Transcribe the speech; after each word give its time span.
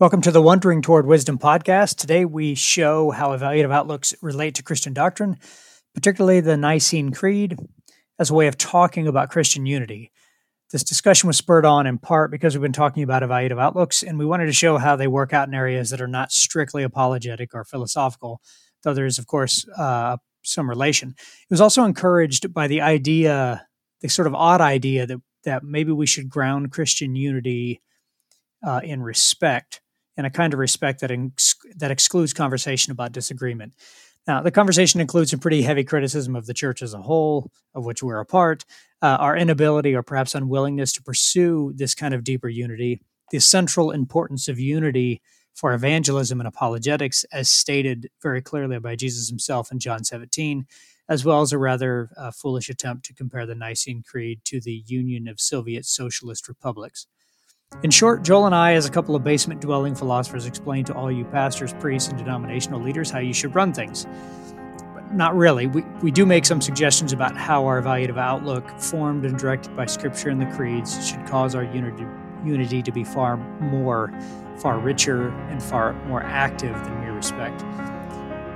Welcome 0.00 0.22
to 0.22 0.30
the 0.30 0.40
Wandering 0.40 0.80
Toward 0.80 1.04
Wisdom 1.04 1.38
podcast. 1.38 1.96
Today 1.96 2.24
we 2.24 2.54
show 2.54 3.10
how 3.10 3.36
evaluative 3.36 3.70
outlooks 3.70 4.14
relate 4.22 4.54
to 4.54 4.62
Christian 4.62 4.94
doctrine, 4.94 5.36
particularly 5.92 6.40
the 6.40 6.56
Nicene 6.56 7.12
Creed, 7.12 7.58
as 8.18 8.30
a 8.30 8.34
way 8.34 8.46
of 8.46 8.56
talking 8.56 9.06
about 9.06 9.28
Christian 9.28 9.66
unity. 9.66 10.10
This 10.72 10.84
discussion 10.84 11.26
was 11.26 11.36
spurred 11.36 11.66
on 11.66 11.86
in 11.86 11.98
part 11.98 12.30
because 12.30 12.54
we've 12.54 12.62
been 12.62 12.72
talking 12.72 13.02
about 13.02 13.22
evaluative 13.22 13.60
outlooks, 13.60 14.02
and 14.02 14.18
we 14.18 14.24
wanted 14.24 14.46
to 14.46 14.54
show 14.54 14.78
how 14.78 14.96
they 14.96 15.06
work 15.06 15.34
out 15.34 15.48
in 15.48 15.54
areas 15.54 15.90
that 15.90 16.00
are 16.00 16.08
not 16.08 16.32
strictly 16.32 16.82
apologetic 16.82 17.54
or 17.54 17.66
philosophical, 17.66 18.40
though 18.82 18.94
there 18.94 19.04
is, 19.04 19.18
of 19.18 19.26
course, 19.26 19.68
uh, 19.76 20.16
some 20.40 20.66
relation. 20.66 21.10
It 21.10 21.50
was 21.50 21.60
also 21.60 21.84
encouraged 21.84 22.54
by 22.54 22.68
the 22.68 22.80
idea, 22.80 23.66
the 24.00 24.08
sort 24.08 24.28
of 24.28 24.34
odd 24.34 24.62
idea 24.62 25.04
that 25.06 25.18
that 25.44 25.62
maybe 25.62 25.92
we 25.92 26.06
should 26.06 26.30
ground 26.30 26.72
Christian 26.72 27.14
unity 27.14 27.82
uh, 28.66 28.80
in 28.82 29.02
respect 29.02 29.82
and 30.20 30.26
a 30.26 30.30
kind 30.30 30.52
of 30.52 30.58
respect 30.58 31.00
that 31.00 31.10
that 31.76 31.90
excludes 31.90 32.34
conversation 32.34 32.92
about 32.92 33.10
disagreement. 33.10 33.72
Now, 34.26 34.42
the 34.42 34.50
conversation 34.50 35.00
includes 35.00 35.30
some 35.30 35.40
pretty 35.40 35.62
heavy 35.62 35.82
criticism 35.82 36.36
of 36.36 36.44
the 36.44 36.52
church 36.52 36.82
as 36.82 36.92
a 36.92 37.00
whole, 37.00 37.50
of 37.74 37.86
which 37.86 38.02
we're 38.02 38.20
a 38.20 38.26
part, 38.26 38.66
uh, 39.00 39.16
our 39.18 39.34
inability 39.34 39.94
or 39.94 40.02
perhaps 40.02 40.34
unwillingness 40.34 40.92
to 40.92 41.02
pursue 41.02 41.72
this 41.74 41.94
kind 41.94 42.12
of 42.12 42.22
deeper 42.22 42.50
unity, 42.50 43.00
the 43.30 43.40
central 43.40 43.92
importance 43.92 44.46
of 44.46 44.60
unity 44.60 45.22
for 45.54 45.72
evangelism 45.72 46.38
and 46.38 46.46
apologetics, 46.46 47.24
as 47.32 47.48
stated 47.48 48.10
very 48.22 48.42
clearly 48.42 48.78
by 48.78 48.96
Jesus 48.96 49.30
himself 49.30 49.72
in 49.72 49.78
John 49.78 50.04
17, 50.04 50.66
as 51.08 51.24
well 51.24 51.40
as 51.40 51.50
a 51.50 51.58
rather 51.58 52.10
uh, 52.18 52.30
foolish 52.30 52.68
attempt 52.68 53.06
to 53.06 53.14
compare 53.14 53.46
the 53.46 53.54
Nicene 53.54 54.02
Creed 54.06 54.42
to 54.44 54.60
the 54.60 54.84
Union 54.86 55.28
of 55.28 55.40
Soviet 55.40 55.86
Socialist 55.86 56.46
Republics. 56.46 57.06
In 57.82 57.90
short, 57.90 58.22
Joel 58.22 58.44
and 58.44 58.54
I, 58.54 58.74
as 58.74 58.84
a 58.84 58.90
couple 58.90 59.16
of 59.16 59.24
basement 59.24 59.62
dwelling 59.62 59.94
philosophers, 59.94 60.44
explain 60.44 60.84
to 60.84 60.94
all 60.94 61.10
you 61.10 61.24
pastors, 61.24 61.72
priests, 61.74 62.10
and 62.10 62.18
denominational 62.18 62.78
leaders 62.78 63.10
how 63.10 63.20
you 63.20 63.32
should 63.32 63.54
run 63.54 63.72
things. 63.72 64.06
But 64.92 65.14
not 65.14 65.34
really. 65.34 65.66
We, 65.66 65.80
we 66.02 66.10
do 66.10 66.26
make 66.26 66.44
some 66.44 66.60
suggestions 66.60 67.14
about 67.14 67.38
how 67.38 67.64
our 67.64 67.80
evaluative 67.80 68.18
outlook, 68.18 68.68
formed 68.78 69.24
and 69.24 69.38
directed 69.38 69.74
by 69.76 69.86
Scripture 69.86 70.28
and 70.28 70.42
the 70.42 70.54
creeds, 70.54 71.08
should 71.08 71.24
cause 71.26 71.54
our 71.54 71.64
unity, 71.64 72.04
unity 72.44 72.82
to 72.82 72.92
be 72.92 73.02
far 73.02 73.38
more, 73.38 74.12
far 74.58 74.78
richer, 74.78 75.30
and 75.48 75.62
far 75.62 75.94
more 76.06 76.22
active 76.22 76.74
than 76.74 77.00
mere 77.00 77.14
respect. 77.14 77.62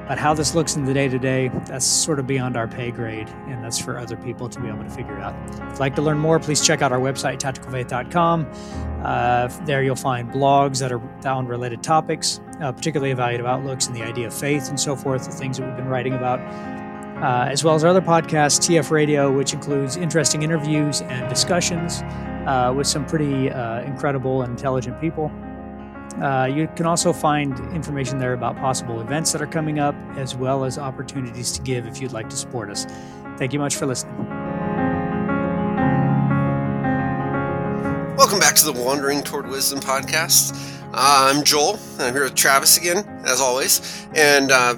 But 0.07 0.19
how 0.19 0.35
this 0.35 0.55
looks 0.55 0.77
in 0.77 0.85
the 0.85 0.93
day 0.93 1.09
to 1.09 1.19
day, 1.19 1.49
that's 1.65 1.87
sort 1.87 2.19
of 2.19 2.27
beyond 2.27 2.57
our 2.57 2.69
pay 2.69 2.91
grade, 2.91 3.29
and 3.49 3.65
that's 3.65 3.79
for 3.79 3.99
other 3.99 4.17
people 4.17 4.49
to 4.51 4.61
be 4.61 4.69
able 4.69 4.85
to 4.85 4.91
figure 4.91 5.19
out. 5.19 5.35
If 5.51 5.59
you'd 5.61 5.81
like 5.81 5.97
to 5.97 6.03
learn 6.03 6.19
more, 6.19 6.39
please 6.39 6.65
check 6.65 6.83
out 6.83 6.93
our 6.93 7.01
website, 7.01 7.39
tacticalfaith.com. 7.39 9.03
Uh, 9.03 9.49
there 9.65 9.83
you'll 9.83 9.97
find 9.97 10.31
blogs 10.31 10.79
that 10.81 10.93
are 10.93 11.01
on 11.27 11.47
related 11.47 11.83
topics, 11.83 12.41
uh, 12.61 12.71
particularly 12.73 13.15
evaluative 13.15 13.47
outlooks 13.47 13.87
and 13.87 13.97
the 13.97 14.03
idea 14.03 14.27
of 14.27 14.35
faith 14.35 14.69
and 14.69 14.79
so 14.79 14.95
forth, 14.95 15.25
the 15.25 15.33
things 15.33 15.57
that 15.57 15.67
we've 15.67 15.77
been 15.77 15.89
writing 15.89 16.15
about, 16.15 16.39
uh, 17.23 17.47
as 17.51 17.65
well 17.65 17.75
as 17.75 17.83
our 17.85 17.91
other 17.91 18.03
podcast, 18.03 18.61
TF 18.61 18.91
Radio, 18.91 19.33
which 19.33 19.55
includes 19.55 19.97
interesting 19.97 20.43
interviews 20.43 21.01
and 21.03 21.29
discussions 21.31 22.03
uh, 22.47 22.73
with 22.77 22.87
some 22.87 23.07
pretty 23.07 23.51
uh, 23.51 23.81
incredible 23.83 24.43
and 24.43 24.51
intelligent 24.51 25.01
people. 25.01 25.31
Uh, 26.23 26.47
you 26.47 26.69
can 26.77 26.87
also 26.87 27.13
find 27.13 27.59
information 27.75 28.19
there 28.19 28.35
about 28.35 28.57
possible 28.57 29.01
events 29.01 29.33
that 29.33 29.43
are 29.43 29.47
coming 29.47 29.81
up, 29.81 29.97
as 30.17 30.37
well 30.37 30.65
as 30.65 30.79
opportunities 30.79 31.51
to 31.53 31.63
give 31.63 31.87
if 31.87 32.01
you'd 32.01 32.13
like 32.13 32.31
to 32.31 32.37
support 32.37 32.71
us. 32.71 32.87
Thank 33.37 33.53
you 33.53 33.59
much 33.59 33.75
for 33.75 33.87
listening. 33.87 34.17
Welcome 38.17 38.39
back 38.39 38.55
to 38.55 38.65
the 38.65 38.73
Wandering 38.73 39.23
Toward 39.23 39.49
Wisdom 39.49 39.81
podcast. 39.81 40.55
Uh, 40.93 41.33
I'm 41.35 41.43
Joel, 41.43 41.81
and 41.95 42.03
I'm 42.03 42.15
here 42.15 42.23
with 42.23 42.37
Travis 42.37 42.77
again, 42.79 42.99
as 43.25 43.41
always. 43.41 44.07
And 44.15 44.53
uh, 44.53 44.77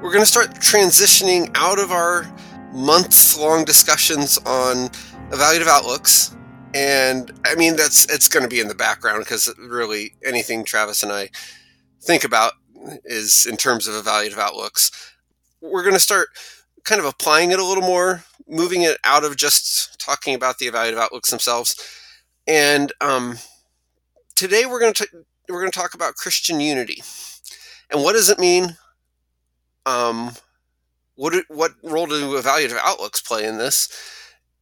we're 0.00 0.12
going 0.12 0.22
to 0.22 0.26
start 0.26 0.54
transitioning 0.54 1.50
out 1.54 1.78
of 1.78 1.92
our 1.92 2.26
months 2.72 3.38
long 3.38 3.64
discussions 3.64 4.38
on 4.46 4.88
evaluative 5.30 5.66
outlooks 5.66 6.33
and 6.74 7.30
I 7.46 7.54
mean 7.54 7.76
that's 7.76 8.12
it's 8.12 8.28
going 8.28 8.42
to 8.42 8.48
be 8.48 8.60
in 8.60 8.68
the 8.68 8.74
background 8.74 9.20
because 9.20 9.52
really 9.58 10.14
anything 10.24 10.64
Travis 10.64 11.02
and 11.02 11.12
I 11.12 11.30
think 12.02 12.24
about 12.24 12.52
is 13.04 13.46
in 13.48 13.56
terms 13.56 13.86
of 13.86 13.94
evaluative 13.94 14.38
outlooks. 14.38 14.90
We're 15.60 15.82
going 15.82 15.94
to 15.94 16.00
start 16.00 16.28
kind 16.84 16.98
of 16.98 17.06
applying 17.06 17.52
it 17.52 17.58
a 17.58 17.64
little 17.64 17.82
more, 17.82 18.24
moving 18.46 18.82
it 18.82 18.98
out 19.04 19.24
of 19.24 19.36
just 19.36 19.98
talking 19.98 20.34
about 20.34 20.58
the 20.58 20.66
evaluative 20.66 20.98
outlooks 20.98 21.30
themselves. 21.30 21.76
And 22.46 22.92
um, 23.00 23.38
today 24.34 24.66
we're 24.66 24.80
going 24.80 24.94
to 24.94 25.08
we're 25.48 25.60
going 25.60 25.72
to 25.72 25.78
talk 25.78 25.94
about 25.94 26.16
Christian 26.16 26.60
unity, 26.60 27.02
and 27.90 28.02
what 28.02 28.12
does 28.12 28.28
it 28.28 28.38
mean? 28.38 28.76
Um, 29.86 30.32
what 31.14 31.34
what 31.48 31.72
role 31.82 32.06
do 32.06 32.14
evaluative 32.34 32.78
outlooks 32.82 33.22
play 33.22 33.44
in 33.46 33.58
this? 33.58 33.88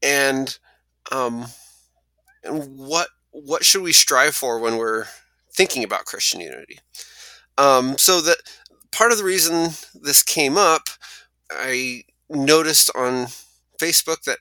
And 0.02 0.56
um, 1.10 1.46
and 2.44 2.76
what 2.76 3.08
what 3.30 3.64
should 3.64 3.82
we 3.82 3.92
strive 3.92 4.34
for 4.34 4.58
when 4.58 4.76
we're 4.76 5.06
thinking 5.52 5.84
about 5.84 6.04
Christian 6.04 6.40
unity? 6.40 6.78
Um, 7.58 7.96
so 7.98 8.20
that 8.20 8.38
part 8.90 9.12
of 9.12 9.18
the 9.18 9.24
reason 9.24 9.70
this 9.94 10.22
came 10.22 10.56
up, 10.56 10.88
I 11.50 12.04
noticed 12.28 12.90
on 12.94 13.26
Facebook 13.78 14.22
that 14.24 14.38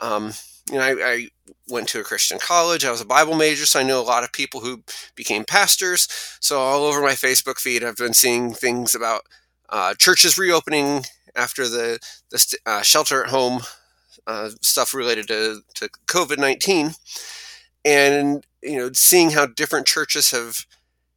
um, 0.00 0.32
you 0.70 0.78
know 0.78 0.84
I, 0.84 1.12
I, 1.12 1.28
went 1.68 1.88
to 1.88 2.00
a 2.00 2.04
Christian 2.04 2.38
college. 2.40 2.84
I 2.84 2.90
was 2.90 3.00
a 3.00 3.06
Bible 3.06 3.36
major, 3.36 3.64
so 3.64 3.78
I 3.78 3.84
know 3.84 4.00
a 4.00 4.02
lot 4.02 4.24
of 4.24 4.32
people 4.32 4.60
who 4.60 4.82
became 5.14 5.44
pastors. 5.44 6.08
So 6.40 6.58
all 6.58 6.82
over 6.82 7.00
my 7.00 7.12
Facebook 7.12 7.58
feed, 7.58 7.84
I've 7.84 7.96
been 7.96 8.12
seeing 8.12 8.52
things 8.52 8.92
about 8.92 9.22
uh, 9.68 9.94
churches 9.94 10.36
reopening 10.36 11.04
after 11.36 11.68
the 11.68 12.00
the 12.30 12.56
uh, 12.66 12.82
shelter 12.82 13.22
at 13.22 13.30
home 13.30 13.60
uh, 14.26 14.50
stuff 14.60 14.94
related 14.94 15.28
to, 15.28 15.60
to 15.74 15.88
COVID 16.08 16.38
nineteen 16.38 16.94
and 17.84 18.46
you 18.62 18.78
know 18.78 18.90
seeing 18.94 19.30
how 19.30 19.46
different 19.46 19.86
churches 19.86 20.30
have 20.30 20.66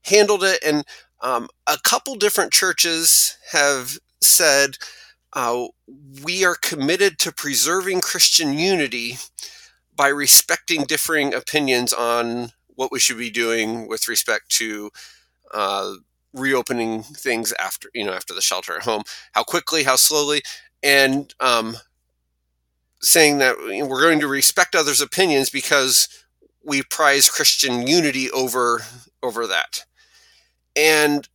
handled 0.05 0.43
it 0.43 0.59
and 0.65 0.85
um, 1.21 1.47
a 1.67 1.77
couple 1.83 2.15
different 2.15 2.53
churches 2.53 3.37
have 3.51 3.97
said 4.21 4.77
uh, 5.33 5.65
we 6.23 6.45
are 6.45 6.55
committed 6.61 7.19
to 7.19 7.31
preserving 7.31 8.01
christian 8.01 8.57
unity 8.57 9.17
by 9.95 10.07
respecting 10.07 10.83
differing 10.85 11.33
opinions 11.33 11.93
on 11.93 12.51
what 12.75 12.91
we 12.91 12.99
should 12.99 13.17
be 13.17 13.29
doing 13.29 13.87
with 13.87 14.07
respect 14.07 14.49
to 14.49 14.89
uh, 15.53 15.93
reopening 16.33 17.03
things 17.03 17.53
after 17.59 17.89
you 17.93 18.05
know 18.05 18.13
after 18.13 18.33
the 18.33 18.41
shelter 18.41 18.75
at 18.75 18.83
home 18.83 19.03
how 19.33 19.43
quickly 19.43 19.83
how 19.83 19.95
slowly 19.95 20.41
and 20.83 21.33
um, 21.39 21.75
saying 23.01 23.37
that 23.39 23.57
we're 23.59 24.01
going 24.01 24.19
to 24.19 24.27
respect 24.27 24.75
others 24.75 25.01
opinions 25.01 25.49
because 25.49 26.07
we 26.65 26.83
prize 26.83 27.29
Christian 27.29 27.87
unity 27.87 28.29
over 28.31 28.81
over 29.21 29.47
that. 29.47 29.85
And 30.75 31.27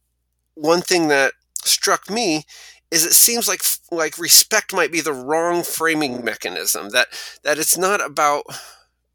one 0.55 0.83
thing 0.83 1.09
that 1.09 1.35
struck 1.65 2.11
me 2.11 2.45
is 2.91 3.05
it 3.05 3.13
seems 3.13 3.49
like 3.49 3.63
like 3.91 4.19
respect 4.19 4.73
might 4.73 4.93
be 4.93 5.01
the 5.01 5.13
wrong 5.13 5.63
framing 5.63 6.25
mechanism 6.25 6.91
that 6.91 7.09
that 7.45 7.59
it's 7.59 7.77
not 7.79 8.05
about 8.05 8.45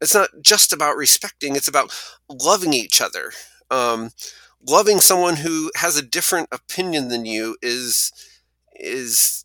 it's 0.00 0.14
not 0.14 0.30
just 0.40 0.72
about 0.72 0.96
respecting 0.96 1.56
it's 1.56 1.68
about 1.68 1.92
loving 2.28 2.72
each 2.72 3.00
other 3.00 3.32
um, 3.70 4.10
loving 4.68 5.00
someone 5.00 5.36
who 5.36 5.70
has 5.76 5.96
a 5.96 6.02
different 6.02 6.48
opinion 6.52 7.08
than 7.08 7.24
you 7.24 7.56
is 7.62 8.12
is 8.74 9.43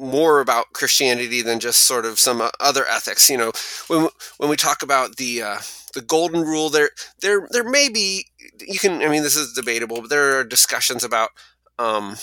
more 0.00 0.40
about 0.40 0.72
Christianity 0.72 1.42
than 1.42 1.60
just 1.60 1.82
sort 1.82 2.06
of 2.06 2.18
some 2.18 2.40
uh, 2.40 2.50
other 2.60 2.86
ethics. 2.86 3.28
You 3.30 3.38
know, 3.38 3.52
when 3.88 4.08
when 4.38 4.50
we 4.50 4.56
talk 4.56 4.82
about 4.82 5.16
the 5.16 5.42
uh, 5.42 5.58
the 5.94 6.02
golden 6.02 6.42
rule, 6.42 6.70
there 6.70 6.90
there 7.20 7.46
there 7.50 7.68
may 7.68 7.88
be 7.88 8.26
you 8.60 8.78
can. 8.78 9.02
I 9.02 9.08
mean, 9.08 9.22
this 9.22 9.36
is 9.36 9.52
debatable, 9.52 10.02
but 10.02 10.10
there 10.10 10.38
are 10.38 10.44
discussions 10.44 11.04
about. 11.04 11.30
Um, 11.78 12.16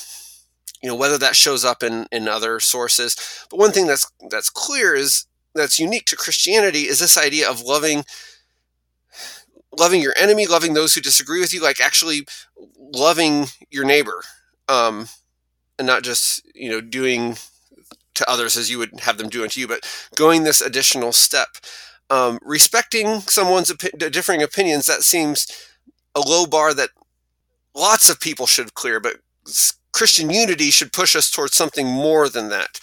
you 0.82 0.90
know 0.90 0.96
whether 0.96 1.18
that 1.18 1.36
shows 1.36 1.66
up 1.66 1.84
in, 1.84 2.06
in 2.12 2.28
other 2.28 2.60
sources 2.60 3.16
but 3.50 3.58
one 3.60 3.72
thing 3.72 3.88
that's 3.88 4.12
that's 4.30 4.50
clear 4.50 4.94
is 4.96 5.26
that's 5.56 5.80
unique 5.80 6.06
to 6.06 6.16
christianity 6.16 6.82
is 6.82 7.00
this 7.00 7.18
idea 7.18 7.50
of 7.50 7.62
loving 7.62 8.04
loving 9.78 10.02
your 10.02 10.14
enemy 10.18 10.46
loving 10.48 10.74
those 10.74 10.94
who 10.94 11.02
disagree 11.02 11.40
with 11.40 11.54
you 11.54 11.62
like 11.62 11.80
actually 11.80 12.26
loving 12.78 13.48
your 13.70 13.86
neighbor 13.86 14.24
um, 14.70 15.08
and 15.78 15.88
not 15.88 16.04
just 16.04 16.42
you 16.56 16.70
know 16.70 16.82
doing 16.82 17.38
to 18.18 18.30
others 18.30 18.58
as 18.58 18.70
you 18.70 18.78
would 18.80 19.00
have 19.02 19.18
them 19.18 19.30
do 19.30 19.44
unto 19.44 19.60
you, 19.60 19.68
but 19.68 19.88
going 20.16 20.44
this 20.44 20.62
additional 20.62 21.12
step. 21.12 21.48
Um, 22.10 22.40
respecting 22.42 23.22
someone's 23.22 23.72
opi- 23.72 24.12
differing 24.12 24.42
opinions, 24.42 24.86
that 24.86 25.04
seems 25.04 25.48
a 26.16 26.22
low 26.22 26.46
bar 26.46 26.74
that 26.74 26.90
lots 27.76 28.10
of 28.10 28.20
people 28.20 28.48
should 28.48 28.74
clear, 28.74 29.00
but 29.00 29.18
Christian 29.94 30.30
unity 30.30 30.72
should 30.72 30.94
push 30.94 31.16
us 31.16 31.30
towards 31.30 31.56
something 31.56 31.88
more 31.88 32.30
than 32.30 32.50
that, 32.50 32.80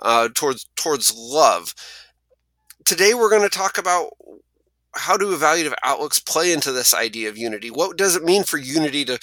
uh, 0.00 0.28
towards 0.34 0.66
towards 0.76 1.14
love. 1.14 1.74
Today 2.84 3.14
we're 3.14 3.30
going 3.30 3.42
to 3.42 3.48
talk 3.48 3.78
about 3.78 4.10
how 4.94 5.16
do 5.16 5.36
evaluative 5.36 5.74
outlooks 5.82 6.20
play 6.20 6.52
into 6.52 6.72
this 6.72 6.94
idea 6.94 7.28
of 7.28 7.36
unity? 7.36 7.70
What 7.70 7.96
does 7.96 8.16
it 8.16 8.24
mean 8.24 8.44
for 8.44 8.58
unity 8.58 9.04
to 9.04 9.18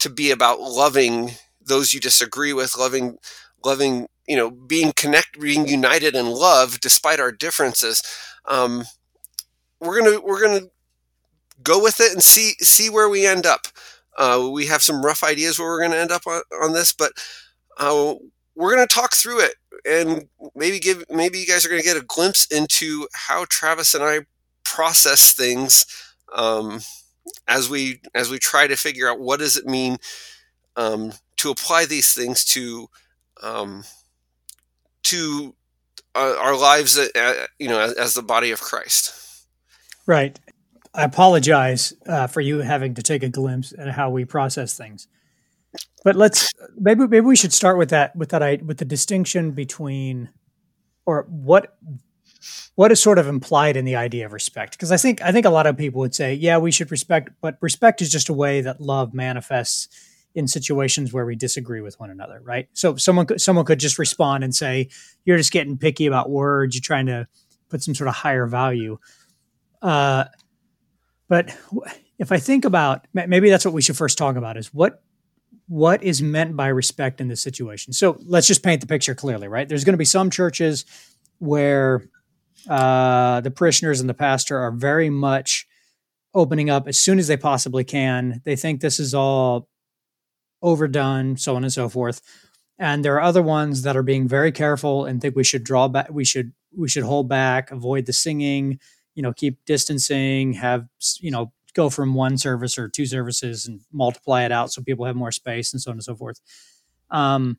to 0.00 0.10
be 0.10 0.30
about 0.30 0.60
loving 0.60 1.32
those 1.60 1.92
you 1.92 2.00
disagree 2.00 2.52
with, 2.52 2.76
loving 2.78 3.16
loving 3.64 4.08
you 4.26 4.36
know 4.36 4.50
being 4.50 4.92
connected, 4.92 5.40
being 5.40 5.68
united 5.68 6.14
in 6.14 6.26
love 6.26 6.80
despite 6.80 7.20
our 7.20 7.32
differences? 7.32 8.02
Um, 8.46 8.84
we're 9.80 10.00
gonna 10.02 10.20
we're 10.20 10.42
gonna 10.42 10.66
go 11.62 11.82
with 11.82 12.00
it 12.00 12.12
and 12.12 12.22
see 12.22 12.52
see 12.60 12.90
where 12.90 13.08
we 13.08 13.26
end 13.26 13.46
up. 13.46 13.66
Uh, 14.18 14.48
we 14.52 14.66
have 14.66 14.82
some 14.82 15.04
rough 15.04 15.24
ideas 15.24 15.58
where 15.58 15.68
we're 15.68 15.80
to 15.90 15.98
end 15.98 16.12
up 16.12 16.26
on, 16.26 16.40
on 16.62 16.72
this, 16.72 16.92
but 16.92 17.12
uh, 17.78 18.14
we're 18.54 18.74
to 18.86 18.94
talk 18.94 19.14
through 19.14 19.40
it 19.40 19.56
and 19.84 20.28
maybe 20.54 20.78
give 20.78 21.04
maybe 21.10 21.38
you 21.38 21.46
guys 21.46 21.64
are 21.64 21.68
to 21.80 21.86
get 21.86 21.96
a 21.96 22.04
glimpse 22.06 22.44
into 22.46 23.06
how 23.12 23.44
Travis 23.48 23.94
and 23.94 24.04
I 24.04 24.20
process 24.64 25.32
things 25.32 25.84
um, 26.34 26.80
as 27.48 27.68
we 27.68 28.00
as 28.14 28.30
we 28.30 28.38
try 28.38 28.66
to 28.66 28.76
figure 28.76 29.10
out 29.10 29.20
what 29.20 29.40
does 29.40 29.56
it 29.56 29.66
mean 29.66 29.98
um, 30.76 31.12
to 31.38 31.50
apply 31.50 31.86
these 31.86 32.12
things 32.12 32.44
to 32.46 32.88
um, 33.42 33.84
to 35.04 35.54
uh, 36.14 36.36
our 36.40 36.56
lives, 36.56 36.98
uh, 36.98 37.46
you 37.58 37.68
know, 37.68 37.80
as, 37.80 37.92
as, 37.94 38.14
the 38.14 38.22
body 38.22 38.50
of 38.50 38.60
Christ. 38.60 39.46
Right. 40.06 40.38
I 40.94 41.02
apologize 41.02 41.92
uh, 42.06 42.28
for 42.28 42.40
you 42.40 42.58
having 42.58 42.94
to 42.94 43.02
take 43.02 43.22
a 43.22 43.28
glimpse 43.28 43.72
at 43.76 43.88
how 43.88 44.10
we 44.10 44.24
process 44.24 44.76
things, 44.76 45.08
but 46.04 46.14
let's 46.14 46.52
maybe 46.78 47.06
maybe 47.08 47.20
we 47.20 47.34
should 47.34 47.52
start 47.52 47.78
with 47.78 47.90
that 47.90 48.14
with 48.14 48.28
that 48.28 48.62
with 48.62 48.78
the 48.78 48.84
distinction 48.84 49.50
between 49.50 50.30
or 51.04 51.26
what 51.28 51.76
what 52.76 52.92
is 52.92 53.02
sort 53.02 53.18
of 53.18 53.26
implied 53.26 53.76
in 53.76 53.84
the 53.84 53.96
idea 53.96 54.26
of 54.26 54.32
respect 54.32 54.72
because 54.72 54.92
i 54.92 54.96
think 54.96 55.20
i 55.22 55.32
think 55.32 55.46
a 55.46 55.50
lot 55.50 55.66
of 55.66 55.76
people 55.76 56.00
would 56.00 56.14
say 56.14 56.34
yeah 56.34 56.58
we 56.58 56.70
should 56.70 56.90
respect 56.90 57.30
but 57.40 57.56
respect 57.60 58.02
is 58.02 58.10
just 58.10 58.28
a 58.28 58.32
way 58.32 58.60
that 58.60 58.80
love 58.80 59.14
manifests 59.14 59.88
in 60.34 60.48
situations 60.48 61.12
where 61.12 61.24
we 61.24 61.36
disagree 61.36 61.80
with 61.80 61.98
one 62.00 62.10
another 62.10 62.40
right? 62.42 62.68
So 62.72 62.96
someone 62.96 63.26
could 63.26 63.40
someone 63.40 63.64
could 63.64 63.78
just 63.78 63.98
respond 63.98 64.44
and 64.44 64.54
say 64.54 64.88
you're 65.24 65.36
just 65.36 65.52
getting 65.52 65.78
picky 65.78 66.06
about 66.06 66.30
words. 66.30 66.74
You're 66.74 66.82
trying 66.82 67.06
to 67.06 67.26
put 67.68 67.82
some 67.82 67.94
sort 67.94 68.08
of 68.08 68.14
higher 68.14 68.46
value. 68.46 68.98
Uh, 69.82 70.24
but 71.28 71.56
if 72.18 72.30
i 72.30 72.38
think 72.38 72.64
about 72.64 73.06
maybe 73.12 73.50
that's 73.50 73.64
what 73.64 73.74
we 73.74 73.82
should 73.82 73.96
first 73.96 74.16
talk 74.16 74.36
about 74.36 74.56
is 74.56 74.72
what 74.72 75.02
what 75.66 76.02
is 76.02 76.20
meant 76.20 76.56
by 76.56 76.68
respect 76.68 77.20
in 77.20 77.28
this 77.28 77.40
situation. 77.40 77.92
So 77.94 78.18
let's 78.26 78.46
just 78.46 78.62
paint 78.62 78.80
the 78.80 78.86
picture 78.86 79.14
clearly 79.14 79.48
right? 79.48 79.68
There's 79.68 79.84
going 79.84 79.94
to 79.94 79.98
be 79.98 80.04
some 80.04 80.30
churches 80.30 80.84
where 81.38 82.08
uh, 82.68 83.40
the 83.40 83.50
parishioners 83.50 84.00
and 84.00 84.08
the 84.08 84.14
pastor 84.14 84.58
are 84.58 84.70
very 84.70 85.10
much 85.10 85.66
opening 86.34 86.68
up 86.68 86.88
as 86.88 86.98
soon 86.98 87.18
as 87.18 87.28
they 87.28 87.36
possibly 87.36 87.84
can. 87.84 88.42
They 88.44 88.56
think 88.56 88.80
this 88.80 88.98
is 88.98 89.14
all 89.14 89.68
overdone, 90.64 91.36
so 91.36 91.54
on 91.54 91.62
and 91.62 91.72
so 91.72 91.88
forth. 91.88 92.20
And 92.78 93.04
there 93.04 93.14
are 93.14 93.20
other 93.22 93.42
ones 93.42 93.82
that 93.82 93.96
are 93.96 94.02
being 94.02 94.26
very 94.26 94.50
careful 94.50 95.04
and 95.04 95.20
think 95.20 95.36
we 95.36 95.44
should 95.44 95.62
draw 95.62 95.86
back. 95.86 96.08
We 96.10 96.24
should 96.24 96.52
we 96.76 96.88
should 96.88 97.04
hold 97.04 97.28
back, 97.28 97.70
avoid 97.70 98.06
the 98.06 98.12
singing. 98.12 98.80
You 99.14 99.22
know, 99.22 99.32
keep 99.32 99.64
distancing. 99.64 100.54
Have 100.54 100.86
you 101.20 101.30
know 101.30 101.52
go 101.74 101.90
from 101.90 102.14
one 102.14 102.38
service 102.38 102.78
or 102.78 102.88
two 102.88 103.06
services 103.06 103.66
and 103.66 103.80
multiply 103.92 104.44
it 104.44 104.52
out 104.52 104.72
so 104.72 104.82
people 104.82 105.04
have 105.04 105.16
more 105.16 105.32
space 105.32 105.72
and 105.72 105.82
so 105.82 105.90
on 105.90 105.96
and 105.96 106.04
so 106.04 106.14
forth. 106.14 106.40
Um, 107.10 107.58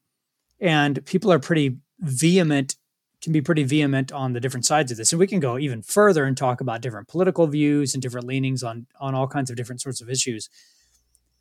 and 0.60 1.06
people 1.06 1.32
are 1.32 1.40
pretty 1.40 1.78
vehement 2.00 2.76
can 3.22 3.34
be 3.34 3.42
pretty 3.42 3.64
vehement 3.64 4.12
on 4.12 4.34
the 4.34 4.40
different 4.40 4.66
sides 4.66 4.92
of 4.92 4.98
this. 4.98 5.12
And 5.12 5.20
we 5.20 5.26
can 5.26 5.40
go 5.40 5.58
even 5.58 5.82
further 5.82 6.26
and 6.26 6.38
talk 6.38 6.62
about 6.62 6.82
different 6.82 7.08
political 7.08 7.48
views 7.48 7.96
and 7.96 8.02
different 8.02 8.28
leanings 8.28 8.62
on 8.62 8.86
on 9.00 9.16
all 9.16 9.28
kinds 9.28 9.50
of 9.50 9.56
different 9.56 9.82
sorts 9.82 10.00
of 10.00 10.10
issues. 10.10 10.48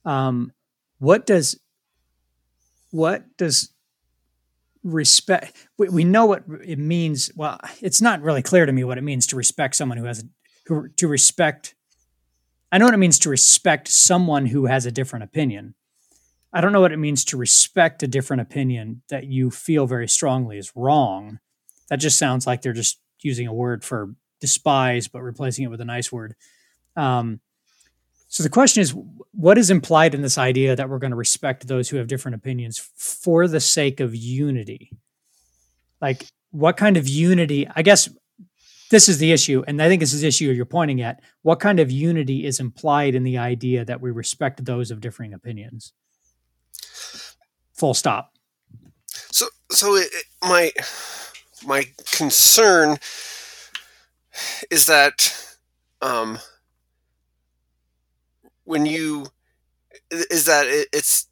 Um, 0.04 0.52
what 1.04 1.26
does 1.26 1.60
what 2.90 3.24
does 3.36 3.70
respect? 4.82 5.68
We, 5.78 5.88
we 5.88 6.04
know 6.04 6.26
what 6.26 6.44
it 6.64 6.78
means. 6.78 7.30
Well, 7.34 7.58
it's 7.80 8.00
not 8.00 8.22
really 8.22 8.42
clear 8.42 8.66
to 8.66 8.72
me 8.72 8.84
what 8.84 8.98
it 8.98 9.04
means 9.04 9.26
to 9.28 9.36
respect 9.36 9.76
someone 9.76 9.98
who 9.98 10.04
has 10.04 10.20
a, 10.20 10.24
who 10.66 10.88
to 10.88 11.08
respect. 11.08 11.74
I 12.70 12.78
know 12.78 12.86
what 12.86 12.94
it 12.94 12.98
means 12.98 13.18
to 13.20 13.30
respect 13.30 13.88
someone 13.88 14.46
who 14.46 14.66
has 14.66 14.86
a 14.86 14.92
different 14.92 15.24
opinion. 15.24 15.74
I 16.52 16.60
don't 16.60 16.72
know 16.72 16.80
what 16.80 16.92
it 16.92 16.98
means 16.98 17.24
to 17.26 17.36
respect 17.36 18.02
a 18.02 18.08
different 18.08 18.42
opinion 18.42 19.02
that 19.08 19.24
you 19.24 19.50
feel 19.50 19.86
very 19.86 20.08
strongly 20.08 20.58
is 20.58 20.72
wrong 20.76 21.40
that 21.88 21.96
just 21.96 22.18
sounds 22.18 22.46
like 22.46 22.62
they're 22.62 22.72
just 22.72 23.00
using 23.20 23.46
a 23.46 23.54
word 23.54 23.84
for 23.84 24.14
despise, 24.40 25.08
but 25.08 25.22
replacing 25.22 25.64
it 25.64 25.68
with 25.68 25.80
a 25.80 25.84
nice 25.84 26.10
word. 26.12 26.34
Um, 26.96 27.40
so 28.34 28.42
the 28.42 28.48
question 28.48 28.80
is, 28.80 28.92
what 29.30 29.58
is 29.58 29.70
implied 29.70 30.12
in 30.12 30.20
this 30.20 30.38
idea 30.38 30.74
that 30.74 30.88
we're 30.88 30.98
going 30.98 31.12
to 31.12 31.16
respect 31.16 31.68
those 31.68 31.88
who 31.88 31.98
have 31.98 32.08
different 32.08 32.34
opinions 32.34 32.78
for 32.96 33.46
the 33.46 33.60
sake 33.60 34.00
of 34.00 34.12
unity? 34.12 34.90
Like, 36.00 36.26
what 36.50 36.76
kind 36.76 36.96
of 36.96 37.06
unity? 37.06 37.68
I 37.76 37.82
guess 37.82 38.08
this 38.90 39.08
is 39.08 39.18
the 39.18 39.30
issue, 39.30 39.62
and 39.68 39.80
I 39.80 39.86
think 39.86 40.00
this 40.00 40.12
is 40.12 40.22
the 40.22 40.26
issue 40.26 40.50
you're 40.50 40.64
pointing 40.64 41.00
at. 41.00 41.22
What 41.42 41.60
kind 41.60 41.78
of 41.78 41.92
unity 41.92 42.44
is 42.44 42.58
implied 42.58 43.14
in 43.14 43.22
the 43.22 43.38
idea 43.38 43.84
that 43.84 44.00
we 44.00 44.10
respect 44.10 44.64
those 44.64 44.90
of 44.90 45.00
differing 45.00 45.32
opinions? 45.32 45.92
Full 47.74 47.94
stop. 47.94 48.32
So, 49.30 49.46
so 49.70 49.94
it, 49.94 50.08
it, 50.12 50.24
my 50.42 50.72
my 51.64 51.84
concern 52.10 52.96
is 54.72 54.86
that 54.86 55.56
um, 56.02 56.40
when 58.64 58.86
you 58.86 59.26
is 60.10 60.44
that 60.46 60.66
it, 60.66 60.88
it's 60.92 61.26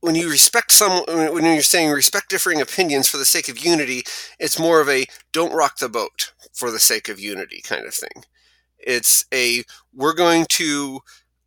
when 0.00 0.14
you 0.14 0.30
respect 0.30 0.72
some 0.72 1.04
when 1.06 1.44
you're 1.44 1.62
saying 1.62 1.90
respect 1.90 2.30
differing 2.30 2.60
opinions 2.60 3.08
for 3.08 3.16
the 3.18 3.24
sake 3.24 3.48
of 3.48 3.64
unity 3.64 4.02
it's 4.38 4.58
more 4.58 4.80
of 4.80 4.88
a 4.88 5.06
don't 5.32 5.52
rock 5.52 5.78
the 5.78 5.88
boat 5.88 6.32
for 6.52 6.70
the 6.70 6.78
sake 6.78 7.08
of 7.08 7.18
unity 7.18 7.60
kind 7.62 7.86
of 7.86 7.94
thing. 7.94 8.24
It's 8.78 9.24
a 9.32 9.64
we're 9.94 10.14
going 10.14 10.46
to 10.50 11.00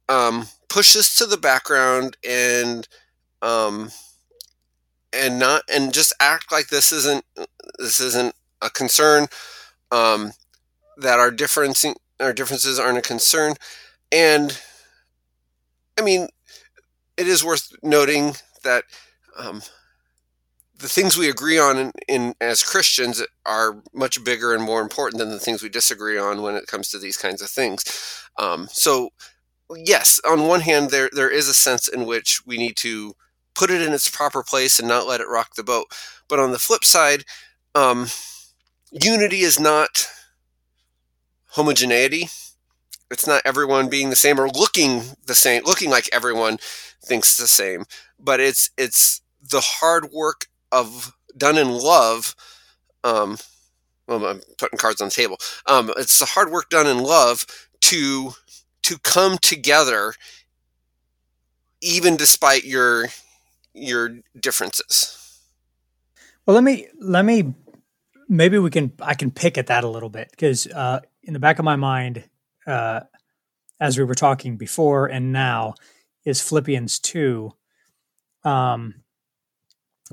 um, 0.10 0.48
push 0.70 0.94
this 0.94 1.16
to 1.18 1.26
the 1.26 1.38
background 1.38 2.18
and 2.28 2.88
um, 3.42 3.92
and 5.12 5.40
not 5.40 5.64
and 5.72 5.94
just 5.94 6.14
act 6.20 6.52
like 6.52 6.68
this 6.68 6.92
isn't 6.92 7.26
this 7.78 8.00
isn't 8.00 8.36
a 8.62 8.70
concern 8.70 9.28
um, 9.92 10.32
that 10.98 11.20
our 11.20 11.32
difference 11.32 11.86
our 12.20 12.34
differences 12.34 12.80
aren't 12.80 12.98
a 12.98 13.02
concern 13.02 13.56
and 14.14 14.62
i 16.00 16.02
mean 16.02 16.28
it 17.18 17.28
is 17.28 17.44
worth 17.44 17.72
noting 17.84 18.36
that 18.64 18.86
um, 19.38 19.62
the 20.78 20.88
things 20.90 21.18
we 21.18 21.30
agree 21.30 21.60
on 21.60 21.78
in, 21.78 21.92
in, 22.08 22.34
as 22.42 22.64
christians 22.64 23.24
are 23.46 23.82
much 23.94 24.24
bigger 24.24 24.54
and 24.54 24.64
more 24.64 24.82
important 24.82 25.20
than 25.20 25.30
the 25.30 25.40
things 25.40 25.62
we 25.62 25.70
disagree 25.70 26.18
on 26.18 26.42
when 26.42 26.56
it 26.56 26.68
comes 26.68 26.90
to 26.90 27.00
these 27.00 27.18
kinds 27.18 27.42
of 27.42 27.50
things 27.50 27.84
um, 28.38 28.68
so 28.72 29.10
yes 29.76 30.20
on 30.30 30.48
one 30.48 30.62
hand 30.62 30.90
there 30.92 31.10
there 31.14 31.30
is 31.32 31.48
a 31.50 31.54
sense 31.54 31.88
in 31.88 32.06
which 32.06 32.42
we 32.46 32.58
need 32.58 32.76
to 32.78 33.14
put 33.56 33.72
it 33.72 33.82
in 33.82 33.94
its 33.94 34.10
proper 34.10 34.44
place 34.44 34.80
and 34.80 34.88
not 34.88 35.08
let 35.08 35.22
it 35.22 35.28
rock 35.30 35.56
the 35.56 35.64
boat. 35.64 35.86
But 36.28 36.40
on 36.40 36.52
the 36.52 36.60
flip 36.60 36.84
side, 36.84 37.24
um, 37.76 38.08
unity 38.92 39.42
is 39.42 39.60
not 39.60 40.08
homogeneity. 41.52 42.30
It's 43.14 43.28
not 43.28 43.42
everyone 43.46 43.90
being 43.90 44.10
the 44.10 44.16
same 44.16 44.40
or 44.40 44.50
looking 44.50 45.04
the 45.26 45.36
same, 45.36 45.64
looking 45.64 45.90
like 45.90 46.10
everyone 46.12 46.58
thinks 47.04 47.38
the 47.38 47.48
same. 47.48 47.86
But 48.20 48.40
it's 48.40 48.72
it's 48.78 49.22
the 49.42 49.62
hard 49.62 50.12
work 50.12 50.48
of 50.72 51.14
done 51.38 51.58
in 51.58 51.70
love. 51.70 52.36
Um, 53.04 53.38
well, 54.08 54.26
I'm 54.26 54.42
putting 54.58 54.80
cards 54.80 55.02
on 55.02 55.08
the 55.08 55.14
table. 55.14 55.38
Um, 55.68 55.92
it's 55.98 56.20
the 56.20 56.26
hard 56.26 56.52
work 56.52 56.70
done 56.70 56.88
in 56.88 56.98
love 56.98 57.46
to 57.82 58.34
to 58.84 58.98
come 59.00 59.38
together, 59.38 60.14
even 61.82 62.18
despite 62.18 62.66
your 62.66 63.08
your 63.74 64.18
differences. 64.40 65.20
Well, 66.46 66.56
let 66.56 66.64
me 66.64 66.88
let 67.00 67.26
me 67.26 67.54
maybe 68.28 68.58
we 68.58 68.70
can 68.70 68.92
I 69.02 69.14
can 69.14 69.32
pick 69.32 69.58
at 69.58 69.68
that 69.68 69.84
a 69.84 69.90
little 69.90 70.10
bit 70.10 70.30
because 70.32 70.68
uh, 70.68 71.02
in 71.22 71.34
the 71.34 71.40
back 71.40 71.60
of 71.60 71.66
my 71.66 71.76
mind, 71.76 72.24
uh, 72.68 73.02
as 73.80 73.98
we 73.98 74.04
were 74.04 74.16
talking 74.16 74.58
before 74.58 75.08
and 75.08 75.32
now, 75.32 75.76
is 76.26 76.42
Philippians 76.42 77.00
two. 77.00 77.52
Um, 78.44 78.96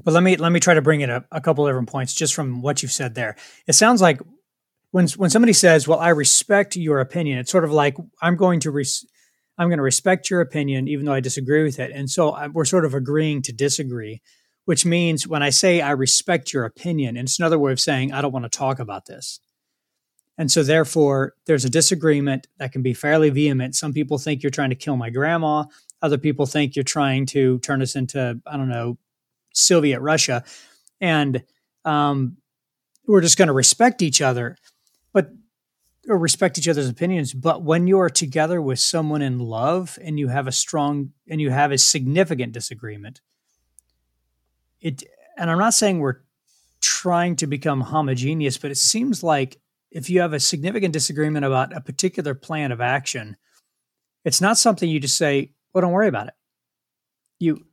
but 0.02 0.14
let 0.14 0.22
me 0.22 0.36
let 0.36 0.52
me 0.52 0.60
try 0.60 0.74
to 0.74 0.82
bring 0.82 1.00
in 1.00 1.10
a, 1.10 1.24
a 1.30 1.40
couple 1.40 1.66
different 1.66 1.88
points 1.88 2.14
just 2.14 2.34
from 2.34 2.62
what 2.62 2.82
you've 2.82 2.92
said 2.92 3.14
there. 3.14 3.36
It 3.66 3.74
sounds 3.74 4.00
like 4.00 4.20
when 4.90 5.08
when 5.16 5.30
somebody 5.30 5.52
says, 5.52 5.86
"Well, 5.86 5.98
I 5.98 6.08
respect 6.10 6.76
your 6.76 7.00
opinion," 7.00 7.38
it's 7.38 7.50
sort 7.50 7.64
of 7.64 7.72
like 7.72 7.96
I'm 8.22 8.36
going 8.36 8.60
to 8.60 8.70
res- 8.70 9.06
I'm 9.58 9.68
going 9.68 9.78
to 9.78 9.82
respect 9.82 10.30
your 10.30 10.40
opinion, 10.40 10.88
even 10.88 11.04
though 11.04 11.12
I 11.12 11.20
disagree 11.20 11.62
with 11.62 11.78
it. 11.78 11.90
And 11.92 12.08
so 12.08 12.30
I, 12.30 12.48
we're 12.48 12.64
sort 12.64 12.86
of 12.86 12.94
agreeing 12.94 13.42
to 13.42 13.52
disagree, 13.52 14.22
which 14.64 14.86
means 14.86 15.28
when 15.28 15.42
I 15.42 15.50
say 15.50 15.80
I 15.80 15.90
respect 15.90 16.52
your 16.52 16.64
opinion, 16.64 17.16
it's 17.16 17.38
another 17.38 17.58
way 17.58 17.72
of 17.72 17.80
saying 17.80 18.12
I 18.12 18.22
don't 18.22 18.32
want 18.32 18.50
to 18.50 18.58
talk 18.58 18.78
about 18.78 19.06
this. 19.06 19.38
And 20.40 20.50
so, 20.50 20.62
therefore, 20.62 21.34
there's 21.44 21.66
a 21.66 21.68
disagreement 21.68 22.46
that 22.56 22.72
can 22.72 22.80
be 22.80 22.94
fairly 22.94 23.28
vehement. 23.28 23.76
Some 23.76 23.92
people 23.92 24.16
think 24.16 24.42
you're 24.42 24.48
trying 24.48 24.70
to 24.70 24.74
kill 24.74 24.96
my 24.96 25.10
grandma. 25.10 25.64
Other 26.00 26.16
people 26.16 26.46
think 26.46 26.74
you're 26.74 26.82
trying 26.82 27.26
to 27.26 27.58
turn 27.58 27.82
us 27.82 27.94
into, 27.94 28.40
I 28.46 28.56
don't 28.56 28.70
know, 28.70 28.96
Soviet 29.52 30.00
Russia. 30.00 30.42
And 30.98 31.42
um, 31.84 32.38
we're 33.06 33.20
just 33.20 33.36
going 33.36 33.48
to 33.48 33.52
respect 33.52 34.00
each 34.00 34.22
other, 34.22 34.56
but 35.12 35.28
or 36.08 36.16
respect 36.16 36.56
each 36.56 36.68
other's 36.68 36.88
opinions. 36.88 37.34
But 37.34 37.62
when 37.62 37.86
you 37.86 38.00
are 38.00 38.08
together 38.08 38.62
with 38.62 38.80
someone 38.80 39.20
in 39.20 39.40
love 39.40 39.98
and 40.02 40.18
you 40.18 40.28
have 40.28 40.46
a 40.46 40.52
strong 40.52 41.12
and 41.28 41.38
you 41.38 41.50
have 41.50 41.70
a 41.70 41.76
significant 41.76 42.54
disagreement, 42.54 43.20
it 44.80 45.02
and 45.36 45.50
I'm 45.50 45.58
not 45.58 45.74
saying 45.74 45.98
we're 45.98 46.22
trying 46.80 47.36
to 47.36 47.46
become 47.46 47.82
homogeneous, 47.82 48.56
but 48.56 48.70
it 48.70 48.78
seems 48.78 49.22
like 49.22 49.58
if 49.90 50.08
you 50.08 50.20
have 50.20 50.32
a 50.32 50.40
significant 50.40 50.92
disagreement 50.92 51.44
about 51.44 51.76
a 51.76 51.80
particular 51.80 52.34
plan 52.34 52.72
of 52.72 52.80
action, 52.80 53.36
it's 54.24 54.40
not 54.40 54.58
something 54.58 54.88
you 54.88 55.00
just 55.00 55.16
say, 55.16 55.52
"Well, 55.72 55.82
don't 55.82 55.92
worry 55.92 56.08
about 56.08 56.28
it." 56.28 56.34
You, 57.38 57.64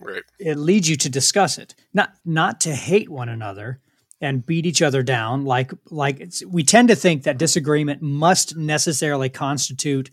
right. 0.00 0.22
it 0.38 0.56
leads 0.56 0.88
you 0.88 0.96
to 0.96 1.08
discuss 1.08 1.58
it, 1.58 1.74
not 1.92 2.12
not 2.24 2.60
to 2.62 2.74
hate 2.74 3.08
one 3.08 3.28
another 3.28 3.80
and 4.20 4.44
beat 4.44 4.66
each 4.66 4.82
other 4.82 5.02
down. 5.02 5.44
Like 5.44 5.72
like 5.90 6.32
we 6.46 6.62
tend 6.62 6.88
to 6.88 6.96
think 6.96 7.24
that 7.24 7.38
disagreement 7.38 8.02
must 8.02 8.56
necessarily 8.56 9.28
constitute 9.28 10.10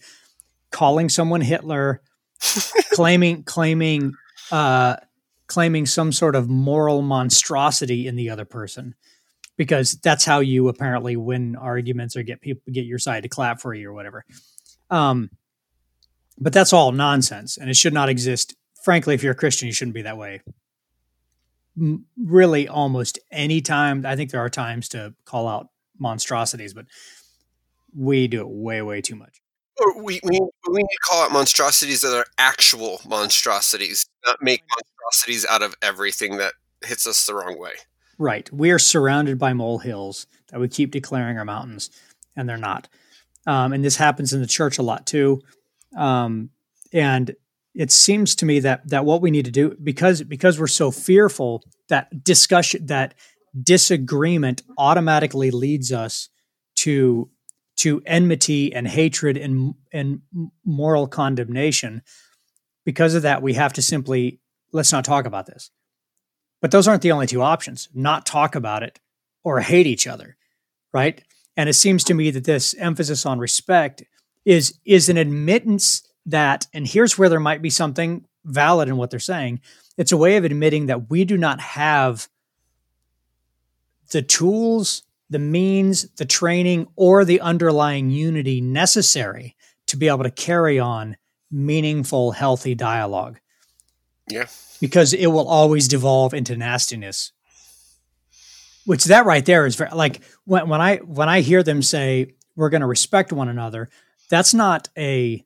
calling 0.72 1.10
someone 1.10 1.42
Hitler, 1.42 2.02
claiming 2.92 3.44
claiming 3.44 4.14
uh, 4.52 4.98
claiming 5.48 5.86
some 5.86 6.12
sort 6.12 6.36
of 6.36 6.50
moral 6.50 7.02
monstrosity 7.02 8.08
in 8.08 8.16
the 8.16 8.30
other 8.30 8.46
person 8.46 8.96
because 9.58 9.94
that's 10.04 10.24
how 10.24 10.40
you 10.40 10.68
apparently 10.70 11.18
win 11.18 11.56
arguments 11.56 12.16
or 12.16 12.24
get 12.24 12.42
people 12.42 12.62
get 12.72 12.86
your 12.86 13.00
side 13.00 13.24
to 13.24 13.30
clap 13.30 13.60
for 13.60 13.74
you 13.74 13.90
or 13.90 13.94
whatever. 13.94 14.24
Um, 14.90 15.32
but 16.40 16.54
that's 16.54 16.72
all 16.72 16.92
nonsense, 16.92 17.58
and 17.58 17.70
it 17.70 17.76
should 17.76 17.94
not 17.94 18.10
exist. 18.10 18.56
Frankly, 18.84 19.16
if 19.16 19.24
you're 19.24 19.34
a 19.34 19.36
Christian, 19.36 19.68
you 19.68 19.74
shouldn't 19.74 19.96
be 19.96 20.04
that 20.04 20.18
way. 20.18 20.42
M- 21.76 22.06
really, 22.18 22.68
almost 22.68 23.20
any 23.32 23.60
time. 23.60 24.06
I 24.06 24.16
think 24.16 24.32
there 24.32 24.42
are 24.42 24.50
times 24.50 24.90
to 24.90 25.16
call 25.26 25.48
out 25.48 25.70
monstrosities, 25.98 26.74
but 26.74 26.86
we 27.96 28.28
do 28.28 28.42
it 28.42 28.48
way, 28.48 28.82
way 28.84 29.02
too 29.02 29.16
much. 29.16 29.42
We, 29.98 30.20
we, 30.24 30.40
we 30.70 30.82
need 30.82 30.84
to 30.84 31.00
call 31.08 31.24
out 31.24 31.32
monstrosities 31.32 32.02
that 32.02 32.16
are 32.16 32.26
actual 32.38 33.00
monstrosities, 33.08 34.06
not 34.26 34.38
make 34.42 34.64
monstrosities 34.76 35.46
out 35.46 35.62
of 35.62 35.76
everything 35.82 36.38
that 36.38 36.54
hits 36.84 37.06
us 37.06 37.26
the 37.26 37.36
wrong 37.36 37.60
way. 37.60 37.74
Right. 38.18 38.52
We 38.52 38.72
are 38.72 38.80
surrounded 38.80 39.38
by 39.38 39.54
molehills 39.54 40.28
that 40.50 40.60
we 40.60 40.68
keep 40.68 40.92
declaring 40.92 41.38
our 41.38 41.46
mountains, 41.46 41.92
and 42.36 42.50
they're 42.50 42.58
not. 42.58 42.88
Um, 43.46 43.74
and 43.74 43.84
this 43.84 43.96
happens 43.96 44.34
in 44.34 44.42
the 44.42 44.48
church 44.48 44.78
a 44.78 44.84
lot 44.84 45.06
too. 45.06 45.42
Um, 45.96 46.50
and 46.92 47.36
it 47.78 47.92
seems 47.92 48.36
to 48.36 48.46
me 48.46 48.60
that 48.60 48.88
that 48.90 49.06
what 49.06 49.22
we 49.22 49.32
need 49.32 49.46
to 49.46 49.52
do 49.52 49.78
because 49.82 50.24
because 50.24 50.60
we're 50.60 50.68
so 50.68 50.92
fearful 50.92 51.64
that 51.90 52.24
discussion 52.24 52.86
that 52.88 53.14
disagreement 53.64 54.64
automatically 54.78 55.52
leads 55.52 55.92
us 55.92 56.30
to 56.76 57.30
to 57.78 58.02
enmity 58.06 58.74
and 58.74 58.88
hatred 58.88 59.38
and 59.38 59.76
and 59.94 60.22
moral 60.66 61.08
condemnation 61.08 62.02
because 62.84 63.14
of 63.14 63.22
that 63.22 63.42
we 63.42 63.54
have 63.54 63.74
to 63.74 63.82
simply 63.82 64.40
let's 64.74 64.92
not 64.92 65.06
talk 65.06 65.26
about 65.26 65.46
this 65.46 65.72
but 66.62 66.72
those 66.72 66.88
aren't 66.88 67.02
the 67.02 67.12
only 67.12 67.28
two 67.28 67.42
options 67.42 67.90
not 67.94 68.26
talk 68.26 68.56
about 68.56 68.84
it 68.84 69.00
or 69.44 69.60
hate 69.60 69.88
each 69.88 70.08
other 70.08 70.36
right 70.94 71.24
and 71.58 71.68
it 71.68 71.74
seems 71.74 72.04
to 72.06 72.14
me 72.14 72.30
that 72.32 72.44
this 72.44 72.76
emphasis 72.76 73.26
on 73.26 73.40
respect 73.40 74.04
is 74.46 74.80
is 74.86 75.10
an 75.10 75.18
admittance 75.18 76.08
that, 76.28 76.68
and 76.74 76.88
here's 76.88 77.18
where 77.18 77.30
there 77.30 77.40
might 77.40 77.62
be 77.62 77.70
something 77.70 78.26
valid 78.46 78.88
in 78.88 78.98
what 78.98 79.10
they're 79.10 79.20
saying. 79.20 79.62
It's 79.98 80.12
a 80.12 80.18
way 80.18 80.38
of 80.38 80.46
admitting 80.46 80.86
that 80.86 81.10
we 81.10 81.26
do 81.26 81.36
not 81.36 81.60
have 81.60 82.30
the 84.12 84.22
tools, 84.22 85.04
the 85.30 85.40
means, 85.40 86.10
the 86.12 86.26
training, 86.26 86.88
or 86.96 87.26
the 87.26 87.42
underlying 87.42 88.10
unity 88.12 88.62
necessary 88.62 89.56
to 89.88 89.98
be 89.98 90.08
able 90.08 90.24
to 90.24 90.32
carry 90.32 90.80
on 90.80 91.18
meaningful, 91.50 92.32
healthy 92.32 92.76
dialogue. 92.76 93.40
Yeah. 94.28 94.48
Because 94.82 95.14
it 95.14 95.28
will 95.28 95.48
always 95.48 95.88
devolve 95.88 96.34
into 96.34 96.56
nastiness. 96.56 97.32
Which 98.86 99.06
that 99.06 99.26
right 99.26 99.46
there 99.46 99.66
is 99.66 99.76
very 99.76 99.92
like 99.92 100.22
when, 100.46 100.70
when 100.70 100.82
I 100.82 100.98
when 100.98 101.28
I 101.28 101.42
hear 101.42 101.62
them 101.62 101.82
say 101.82 102.36
we're 102.56 102.70
going 102.70 102.82
to 102.82 102.88
respect 102.88 103.34
one 103.34 103.50
another, 103.50 103.90
that's 104.30 104.54
not 104.54 104.90
a 104.98 105.44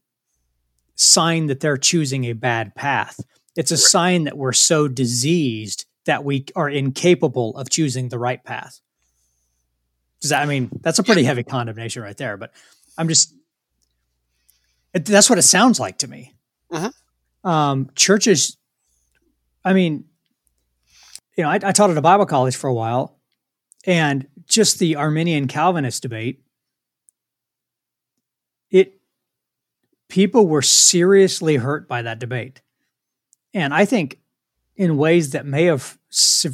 sign 0.96 1.48
that 1.48 1.60
they're 1.60 1.78
choosing 1.78 2.26
a 2.26 2.34
bad 2.34 2.76
path. 2.76 3.20
It's 3.56 3.72
a 3.72 3.76
right. 3.76 3.80
sign 3.80 4.24
that 4.26 4.38
we're 4.38 4.54
so 4.54 4.88
diseased 4.88 5.86
that 6.06 6.24
we 6.24 6.46
are 6.56 6.70
incapable 6.70 7.58
of 7.58 7.70
choosing 7.70 8.10
the 8.10 8.20
right 8.20 8.44
path. 8.44 8.80
Does 10.20 10.30
that, 10.30 10.44
I 10.44 10.46
mean, 10.46 10.70
that's 10.82 11.00
a 11.00 11.04
pretty 11.04 11.24
heavy 11.24 11.44
condemnation 11.44 12.04
right 12.04 12.18
there, 12.18 12.38
but 12.38 12.54
I'm 12.98 13.08
just, 13.08 13.34
it, 14.94 15.06
that's 15.06 15.30
what 15.30 15.40
it 15.40 15.44
sounds 15.44 15.80
like 15.80 15.98
to 16.00 16.08
me. 16.08 16.34
Mm-hmm. 16.72 17.50
Um, 17.50 17.90
churches, 17.96 18.58
I 19.64 19.74
mean, 19.74 20.06
you 21.38 21.44
know, 21.44 21.50
I, 21.50 21.56
I 21.56 21.72
taught 21.72 21.90
at 21.90 21.98
a 21.98 22.02
Bible 22.02 22.26
college 22.26 22.56
for 22.56 22.68
a 22.68 22.74
while, 22.74 23.20
and 23.86 24.28
just 24.46 24.80
the 24.80 24.96
Arminian 24.96 25.48
Calvinist 25.48 26.02
debate, 26.02 26.44
it 28.70 29.00
people 30.10 30.48
were 30.48 30.62
seriously 30.62 31.56
hurt 31.58 31.88
by 31.88 32.02
that 32.02 32.20
debate. 32.20 32.62
And 33.54 33.74
I 33.74 33.86
think 33.86 34.20
in 34.76 34.98
ways 34.98 35.32
that 35.32 35.46
may 35.46 35.66
have 35.66 35.98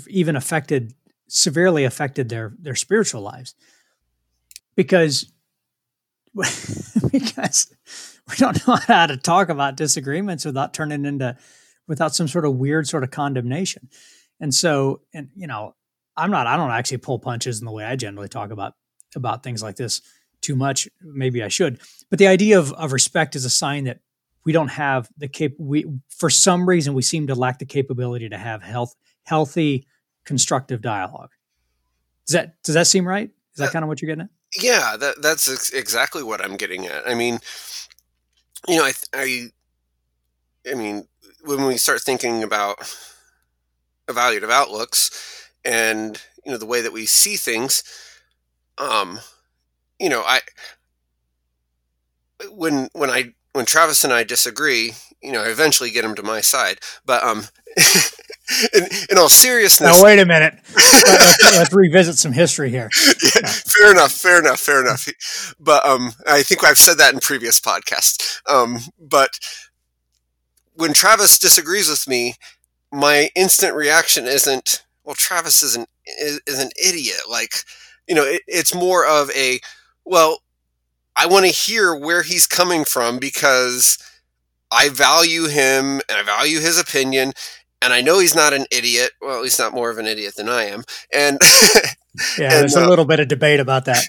even 0.08 0.36
affected 0.36 0.94
severely 1.28 1.84
affected 1.84 2.30
their 2.30 2.54
their 2.60 2.76
spiritual 2.76 3.22
lives 3.22 3.56
because 4.76 5.32
because 7.12 7.74
we 8.30 8.36
don't 8.38 8.66
know 8.68 8.76
how 8.76 9.08
to 9.08 9.18
talk 9.18 9.50
about 9.50 9.76
disagreements 9.76 10.46
without 10.46 10.74
turning 10.74 11.06
into 11.06 11.36
without 11.88 12.14
some 12.14 12.28
sort 12.28 12.46
of 12.46 12.56
weird 12.56 12.88
sort 12.88 13.04
of 13.04 13.12
condemnation 13.12 13.90
and 14.40 14.54
so 14.54 15.02
and 15.14 15.30
you 15.36 15.48
know 15.48 15.76
i'm 16.16 16.32
not 16.32 16.48
i 16.48 16.58
don't 16.58 16.72
actually 16.72 16.98
pull 16.98 17.20
punches 17.20 17.60
in 17.60 17.66
the 17.66 17.72
way 17.72 17.84
i 17.84 17.96
generally 17.96 18.30
talk 18.30 18.52
about 18.52 18.74
about 19.16 19.44
things 19.44 19.64
like 19.64 19.76
this 19.76 20.02
too 20.42 20.56
much. 20.56 20.88
Maybe 21.02 21.44
I 21.44 21.48
should. 21.48 21.80
But 22.10 22.20
the 22.20 22.28
idea 22.28 22.60
of, 22.60 22.72
of 22.74 22.94
respect 22.94 23.36
is 23.36 23.46
a 23.46 23.50
sign 23.50 23.86
that 23.86 24.00
we 24.46 24.54
don't 24.54 24.70
have 24.70 25.10
the 25.18 25.28
cap. 25.28 25.52
We 25.58 25.86
for 26.10 26.30
some 26.30 26.68
reason 26.68 26.94
we 26.94 27.02
seem 27.02 27.28
to 27.28 27.36
lack 27.36 27.60
the 27.60 27.66
capability 27.66 28.30
to 28.30 28.38
have 28.38 28.64
health, 28.64 28.96
healthy, 29.24 29.88
constructive 30.24 30.82
dialogue. 30.82 31.32
Does 32.26 32.34
that 32.34 32.64
does 32.64 32.76
that 32.76 32.88
seem 32.88 33.08
right? 33.08 33.30
Is 33.54 33.58
that 33.58 33.72
kind 33.72 33.84
of 33.84 33.90
what 33.90 34.02
you're 34.02 34.08
getting 34.08 34.24
at? 34.24 34.30
Yeah, 34.62 34.96
that 34.98 35.22
that's 35.22 35.52
ex- 35.52 35.72
exactly 35.72 36.24
what 36.24 36.44
I'm 36.44 36.56
getting 36.56 36.86
at. 36.86 37.08
I 37.08 37.14
mean, 37.14 37.40
you 38.68 38.78
know, 38.78 38.86
I 38.86 38.94
I 39.14 39.50
I 40.72 40.76
mean, 40.76 41.08
when 41.48 41.66
we 41.66 41.78
start 41.78 42.02
thinking 42.02 42.44
about 42.44 42.78
evaluative 44.08 44.52
outlooks 44.52 45.50
and 45.66 46.22
you 46.46 46.52
know 46.52 46.58
the 46.58 46.66
way 46.66 46.82
that 46.82 46.94
we 46.94 47.06
see 47.06 47.36
things, 47.36 47.84
um, 48.78 49.20
you 50.00 50.10
know, 50.10 50.24
I 50.26 50.42
when 52.52 52.90
when 52.94 53.10
I 53.10 53.34
when 53.54 53.66
Travis 53.66 54.04
and 54.04 54.14
I 54.14 54.24
disagree, 54.24 54.94
you 55.22 55.32
know, 55.32 55.44
I 55.44 55.48
eventually 55.48 55.90
get 55.90 56.06
him 56.06 56.16
to 56.16 56.24
my 56.24 56.42
side. 56.42 56.80
But 57.06 57.24
um, 57.24 57.46
in, 58.74 58.84
in 59.10 59.18
all 59.18 59.30
seriousness, 59.30 59.98
now 59.98 60.04
wait 60.04 60.20
a 60.20 60.26
minute. 60.26 60.54
let's, 60.76 61.58
let's, 61.58 61.74
revisit 61.74 62.18
some 62.18 62.34
history 62.34 62.70
here. 62.70 62.90
Yeah, 63.24 63.48
fair 63.48 63.92
enough, 63.92 64.12
fair 64.12 64.40
enough, 64.40 64.60
fair 64.60 64.82
enough. 64.82 65.56
But 65.60 65.86
um, 65.86 66.14
I 66.28 66.44
think 66.44 66.64
I've 66.64 66.78
said 66.78 66.98
that 67.00 67.14
in 67.14 67.20
previous 67.20 67.60
podcasts. 67.60 68.42
Um, 68.50 68.80
but 69.00 69.40
when 70.78 70.94
Travis 70.94 71.38
disagrees 71.38 71.90
with 71.90 72.08
me, 72.08 72.36
my 72.92 73.30
instant 73.36 73.76
reaction 73.76 74.26
isn't, 74.26 74.84
"Well, 75.04 75.16
Travis 75.16 75.62
is 75.62 75.76
an 75.76 75.86
is, 76.06 76.40
is 76.48 76.60
an 76.60 76.70
idiot." 76.82 77.22
Like, 77.30 77.52
you 78.08 78.16
know, 78.16 78.24
it, 78.24 78.42
it's 78.48 78.74
more 78.74 79.06
of 79.06 79.30
a 79.32 79.60
well, 80.06 80.40
I 81.16 81.26
want 81.26 81.46
to 81.46 81.52
hear 81.52 81.96
where 81.96 82.24
he's 82.24 82.48
coming 82.48 82.86
from 82.86 83.20
because 83.20 83.98
I 84.72 84.90
value 84.90 85.48
him 85.48 86.02
and 86.08 86.18
I 86.18 86.24
value 86.24 86.60
his 86.60 86.80
opinion 86.80 87.34
and 87.82 87.94
I 87.94 88.02
know 88.02 88.20
he's 88.20 88.36
not 88.36 88.54
an 88.54 88.66
idiot. 88.72 89.12
Well, 89.22 89.44
he's 89.44 89.60
not 89.60 89.74
more 89.74 89.90
of 89.90 89.98
an 89.98 90.08
idiot 90.08 90.36
than 90.36 90.50
I 90.50 90.64
am. 90.64 90.84
And 91.14 91.40
yeah, 92.38 92.46
and, 92.46 92.52
there's 92.52 92.76
uh, 92.76 92.86
a 92.86 92.88
little 92.88 93.06
bit 93.06 93.20
of 93.20 93.28
debate 93.28 93.60
about 93.60 93.86
that. 93.86 94.04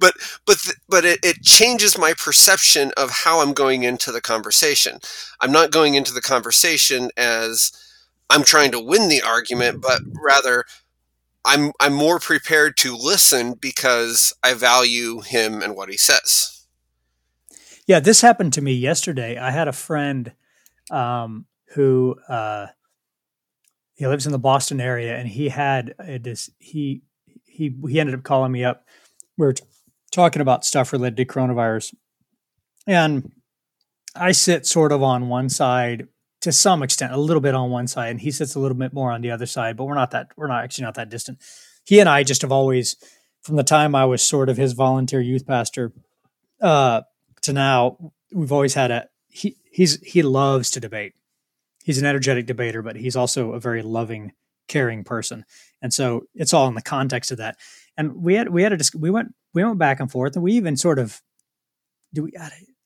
But 0.00 0.14
but 0.46 0.56
but 0.88 1.04
it, 1.04 1.18
it 1.22 1.42
changes 1.42 1.98
my 1.98 2.14
perception 2.14 2.92
of 2.96 3.10
how 3.10 3.40
I'm 3.40 3.52
going 3.52 3.82
into 3.82 4.12
the 4.12 4.20
conversation. 4.20 4.98
I'm 5.40 5.52
not 5.52 5.70
going 5.70 5.94
into 5.94 6.12
the 6.12 6.20
conversation 6.20 7.10
as 7.16 7.72
I'm 8.30 8.44
trying 8.44 8.72
to 8.72 8.80
win 8.80 9.08
the 9.08 9.22
argument, 9.22 9.80
but 9.82 10.00
rather 10.22 10.64
I'm 11.44 11.72
I'm 11.80 11.94
more 11.94 12.18
prepared 12.18 12.76
to 12.78 12.96
listen 12.96 13.54
because 13.54 14.32
I 14.42 14.54
value 14.54 15.20
him 15.20 15.62
and 15.62 15.74
what 15.74 15.88
he 15.88 15.96
says. 15.96 16.66
Yeah, 17.86 18.00
this 18.00 18.20
happened 18.20 18.52
to 18.52 18.60
me 18.60 18.72
yesterday. 18.72 19.38
I 19.38 19.50
had 19.50 19.66
a 19.66 19.72
friend 19.72 20.32
um, 20.90 21.46
who 21.74 22.16
uh, 22.28 22.66
he 23.94 24.06
lives 24.06 24.26
in 24.26 24.32
the 24.32 24.38
Boston 24.38 24.80
area, 24.80 25.16
and 25.16 25.26
he 25.26 25.48
had 25.48 25.94
this. 25.98 26.50
He 26.58 27.02
he 27.46 27.74
he 27.88 27.98
ended 27.98 28.14
up 28.14 28.24
calling 28.24 28.52
me 28.52 28.64
up. 28.64 28.84
We 29.38 29.46
were 29.46 29.54
t- 29.54 29.64
talking 30.12 30.42
about 30.42 30.66
stuff 30.66 30.92
related 30.92 31.16
to 31.16 31.24
coronavirus, 31.24 31.94
and 32.86 33.32
I 34.14 34.32
sit 34.32 34.66
sort 34.66 34.92
of 34.92 35.02
on 35.02 35.28
one 35.28 35.48
side 35.48 36.08
to 36.40 36.52
some 36.52 36.82
extent, 36.82 37.12
a 37.12 37.16
little 37.16 37.40
bit 37.40 37.54
on 37.54 37.70
one 37.70 37.86
side, 37.86 38.10
and 38.10 38.20
he 38.20 38.30
sits 38.30 38.54
a 38.54 38.60
little 38.60 38.76
bit 38.76 38.92
more 38.92 39.10
on 39.10 39.22
the 39.22 39.30
other 39.30 39.46
side. 39.46 39.76
But 39.76 39.84
we're 39.84 39.94
not 39.94 40.12
that 40.12 40.28
we're 40.36 40.46
not 40.46 40.64
actually 40.64 40.84
not 40.84 40.94
that 40.94 41.10
distant. 41.10 41.38
He 41.84 42.00
and 42.00 42.08
I 42.08 42.22
just 42.22 42.42
have 42.42 42.52
always, 42.52 42.96
from 43.42 43.56
the 43.56 43.64
time 43.64 43.94
I 43.94 44.04
was 44.04 44.22
sort 44.22 44.48
of 44.48 44.56
his 44.56 44.72
volunteer 44.72 45.20
youth 45.20 45.46
pastor, 45.46 45.92
uh, 46.60 47.02
to 47.42 47.52
now, 47.52 48.12
we've 48.32 48.52
always 48.52 48.74
had 48.74 48.90
a 48.90 49.08
he. 49.28 49.56
He's 49.70 50.00
he 50.02 50.22
loves 50.22 50.70
to 50.72 50.80
debate. 50.80 51.14
He's 51.84 51.98
an 51.98 52.06
energetic 52.06 52.46
debater, 52.46 52.82
but 52.82 52.96
he's 52.96 53.16
also 53.16 53.52
a 53.52 53.60
very 53.60 53.82
loving, 53.82 54.32
caring 54.66 55.04
person, 55.04 55.44
and 55.82 55.92
so 55.92 56.24
it's 56.34 56.52
all 56.52 56.68
in 56.68 56.74
the 56.74 56.82
context 56.82 57.30
of 57.30 57.38
that. 57.38 57.56
And 57.98 58.22
we 58.22 58.34
had 58.34 58.48
we 58.48 58.62
had 58.62 58.72
a 58.72 58.78
we 58.96 59.10
went 59.10 59.34
we 59.52 59.62
went 59.62 59.78
back 59.78 60.00
and 60.00 60.10
forth, 60.10 60.36
and 60.36 60.42
we 60.42 60.52
even 60.54 60.76
sort 60.76 60.98
of 60.98 61.20
do 62.14 62.22
we. 62.22 62.32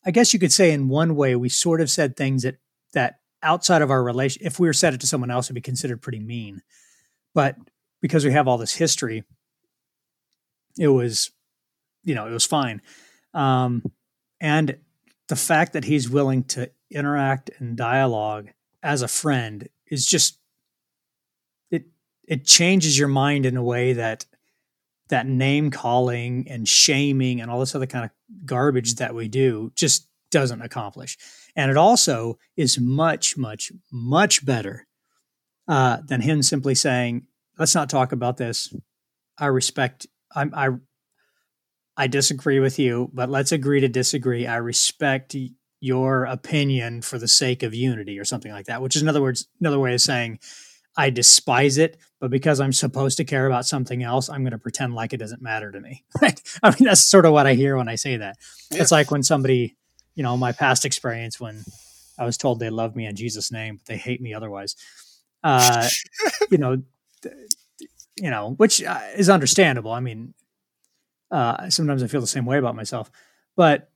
I 0.05 0.11
guess 0.11 0.35
you 0.35 0.41
could 0.41 0.53
say 0.53 0.73
in 0.73 0.89
one 0.89 1.15
way 1.15 1.37
we 1.37 1.49
sort 1.49 1.81
of 1.81 1.89
said 1.89 2.17
things 2.17 2.43
that 2.43 2.57
that 2.95 3.21
outside 3.43 3.83
of 3.83 3.91
our 3.91 4.03
relation, 4.03 4.43
if 4.45 4.59
we 4.59 4.67
were 4.67 4.73
said 4.73 4.95
it 4.95 5.01
to 5.03 5.07
someone 5.07 5.31
else, 5.31 5.49
would 5.49 5.55
be 5.55 5.61
considered 5.61 6.03
pretty 6.03 6.19
mean. 6.19 6.63
But 7.35 7.57
because 8.01 8.25
we 8.25 8.33
have 8.33 8.49
all 8.49 8.59
this 8.59 8.75
history, 8.75 9.23
it 10.79 10.89
was, 10.89 11.31
you 12.05 12.15
know, 12.15 12.27
it 12.27 12.33
was 12.33 12.47
fine. 12.47 12.83
Um, 13.35 13.83
and 14.41 14.77
the 15.29 15.37
fact 15.37 15.75
that 15.75 15.85
he's 15.85 16.11
willing 16.11 16.45
to 16.45 16.71
interact 16.91 17.51
and 17.59 17.77
dialogue 17.77 18.51
as 18.83 19.03
a 19.03 19.09
friend 19.09 19.69
is 19.87 20.07
just 20.07 20.39
it 21.71 21.85
it 22.27 22.45
changes 22.45 22.99
your 22.99 23.09
mind 23.09 23.47
in 23.47 23.57
a 23.57 23.63
way 23.63 23.93
that 23.93 24.27
that 25.13 25.27
name 25.27 25.71
calling 25.71 26.47
and 26.49 26.67
shaming 26.67 27.41
and 27.41 27.51
all 27.51 27.61
this 27.61 27.75
other 27.75 27.87
kind 27.87 28.07
of 28.07 28.11
garbage 28.47 28.95
that 28.95 29.15
we 29.15 29.29
do 29.29 29.71
just 29.77 30.09
doesn't 30.31 30.63
accomplish. 30.63 31.19
And 31.55 31.71
it 31.71 31.77
also 31.77 32.39
is 32.57 32.81
much, 32.81 33.37
much, 33.37 33.71
much 33.93 34.45
better 34.45 34.87
uh, 35.69 35.99
than 36.07 36.23
him 36.23 36.43
simply 36.43 36.75
saying, 36.75 37.27
"Let's 37.59 37.75
not 37.75 37.91
talk 37.91 38.13
about 38.13 38.39
this. 38.39 38.75
I 39.39 39.47
respect. 39.47 40.07
I, 40.35 40.47
I 40.55 40.69
I 41.97 42.07
disagree 42.07 42.59
with 42.59 42.79
you, 42.79 43.11
but 43.13 43.29
let's 43.29 43.53
agree 43.53 43.81
to 43.81 43.89
disagree. 43.89 44.47
I 44.47 44.57
respect 44.57 45.37
your 45.81 46.25
opinion 46.25 47.03
for 47.03 47.19
the 47.19 47.29
sake 47.29 47.63
of 47.63 47.75
unity, 47.75 48.19
or 48.19 48.25
something 48.25 48.51
like 48.51 48.67
that." 48.67 48.81
Which 48.81 48.97
is, 48.97 49.03
in 49.03 49.09
other 49.09 49.23
words, 49.23 49.47
another 49.61 49.79
way 49.79 49.93
of 49.93 50.01
saying, 50.01 50.39
I 50.97 51.11
despise 51.11 51.79
it, 51.79 51.99
but 52.23 52.31
because 52.31 52.61
I'm 52.61 52.73
supposed 52.73 53.17
to 53.17 53.25
care 53.25 53.49
about 53.49 53.67
something 53.67 54.05
else, 54.05 54.29
I'm 54.29 54.43
going 54.43 54.53
to 54.53 54.59
pretend 54.59 54.95
like 54.95 55.13
it 55.13 55.17
doesn't 55.17 55.43
matter 55.43 55.73
to 55.73 55.81
me. 55.81 56.05
Right? 56.23 56.41
I 56.63 56.71
mean, 56.71 56.85
that's 56.87 57.03
sort 57.03 57.27
of 57.27 57.33
what 57.33 57.49
I 57.49 57.55
hear 57.55 57.77
when 57.77 57.89
I 57.89 57.97
say 57.97 58.17
that. 58.17 58.37
Yeah. 58.71 58.81
It's 58.81 58.93
like 58.93 59.11
when 59.11 59.25
somebody 59.25 59.77
you 60.15 60.23
know, 60.23 60.37
my 60.37 60.53
past 60.53 60.85
experience 60.85 61.41
when 61.41 61.65
I 62.19 62.25
was 62.25 62.37
told 62.37 62.59
they 62.61 62.71
love 62.71 62.95
me 62.95 63.07
in 63.07 63.17
Jesus' 63.17 63.51
name, 63.51 63.77
but 63.77 63.87
they 63.87 63.97
hate 63.97 64.21
me 64.21 64.35
otherwise. 64.35 64.77
Uh, 65.43 65.89
you 66.51 66.59
know, 66.59 66.83
th- 67.23 67.35
you 68.21 68.31
know, 68.31 68.55
which 68.57 68.83
uh, 68.83 69.01
is 69.17 69.31
understandable. 69.31 69.91
I 69.91 70.01
mean, 70.01 70.35
uh, 71.31 71.71
sometimes 71.71 72.03
I 72.03 72.07
feel 72.07 72.21
the 72.21 72.27
same 72.27 72.45
way 72.45 72.59
about 72.59 72.77
myself, 72.77 73.11
but 73.57 73.91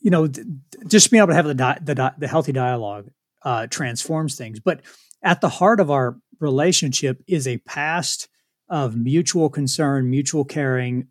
you 0.00 0.10
know, 0.10 0.26
th- 0.26 0.46
just 0.86 1.10
being 1.10 1.20
able 1.20 1.28
to 1.28 1.34
have 1.34 1.46
the 1.46 1.54
di- 1.54 1.78
the, 1.82 1.94
di- 1.94 2.14
the 2.18 2.28
healthy 2.28 2.52
dialogue 2.52 3.10
uh, 3.42 3.66
transforms 3.66 4.36
things. 4.36 4.60
But 4.60 4.82
at 5.22 5.40
the 5.40 5.48
heart 5.48 5.80
of 5.80 5.90
our 5.90 6.16
relationship 6.40 7.22
is 7.26 7.46
a 7.46 7.58
past 7.58 8.28
of 8.68 8.96
mutual 8.96 9.48
concern, 9.48 10.10
mutual 10.10 10.44
caring, 10.44 11.08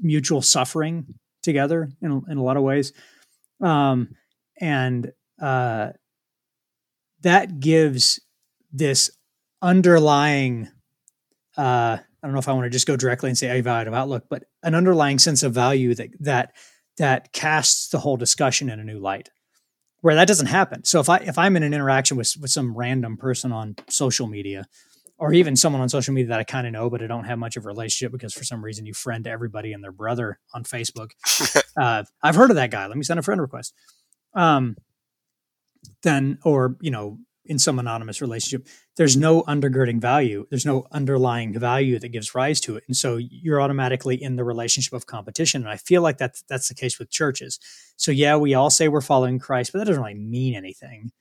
mutual 0.00 0.42
suffering 0.42 1.06
together 1.42 1.90
in, 2.02 2.22
in 2.28 2.38
a 2.38 2.42
lot 2.42 2.56
of 2.56 2.62
ways 2.62 2.92
um, 3.60 4.14
and 4.60 5.12
uh, 5.40 5.90
that 7.22 7.60
gives 7.60 8.20
this 8.72 9.10
underlying 9.62 10.68
uh, 11.56 11.98
I 11.98 12.26
don't 12.26 12.32
know 12.32 12.40
if 12.40 12.48
I 12.48 12.52
want 12.52 12.64
to 12.64 12.70
just 12.70 12.86
go 12.86 12.96
directly 12.96 13.28
and 13.28 13.38
say 13.38 13.62
evaluative 13.62 13.94
outlook, 13.94 14.24
but 14.30 14.44
an 14.62 14.74
underlying 14.74 15.18
sense 15.18 15.42
of 15.42 15.52
value 15.52 15.94
that 15.94 16.08
that 16.20 16.52
that 16.98 17.32
casts 17.32 17.88
the 17.88 17.98
whole 17.98 18.16
discussion 18.16 18.70
in 18.70 18.80
a 18.80 18.84
new 18.84 18.98
light. 18.98 19.30
Where 20.04 20.16
that 20.16 20.28
doesn't 20.28 20.48
happen. 20.48 20.84
So 20.84 21.00
if 21.00 21.08
I 21.08 21.16
if 21.16 21.38
I'm 21.38 21.56
in 21.56 21.62
an 21.62 21.72
interaction 21.72 22.18
with 22.18 22.34
with 22.38 22.50
some 22.50 22.76
random 22.76 23.16
person 23.16 23.52
on 23.52 23.74
social 23.88 24.26
media, 24.26 24.66
or 25.16 25.32
even 25.32 25.56
someone 25.56 25.80
on 25.80 25.88
social 25.88 26.12
media 26.12 26.28
that 26.28 26.40
I 26.40 26.44
kind 26.44 26.66
of 26.66 26.74
know, 26.74 26.90
but 26.90 27.02
I 27.02 27.06
don't 27.06 27.24
have 27.24 27.38
much 27.38 27.56
of 27.56 27.64
a 27.64 27.68
relationship 27.68 28.12
because 28.12 28.34
for 28.34 28.44
some 28.44 28.62
reason 28.62 28.84
you 28.84 28.92
friend 28.92 29.26
everybody 29.26 29.72
and 29.72 29.82
their 29.82 29.92
brother 29.92 30.38
on 30.52 30.62
Facebook. 30.64 31.12
uh, 31.80 32.04
I've 32.22 32.34
heard 32.34 32.50
of 32.50 32.56
that 32.56 32.70
guy. 32.70 32.86
Let 32.86 32.98
me 32.98 33.02
send 33.02 33.18
a 33.18 33.22
friend 33.22 33.40
request. 33.40 33.72
Um, 34.34 34.76
then, 36.02 36.36
or 36.44 36.76
you 36.82 36.90
know, 36.90 37.16
in 37.46 37.58
some 37.58 37.78
anonymous 37.78 38.20
relationship, 38.20 38.66
there's 38.96 39.16
no 39.16 39.42
undergirding 39.42 40.00
value. 40.00 40.46
There's 40.50 40.66
no 40.66 40.86
underlying 40.92 41.58
value 41.58 41.98
that 41.98 42.08
gives 42.08 42.34
rise 42.34 42.60
to 42.62 42.76
it, 42.76 42.84
and 42.86 42.96
so 42.96 43.16
you're 43.16 43.60
automatically 43.60 44.22
in 44.22 44.36
the 44.36 44.44
relationship 44.44 44.92
of 44.92 45.06
competition. 45.06 45.62
And 45.62 45.70
I 45.70 45.76
feel 45.76 46.02
like 46.02 46.18
that's 46.18 46.42
that's 46.48 46.68
the 46.68 46.74
case 46.74 46.98
with 46.98 47.10
churches. 47.10 47.58
So 47.96 48.10
yeah, 48.12 48.36
we 48.36 48.54
all 48.54 48.70
say 48.70 48.88
we're 48.88 49.00
following 49.00 49.38
Christ, 49.38 49.72
but 49.72 49.78
that 49.78 49.86
doesn't 49.86 50.02
really 50.02 50.14
mean 50.14 50.54
anything, 50.54 51.12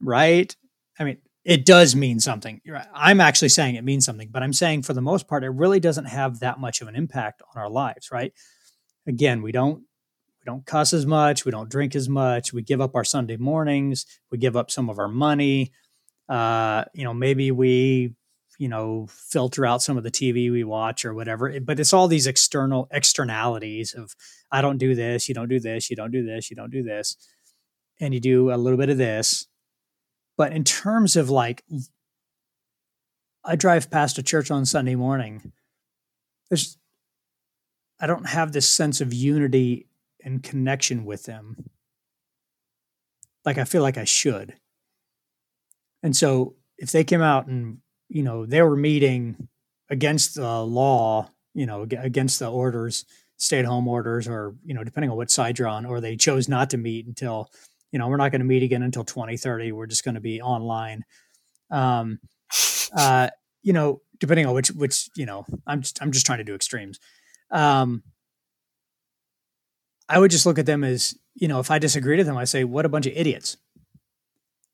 right? 0.00 0.54
I 0.98 1.04
mean, 1.04 1.18
it 1.44 1.64
does 1.64 1.94
mean 1.94 2.18
something. 2.18 2.60
I'm 2.92 3.20
actually 3.20 3.50
saying 3.50 3.76
it 3.76 3.84
means 3.84 4.04
something, 4.04 4.30
but 4.32 4.42
I'm 4.42 4.52
saying 4.52 4.82
for 4.82 4.94
the 4.94 5.00
most 5.00 5.28
part, 5.28 5.44
it 5.44 5.50
really 5.50 5.78
doesn't 5.78 6.06
have 6.06 6.40
that 6.40 6.58
much 6.58 6.80
of 6.80 6.88
an 6.88 6.96
impact 6.96 7.42
on 7.54 7.62
our 7.62 7.70
lives, 7.70 8.10
right? 8.10 8.32
Again, 9.06 9.42
we 9.42 9.52
don't 9.52 9.84
we 10.46 10.52
don't 10.52 10.64
cuss 10.64 10.92
as 10.92 11.06
much, 11.06 11.44
we 11.44 11.50
don't 11.50 11.68
drink 11.68 11.96
as 11.96 12.08
much, 12.08 12.52
we 12.52 12.62
give 12.62 12.80
up 12.80 12.94
our 12.94 13.02
Sunday 13.02 13.36
mornings, 13.36 14.06
we 14.30 14.38
give 14.38 14.56
up 14.56 14.70
some 14.70 14.88
of 14.88 14.96
our 15.00 15.08
money. 15.08 15.72
Uh, 16.28 16.84
you 16.94 17.02
know, 17.02 17.12
maybe 17.12 17.50
we, 17.50 18.14
you 18.56 18.68
know, 18.68 19.08
filter 19.10 19.66
out 19.66 19.82
some 19.82 19.96
of 19.96 20.04
the 20.04 20.10
TV 20.10 20.52
we 20.52 20.62
watch 20.62 21.04
or 21.04 21.14
whatever. 21.14 21.58
But 21.60 21.80
it's 21.80 21.92
all 21.92 22.06
these 22.06 22.28
external 22.28 22.86
externalities 22.92 23.92
of 23.92 24.14
I 24.52 24.60
don't 24.60 24.78
do 24.78 24.94
this, 24.94 25.28
you 25.28 25.34
don't 25.34 25.48
do 25.48 25.58
this, 25.58 25.90
you 25.90 25.96
don't 25.96 26.12
do 26.12 26.24
this, 26.24 26.48
you 26.48 26.54
don't 26.54 26.70
do 26.70 26.84
this, 26.84 27.16
and 27.98 28.14
you 28.14 28.20
do 28.20 28.52
a 28.52 28.56
little 28.56 28.78
bit 28.78 28.88
of 28.88 28.98
this. 28.98 29.48
But 30.36 30.52
in 30.52 30.62
terms 30.62 31.16
of 31.16 31.28
like, 31.28 31.64
I 33.44 33.56
drive 33.56 33.90
past 33.90 34.16
a 34.18 34.22
church 34.22 34.52
on 34.52 34.64
Sunday 34.64 34.94
morning. 34.94 35.52
There's, 36.50 36.78
I 37.98 38.06
don't 38.06 38.28
have 38.28 38.52
this 38.52 38.68
sense 38.68 39.00
of 39.00 39.12
unity 39.12 39.85
and 40.26 40.42
connection 40.42 41.06
with 41.06 41.24
them 41.24 41.56
like 43.46 43.56
I 43.56 43.64
feel 43.64 43.80
like 43.80 43.96
I 43.96 44.04
should. 44.04 44.54
And 46.02 46.14
so 46.14 46.56
if 46.76 46.90
they 46.90 47.04
came 47.04 47.22
out 47.22 47.46
and, 47.46 47.78
you 48.08 48.22
know, 48.22 48.44
they 48.44 48.60
were 48.60 48.76
meeting 48.76 49.48
against 49.88 50.34
the 50.34 50.62
law, 50.62 51.30
you 51.54 51.64
know, 51.64 51.82
against 51.82 52.38
the 52.38 52.50
orders, 52.50 53.06
stay 53.38 53.60
at 53.60 53.64
home 53.64 53.88
orders, 53.88 54.28
or, 54.28 54.56
you 54.64 54.74
know, 54.74 54.84
depending 54.84 55.10
on 55.10 55.16
what 55.16 55.30
side 55.30 55.58
you're 55.58 55.68
on, 55.68 55.86
or 55.86 56.00
they 56.00 56.16
chose 56.16 56.48
not 56.48 56.70
to 56.70 56.76
meet 56.76 57.06
until 57.06 57.48
you 57.92 57.98
know, 57.98 58.08
we're 58.08 58.16
not 58.16 58.30
going 58.30 58.40
to 58.40 58.46
meet 58.46 58.62
again 58.62 58.82
until 58.82 59.04
2030. 59.04 59.72
We're 59.72 59.86
just 59.86 60.04
going 60.04 60.16
to 60.16 60.20
be 60.20 60.42
online. 60.42 61.04
Um, 61.70 62.18
uh, 62.96 63.28
you 63.62 63.72
know, 63.72 64.02
depending 64.18 64.46
on 64.46 64.54
which, 64.54 64.68
which, 64.68 65.08
you 65.16 65.26
know, 65.26 65.46
I'm 65.66 65.82
just, 65.82 66.02
I'm 66.02 66.12
just 66.12 66.26
trying 66.26 66.38
to 66.38 66.44
do 66.44 66.54
extremes. 66.54 66.98
Um, 67.50 68.02
I 70.08 70.18
would 70.18 70.30
just 70.30 70.46
look 70.46 70.58
at 70.58 70.66
them 70.66 70.84
as, 70.84 71.18
you 71.34 71.48
know, 71.48 71.60
if 71.60 71.70
I 71.70 71.78
disagree 71.78 72.16
with 72.16 72.26
them, 72.26 72.36
I 72.36 72.44
say, 72.44 72.64
what 72.64 72.86
a 72.86 72.88
bunch 72.88 73.06
of 73.06 73.12
idiots. 73.16 73.56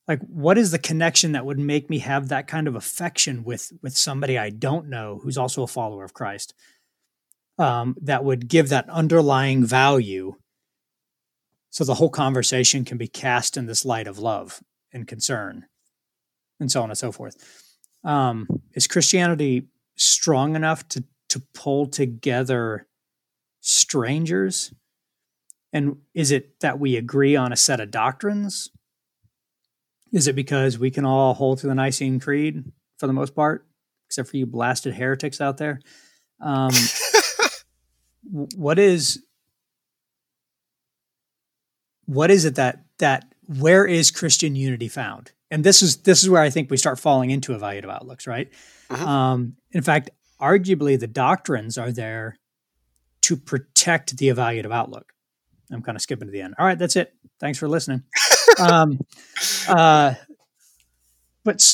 Like, 0.08 0.20
what 0.20 0.58
is 0.58 0.72
the 0.72 0.78
connection 0.78 1.32
that 1.32 1.46
would 1.46 1.58
make 1.58 1.88
me 1.88 2.00
have 2.00 2.28
that 2.28 2.48
kind 2.48 2.66
of 2.66 2.74
affection 2.74 3.44
with 3.44 3.72
with 3.82 3.96
somebody 3.96 4.36
I 4.36 4.50
don't 4.50 4.88
know 4.88 5.20
who's 5.22 5.38
also 5.38 5.62
a 5.62 5.68
follower 5.68 6.04
of 6.04 6.12
Christ? 6.12 6.54
Um, 7.58 7.96
that 8.02 8.24
would 8.24 8.48
give 8.48 8.70
that 8.70 8.88
underlying 8.90 9.64
value 9.64 10.34
so 11.70 11.84
the 11.84 11.94
whole 11.94 12.10
conversation 12.10 12.84
can 12.84 12.98
be 12.98 13.08
cast 13.08 13.56
in 13.56 13.66
this 13.66 13.84
light 13.84 14.06
of 14.06 14.18
love 14.18 14.60
and 14.92 15.08
concern 15.08 15.64
and 16.60 16.70
so 16.70 16.82
on 16.82 16.90
and 16.90 16.98
so 16.98 17.10
forth. 17.10 17.36
Um, 18.04 18.46
is 18.74 18.86
Christianity 18.86 19.68
strong 19.96 20.54
enough 20.54 20.86
to, 20.88 21.04
to 21.30 21.42
pull 21.54 21.86
together 21.86 22.86
strangers? 23.60 24.72
And 25.72 25.96
is 26.14 26.30
it 26.30 26.60
that 26.60 26.78
we 26.78 26.96
agree 26.96 27.34
on 27.34 27.52
a 27.52 27.56
set 27.56 27.80
of 27.80 27.90
doctrines? 27.90 28.70
Is 30.12 30.28
it 30.28 30.36
because 30.36 30.78
we 30.78 30.90
can 30.90 31.04
all 31.04 31.34
hold 31.34 31.58
to 31.58 31.66
the 31.66 31.74
Nicene 31.74 32.20
Creed 32.20 32.64
for 32.98 33.06
the 33.06 33.14
most 33.14 33.34
part? 33.34 33.66
except 34.12 34.28
for 34.28 34.36
you 34.36 34.44
blasted 34.44 34.92
heretics 34.92 35.40
out 35.40 35.56
there. 35.56 35.80
Um, 36.38 36.70
what 38.56 38.78
is 38.78 39.22
what 42.04 42.30
is 42.30 42.44
it 42.44 42.56
that 42.56 42.84
that 42.98 43.24
where 43.58 43.86
is 43.86 44.10
Christian 44.10 44.54
unity 44.54 44.88
found? 44.88 45.32
And 45.50 45.64
this 45.64 45.80
is 45.80 46.02
this 46.02 46.22
is 46.22 46.28
where 46.28 46.42
I 46.42 46.50
think 46.50 46.70
we 46.70 46.76
start 46.76 47.00
falling 47.00 47.30
into 47.30 47.52
evaluative 47.52 47.90
outlooks, 47.90 48.26
right? 48.26 48.50
Mm-hmm. 48.90 49.08
Um, 49.08 49.56
in 49.70 49.80
fact, 49.80 50.10
arguably 50.38 51.00
the 51.00 51.06
doctrines 51.06 51.78
are 51.78 51.90
there 51.90 52.36
to 53.22 53.36
protect 53.36 54.18
the 54.18 54.28
evaluative 54.28 54.74
outlook. 54.74 55.14
I'm 55.72 55.82
kind 55.82 55.96
of 55.96 56.02
skipping 56.02 56.28
to 56.28 56.32
the 56.32 56.40
end. 56.40 56.54
All 56.58 56.66
right, 56.66 56.78
that's 56.78 56.96
it. 56.96 57.14
Thanks 57.40 57.58
for 57.58 57.68
listening. 57.68 58.02
um, 58.58 59.00
uh, 59.68 60.14
but 61.44 61.64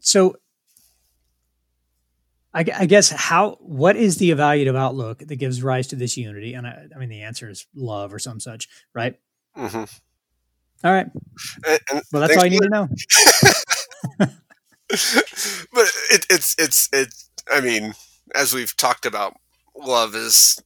so 0.00 0.36
I, 2.54 2.60
I, 2.60 2.86
guess 2.86 3.10
how 3.10 3.58
what 3.60 3.96
is 3.96 4.18
the 4.18 4.30
evaluative 4.30 4.76
outlook 4.76 5.18
that 5.18 5.36
gives 5.36 5.62
rise 5.62 5.88
to 5.88 5.96
this 5.96 6.16
unity? 6.16 6.54
And 6.54 6.66
I, 6.66 6.86
I 6.94 6.98
mean, 6.98 7.08
the 7.08 7.22
answer 7.22 7.50
is 7.50 7.66
love 7.74 8.14
or 8.14 8.18
some 8.18 8.38
such, 8.38 8.68
right? 8.94 9.16
Mm-hmm. 9.56 9.84
All 10.86 10.92
right. 10.92 11.06
And, 11.66 11.80
and 11.90 12.02
well, 12.12 12.20
that's 12.20 12.36
all 12.36 12.44
you 12.44 12.50
need 12.50 12.62
to 12.62 12.68
know. 12.68 12.88
but 14.18 15.90
it, 16.10 16.26
it's 16.30 16.54
it's 16.58 16.88
it's. 16.92 17.30
I 17.52 17.60
mean, 17.60 17.94
as 18.34 18.54
we've 18.54 18.76
talked 18.76 19.06
about, 19.06 19.34
love 19.76 20.14
is 20.14 20.62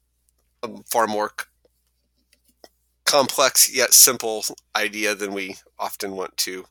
a 0.63 0.69
far 0.91 1.07
more 1.07 1.33
complex 3.09 3.75
yet 3.75 3.93
simple 3.93 4.45
idea 4.77 5.15
than 5.15 5.33
we 5.33 5.57
often 5.79 6.13
want 6.13 6.37
to 6.39 6.65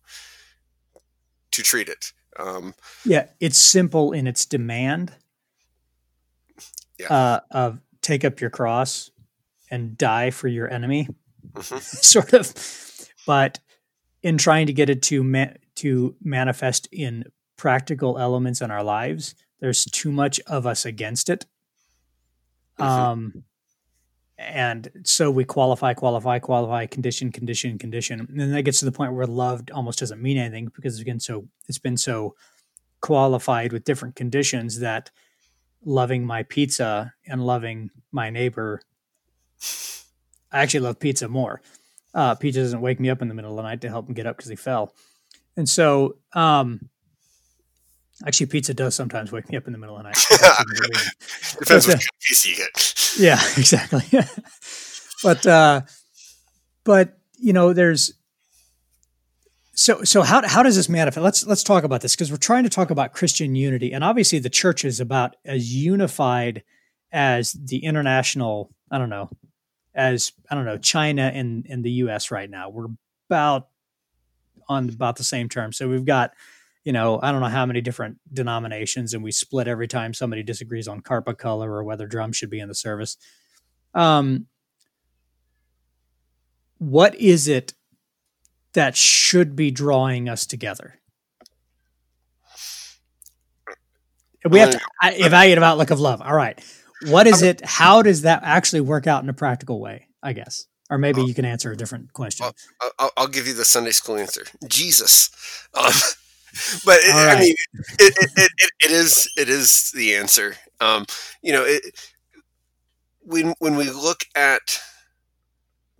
to 1.51 1.63
treat 1.63 1.89
it. 1.89 2.13
Um, 2.37 2.73
yeah, 3.05 3.27
it's 3.39 3.57
simple 3.57 4.11
in 4.11 4.27
its 4.27 4.45
demand. 4.45 5.13
Yeah. 6.99 7.13
Uh, 7.13 7.39
of 7.51 7.79
take 8.01 8.25
up 8.25 8.41
your 8.41 8.49
cross 8.49 9.11
and 9.69 9.97
die 9.97 10.31
for 10.31 10.47
your 10.47 10.71
enemy, 10.71 11.07
mm-hmm. 11.53 11.77
sort 11.79 12.33
of. 12.33 12.53
But 13.27 13.59
in 14.23 14.37
trying 14.37 14.67
to 14.67 14.73
get 14.73 14.89
it 14.89 15.01
to 15.03 15.23
ma- 15.23 15.53
to 15.75 16.15
manifest 16.23 16.87
in 16.91 17.25
practical 17.55 18.17
elements 18.17 18.61
in 18.61 18.71
our 18.71 18.83
lives, 18.83 19.35
there's 19.59 19.85
too 19.85 20.11
much 20.11 20.39
of 20.47 20.65
us 20.65 20.85
against 20.85 21.29
it. 21.29 21.45
Mm-hmm. 22.79 22.83
Um, 22.83 23.43
and 24.37 24.89
so 25.03 25.31
we 25.31 25.43
qualify, 25.43 25.93
qualify, 25.93 26.39
qualify, 26.39 26.85
condition, 26.85 27.31
condition, 27.31 27.77
condition, 27.77 28.19
and 28.19 28.39
then 28.39 28.51
that 28.51 28.63
gets 28.63 28.79
to 28.79 28.85
the 28.85 28.91
point 28.91 29.13
where 29.13 29.25
loved 29.25 29.71
almost 29.71 29.99
doesn't 29.99 30.21
mean 30.21 30.37
anything 30.37 30.71
because 30.75 30.99
again, 30.99 31.19
so 31.19 31.47
it's 31.67 31.79
been 31.79 31.97
so 31.97 32.35
qualified 33.01 33.73
with 33.73 33.83
different 33.83 34.15
conditions 34.15 34.79
that 34.79 35.09
loving 35.83 36.25
my 36.25 36.43
pizza 36.43 37.13
and 37.25 37.45
loving 37.45 37.89
my 38.11 38.29
neighbor, 38.29 38.81
I 40.51 40.61
actually 40.61 40.81
love 40.81 40.99
pizza 40.99 41.27
more. 41.27 41.61
Uh, 42.13 42.35
pizza 42.35 42.61
doesn't 42.61 42.81
wake 42.81 42.99
me 42.99 43.09
up 43.09 43.21
in 43.21 43.27
the 43.27 43.33
middle 43.33 43.51
of 43.51 43.57
the 43.57 43.63
night 43.63 43.81
to 43.81 43.89
help 43.89 44.07
him 44.07 44.13
get 44.13 44.27
up 44.27 44.37
because 44.37 44.49
he 44.49 44.55
fell, 44.55 44.93
and 45.55 45.67
so 45.67 46.17
um, 46.33 46.89
Actually, 48.25 48.47
pizza 48.47 48.73
does 48.73 48.95
sometimes 48.95 49.31
wake 49.31 49.49
me 49.51 49.57
up 49.57 49.67
in 49.67 49.73
the 49.73 49.77
middle 49.77 49.95
of 49.95 50.03
the 50.03 50.09
night. 50.09 50.17
Depends 51.59 51.87
what 51.87 51.97
uh, 51.97 51.99
pizza 52.19 52.49
you 52.49 52.55
get. 52.55 52.93
Yeah, 53.17 53.39
exactly. 53.57 54.03
but 55.23 55.45
uh, 55.45 55.81
but 56.83 57.17
you 57.37 57.53
know, 57.53 57.73
there's 57.73 58.13
so 59.73 60.03
so 60.03 60.21
how 60.23 60.47
how 60.47 60.63
does 60.63 60.75
this 60.75 60.89
manifest? 60.89 61.23
Let's 61.23 61.45
let's 61.45 61.63
talk 61.63 61.83
about 61.83 62.01
this 62.01 62.15
because 62.15 62.31
we're 62.31 62.37
trying 62.37 62.63
to 62.63 62.69
talk 62.69 62.89
about 62.89 63.13
Christian 63.13 63.55
unity, 63.55 63.93
and 63.93 64.03
obviously 64.03 64.39
the 64.39 64.49
church 64.49 64.85
is 64.85 64.99
about 64.99 65.35
as 65.45 65.73
unified 65.73 66.63
as 67.11 67.53
the 67.53 67.83
international. 67.83 68.71
I 68.89 68.97
don't 68.97 69.09
know, 69.09 69.29
as 69.93 70.31
I 70.49 70.55
don't 70.55 70.65
know, 70.65 70.77
China 70.77 71.31
and 71.33 71.65
and 71.69 71.83
the 71.83 71.91
U.S. 71.91 72.31
right 72.31 72.49
now. 72.49 72.69
We're 72.69 72.87
about 73.29 73.67
on 74.69 74.89
about 74.89 75.17
the 75.17 75.23
same 75.23 75.49
term. 75.49 75.73
So 75.73 75.87
we've 75.87 76.05
got 76.05 76.31
you 76.87 76.93
know, 76.93 77.19
I 77.21 77.33
don't 77.33 77.41
know 77.41 77.47
how 77.47 77.65
many 77.65 77.81
different 77.81 78.17
denominations, 78.33 79.13
and 79.13 79.21
we 79.21 79.33
split 79.33 79.67
every 79.67 79.89
time 79.89 80.13
somebody 80.13 80.41
disagrees 80.41 80.87
on 80.87 81.01
carpet 81.01 81.37
color 81.37 81.69
or 81.69 81.83
whether 81.83 82.07
drums 82.07 82.37
should 82.37 82.49
be 82.49 82.61
in 82.61 82.69
the 82.69 82.75
service. 82.75 83.17
Um, 83.93 84.45
what 86.77 87.13
is 87.15 87.49
it 87.49 87.73
that 88.71 88.95
should 88.95 89.53
be 89.53 89.69
drawing 89.69 90.29
us 90.29 90.45
together? 90.45 91.01
We 94.49 94.59
have 94.59 94.69
to 94.69 94.79
evaluate 95.03 95.61
outlook 95.61 95.91
of 95.91 95.99
love. 95.99 96.21
All 96.21 96.35
right. 96.35 96.57
What 97.07 97.27
is 97.27 97.41
it? 97.41 97.59
How 97.65 98.01
does 98.01 98.21
that 98.21 98.43
actually 98.43 98.79
work 98.79 99.07
out 99.07 99.23
in 99.23 99.29
a 99.29 99.33
practical 99.33 99.81
way? 99.81 100.07
I 100.23 100.31
guess. 100.31 100.67
Or 100.89 100.97
maybe 100.97 101.21
you 101.21 101.33
can 101.33 101.43
answer 101.43 101.69
a 101.69 101.75
different 101.75 102.13
question. 102.13 102.45
I'll, 102.45 102.91
I'll, 102.97 103.11
I'll 103.17 103.27
give 103.27 103.45
you 103.45 103.53
the 103.53 103.65
Sunday 103.65 103.91
school 103.91 104.15
answer. 104.15 104.45
Jesus. 104.69 105.29
Um, 105.73 105.91
but 106.85 106.97
it, 107.01 107.13
right. 107.13 107.37
I 107.37 107.39
mean, 107.39 107.55
it, 107.99 108.29
it, 108.37 108.51
it, 108.83 108.91
is 108.91 109.29
it 109.37 109.49
is 109.49 109.91
the 109.95 110.15
answer. 110.15 110.55
Um, 110.79 111.05
you 111.41 111.51
know, 111.53 111.63
it, 111.63 111.83
when 113.21 113.53
when 113.59 113.75
we 113.75 113.89
look 113.89 114.25
at 114.35 114.79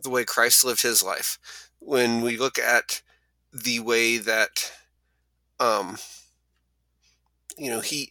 the 0.02 0.10
way 0.10 0.24
Christ 0.24 0.64
lived 0.64 0.82
his 0.82 1.04
life, 1.04 1.38
when 1.80 2.22
we 2.22 2.38
look 2.38 2.58
at 2.60 3.02
the 3.52 3.80
way 3.80 4.18
that, 4.18 4.72
um, 5.60 5.98
you 7.58 7.70
know, 7.70 7.80
he 7.80 8.10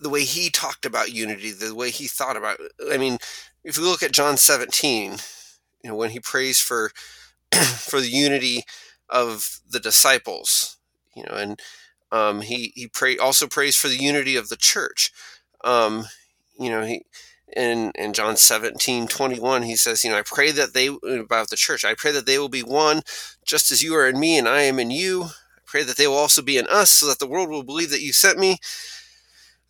the 0.00 0.10
way 0.10 0.24
he 0.24 0.50
talked 0.50 0.86
about 0.86 1.12
unity, 1.12 1.52
the 1.52 1.74
way 1.74 1.90
he 1.90 2.06
thought 2.08 2.36
about. 2.36 2.58
It. 2.60 2.72
I 2.92 2.98
mean, 2.98 3.18
if 3.64 3.78
we 3.78 3.84
look 3.84 4.02
at 4.02 4.12
John 4.12 4.36
seventeen, 4.36 5.18
you 5.82 5.90
know, 5.90 5.96
when 5.96 6.10
he 6.10 6.20
prays 6.20 6.60
for 6.60 6.92
for 7.54 8.00
the 8.00 8.08
unity 8.10 8.64
of 9.08 9.60
the 9.68 9.80
disciples 9.80 10.71
you 11.14 11.24
know, 11.24 11.34
and 11.34 11.60
um, 12.10 12.42
he 12.42 12.72
he 12.74 12.88
pray 12.88 13.16
also 13.16 13.46
prays 13.46 13.76
for 13.76 13.88
the 13.88 13.96
unity 13.96 14.36
of 14.36 14.48
the 14.48 14.56
church. 14.56 15.12
Um, 15.64 16.04
you 16.58 16.70
know, 16.70 16.84
he 16.84 17.04
in 17.56 17.92
in 17.94 18.12
John 18.12 18.36
17, 18.36 19.08
21, 19.08 19.62
he 19.62 19.76
says, 19.76 20.04
you 20.04 20.10
know, 20.10 20.18
I 20.18 20.22
pray 20.22 20.50
that 20.52 20.74
they 20.74 20.88
about 21.18 21.50
the 21.50 21.56
church, 21.56 21.84
I 21.84 21.94
pray 21.94 22.12
that 22.12 22.26
they 22.26 22.38
will 22.38 22.48
be 22.48 22.62
one, 22.62 23.02
just 23.44 23.70
as 23.70 23.82
you 23.82 23.94
are 23.94 24.08
in 24.08 24.18
me 24.18 24.38
and 24.38 24.48
I 24.48 24.62
am 24.62 24.78
in 24.78 24.90
you. 24.90 25.24
I 25.24 25.60
pray 25.66 25.82
that 25.84 25.96
they 25.96 26.06
will 26.06 26.16
also 26.16 26.42
be 26.42 26.58
in 26.58 26.66
us, 26.68 26.90
so 26.90 27.06
that 27.06 27.18
the 27.18 27.26
world 27.26 27.48
will 27.48 27.62
believe 27.62 27.90
that 27.90 28.02
you 28.02 28.12
sent 28.12 28.38
me. 28.38 28.58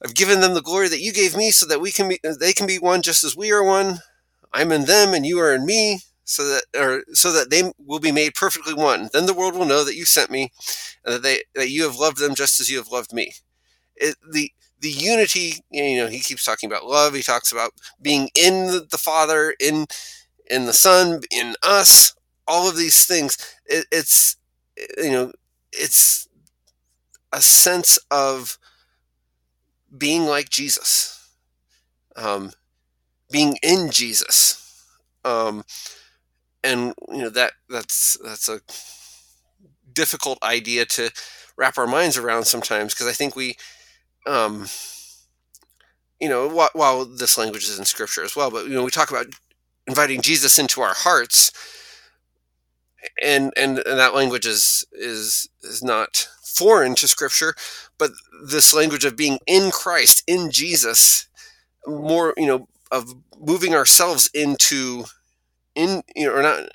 I've 0.05 0.15
given 0.15 0.41
them 0.41 0.55
the 0.55 0.63
glory 0.63 0.89
that 0.89 1.01
you 1.01 1.13
gave 1.13 1.37
me, 1.37 1.51
so 1.51 1.67
that 1.67 1.81
we 1.81 1.93
can 1.93 2.09
be 2.09 2.19
they 2.23 2.53
can 2.53 2.67
be 2.67 2.79
one 2.79 3.03
just 3.03 3.25
as 3.25 3.37
we 3.37 3.53
are 3.53 3.63
one. 3.63 4.01
I'm 4.53 4.73
in 4.73 4.85
them 4.85 5.15
and 5.15 5.25
you 5.25 5.39
are 5.41 5.55
in 5.55 5.65
me, 5.65 6.01
so 6.33 6.45
that 6.49 6.65
or 6.77 7.05
so 7.15 7.33
that 7.33 7.51
they 7.51 7.73
will 7.79 8.01
be 8.01 8.13
made 8.13 8.35
perfectly 8.35 8.75
one. 8.75 9.11
Then 9.13 9.27
the 9.27 9.35
world 9.35 9.55
will 9.57 9.67
know 9.67 9.85
that 9.85 9.97
you 9.97 10.05
sent 10.05 10.31
me, 10.31 10.51
and 11.05 11.15
that 11.15 11.23
they 11.23 11.43
that 11.55 11.71
you 11.71 11.85
have 11.85 11.97
loved 11.97 12.19
them 12.19 12.35
just 12.35 12.61
as 12.61 12.71
you 12.71 12.79
have 12.79 12.89
loved 12.89 13.13
me. 13.13 13.35
It, 13.97 14.17
the 14.33 14.53
the 14.81 14.91
unity, 14.91 15.65
you 15.71 15.97
know, 15.99 16.09
he 16.09 16.21
keeps 16.21 16.45
talking 16.45 16.71
about 16.71 16.87
love. 16.87 17.15
He 17.15 17.23
talks 17.23 17.53
about 17.53 17.73
being 18.03 18.31
in 18.35 18.67
the 18.91 18.99
Father, 18.99 19.55
in 19.61 19.87
in 20.51 20.67
the 20.67 20.73
Son, 20.75 21.23
in 21.31 21.55
us. 21.63 22.15
All 22.49 22.69
of 22.69 22.77
these 22.77 23.07
things. 23.07 23.39
It, 23.67 23.87
it's 23.93 24.37
you 24.99 25.13
know, 25.13 25.33
it's 25.73 26.29
a 27.33 27.41
sense 27.41 27.99
of 28.11 28.59
being 29.97 30.25
like 30.27 30.49
Jesus, 30.51 31.29
um, 32.17 32.53
being 33.31 33.57
in 33.63 33.91
Jesus. 33.91 34.85
Um, 35.25 35.65
and 36.65 36.95
you 37.11 37.19
know 37.19 37.31
that 37.31 37.53
that's 37.69 38.17
that's 38.23 38.49
a 38.49 38.61
difficult 39.93 40.39
idea 40.43 40.85
to 40.87 41.11
wrap 41.57 41.79
our 41.79 41.87
minds 41.87 42.17
around 42.17 42.45
sometimes 42.45 42.95
because 42.95 43.07
I 43.07 43.13
think 43.13 43.37
we, 43.37 43.57
um, 44.27 44.67
you 46.21 46.29
know, 46.29 46.49
while, 46.49 46.71
while, 46.73 47.05
this 47.05 47.37
language 47.37 47.65
is 47.65 47.79
in 47.79 47.85
Scripture 47.85 48.25
as 48.25 48.37
well, 48.37 48.51
but 48.51 48.67
you 48.67 48.75
know, 48.75 48.85
we 48.85 48.91
talk 48.91 49.11
about 49.11 49.27
inviting 49.87 50.21
Jesus 50.21 50.59
into 50.59 50.81
our 50.81 50.95
hearts, 50.95 51.53
and 53.23 53.53
and, 53.57 53.79
and 53.79 53.99
that 53.99 54.15
language 54.15 54.47
is 54.47 54.85
is 54.93 55.49
is 55.63 55.83
not 55.83 56.29
foreign 56.43 56.95
to 56.97 57.09
Scripture, 57.09 57.55
but 57.99 58.13
this 58.45 58.73
language 58.75 59.05
of 59.05 59.17
being 59.17 59.39
in 59.47 59.71
Christ, 59.71 60.23
in 60.27 60.51
Jesus, 60.51 61.29
more 61.87 62.35
you 62.37 62.47
know, 62.47 62.69
of 62.91 63.15
moving 63.41 63.75
ourselves 63.75 64.31
into 64.33 65.05
in 65.75 66.03
you 66.15 66.27
know 66.27 66.35
or 66.35 66.43
not 66.43 66.69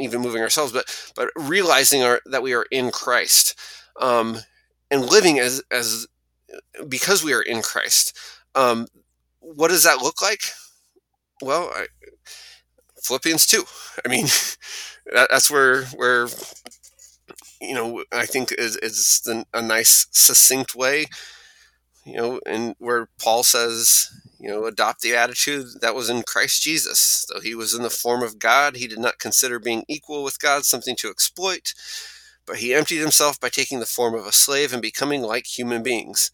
even 0.00 0.20
moving 0.20 0.42
ourselves 0.42 0.72
but 0.72 0.84
but 1.16 1.28
realizing 1.36 2.02
our 2.02 2.20
that 2.26 2.42
we 2.42 2.54
are 2.54 2.66
in 2.70 2.90
christ 2.90 3.58
um 4.00 4.38
and 4.90 5.06
living 5.06 5.38
as 5.38 5.62
as 5.70 6.06
because 6.88 7.24
we 7.24 7.34
are 7.34 7.42
in 7.42 7.62
christ 7.62 8.16
um 8.54 8.86
what 9.40 9.68
does 9.68 9.84
that 9.84 10.02
look 10.02 10.22
like? 10.22 10.42
Well 11.42 11.70
I, 11.74 11.86
philippians 13.02 13.46
2 13.46 13.64
i 14.04 14.08
mean 14.08 14.26
that, 15.12 15.28
that's 15.30 15.50
where 15.50 15.84
where 15.96 16.28
you 17.60 17.74
know 17.74 18.04
i 18.12 18.26
think 18.26 18.52
is 18.52 18.76
is 18.76 19.28
a 19.54 19.62
nice 19.62 20.06
succinct 20.12 20.74
way 20.74 21.06
you 22.04 22.16
know, 22.16 22.40
and 22.46 22.74
where 22.78 23.08
Paul 23.20 23.42
says, 23.42 24.08
you 24.38 24.48
know, 24.48 24.66
adopt 24.66 25.00
the 25.00 25.16
attitude 25.16 25.66
that 25.80 25.94
was 25.94 26.08
in 26.08 26.22
Christ 26.22 26.62
Jesus. 26.62 27.26
Though 27.28 27.40
he 27.40 27.54
was 27.54 27.74
in 27.74 27.82
the 27.82 27.90
form 27.90 28.22
of 28.22 28.38
God, 28.38 28.76
he 28.76 28.86
did 28.86 28.98
not 28.98 29.18
consider 29.18 29.58
being 29.58 29.84
equal 29.88 30.22
with 30.22 30.38
God 30.38 30.64
something 30.64 30.96
to 30.96 31.10
exploit, 31.10 31.74
but 32.46 32.58
he 32.58 32.74
emptied 32.74 32.98
himself 32.98 33.40
by 33.40 33.48
taking 33.48 33.80
the 33.80 33.86
form 33.86 34.14
of 34.14 34.26
a 34.26 34.32
slave 34.32 34.72
and 34.72 34.80
becoming 34.80 35.22
like 35.22 35.46
human 35.46 35.82
beings. 35.82 36.30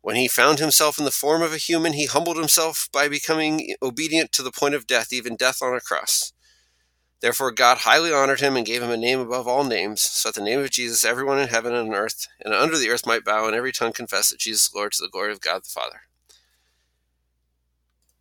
When 0.00 0.16
he 0.16 0.28
found 0.28 0.58
himself 0.58 0.98
in 0.98 1.06
the 1.06 1.10
form 1.10 1.42
of 1.42 1.52
a 1.52 1.58
human, 1.58 1.94
he 1.94 2.06
humbled 2.06 2.36
himself 2.36 2.88
by 2.92 3.08
becoming 3.08 3.74
obedient 3.82 4.32
to 4.32 4.42
the 4.42 4.52
point 4.52 4.74
of 4.74 4.86
death, 4.86 5.12
even 5.12 5.34
death 5.34 5.62
on 5.62 5.74
a 5.74 5.80
cross. 5.80 6.32
Therefore, 7.20 7.52
God 7.52 7.78
highly 7.78 8.12
honored 8.12 8.40
him 8.40 8.54
and 8.54 8.66
gave 8.66 8.82
him 8.82 8.90
a 8.90 8.98
name 8.98 9.18
above 9.18 9.48
all 9.48 9.64
names, 9.64 10.02
so 10.02 10.28
that 10.28 10.34
the 10.34 10.44
name 10.44 10.60
of 10.60 10.70
Jesus 10.70 11.06
everyone 11.06 11.38
in 11.38 11.48
heaven 11.48 11.74
and 11.74 11.88
on 11.88 11.94
earth 11.94 12.28
and 12.38 12.52
under 12.52 12.76
the 12.76 12.90
earth 12.90 13.06
might 13.06 13.24
bow 13.24 13.46
and 13.46 13.56
every 13.56 13.72
tongue 13.72 13.94
confess 13.94 14.28
that 14.28 14.40
Jesus 14.40 14.68
is 14.68 14.74
Lord 14.74 14.92
to 14.92 15.02
the 15.02 15.08
glory 15.08 15.32
of 15.32 15.40
God 15.40 15.64
the 15.64 15.70
Father. 15.70 16.02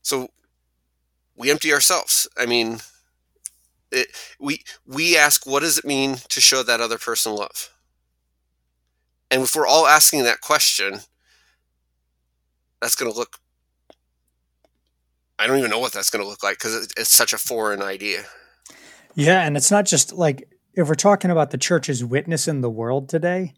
So 0.03 0.29
we 1.35 1.49
empty 1.49 1.73
ourselves. 1.73 2.27
I 2.37 2.45
mean, 2.45 2.79
it, 3.91 4.07
we 4.39 4.63
we 4.85 5.17
ask, 5.17 5.47
what 5.47 5.61
does 5.61 5.79
it 5.79 5.85
mean 5.85 6.17
to 6.29 6.41
show 6.41 6.61
that 6.61 6.81
other 6.81 6.97
person 6.97 7.35
love? 7.35 7.69
And 9.31 9.41
if 9.43 9.55
we're 9.55 9.65
all 9.65 9.87
asking 9.87 10.23
that 10.23 10.41
question, 10.41 10.99
that's 12.81 12.95
going 12.95 13.11
to 13.11 13.17
look. 13.17 13.39
I 15.39 15.47
don't 15.47 15.57
even 15.57 15.71
know 15.71 15.79
what 15.79 15.93
that's 15.93 16.11
going 16.11 16.23
to 16.23 16.29
look 16.29 16.43
like 16.43 16.59
because 16.59 16.93
it's 16.97 17.11
such 17.11 17.33
a 17.33 17.37
foreign 17.37 17.81
idea. 17.81 18.25
Yeah, 19.15 19.41
and 19.41 19.57
it's 19.57 19.71
not 19.71 19.85
just 19.85 20.13
like 20.13 20.47
if 20.73 20.87
we're 20.87 20.95
talking 20.95 21.31
about 21.31 21.51
the 21.51 21.57
church's 21.57 22.03
witness 22.03 22.47
in 22.47 22.61
the 22.61 22.69
world 22.69 23.09
today, 23.09 23.53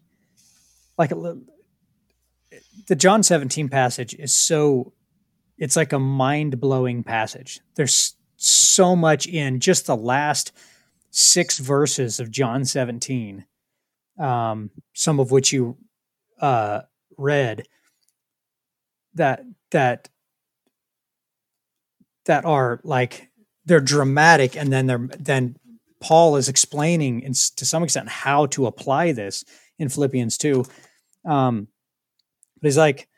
like 0.96 1.10
the 1.10 2.96
John 2.96 3.22
17 3.22 3.68
passage 3.68 4.14
is 4.14 4.34
so 4.34 4.92
it's 5.58 5.76
like 5.76 5.92
a 5.92 5.98
mind-blowing 5.98 7.02
passage. 7.02 7.60
There's 7.74 8.16
so 8.36 8.94
much 8.94 9.26
in 9.26 9.60
just 9.60 9.86
the 9.86 9.96
last 9.96 10.52
6 11.10 11.58
verses 11.58 12.20
of 12.20 12.30
John 12.30 12.64
17. 12.64 13.44
Um, 14.18 14.70
some 14.94 15.20
of 15.20 15.30
which 15.30 15.52
you 15.52 15.76
uh, 16.40 16.82
read 17.16 17.66
that 19.14 19.42
that 19.70 20.08
that 22.26 22.44
are 22.44 22.80
like 22.84 23.28
they're 23.64 23.80
dramatic 23.80 24.56
and 24.56 24.72
then 24.72 24.86
they're 24.86 25.08
then 25.18 25.56
paul 26.00 26.36
is 26.36 26.48
explaining 26.48 27.20
in, 27.20 27.32
to 27.32 27.64
some 27.64 27.82
extent 27.82 28.08
how 28.08 28.46
to 28.46 28.66
apply 28.66 29.12
this 29.12 29.44
in 29.78 29.88
philippians 29.88 30.36
2 30.38 30.64
um, 31.24 31.68
but 32.60 32.68
he's 32.68 32.78
like 32.78 33.08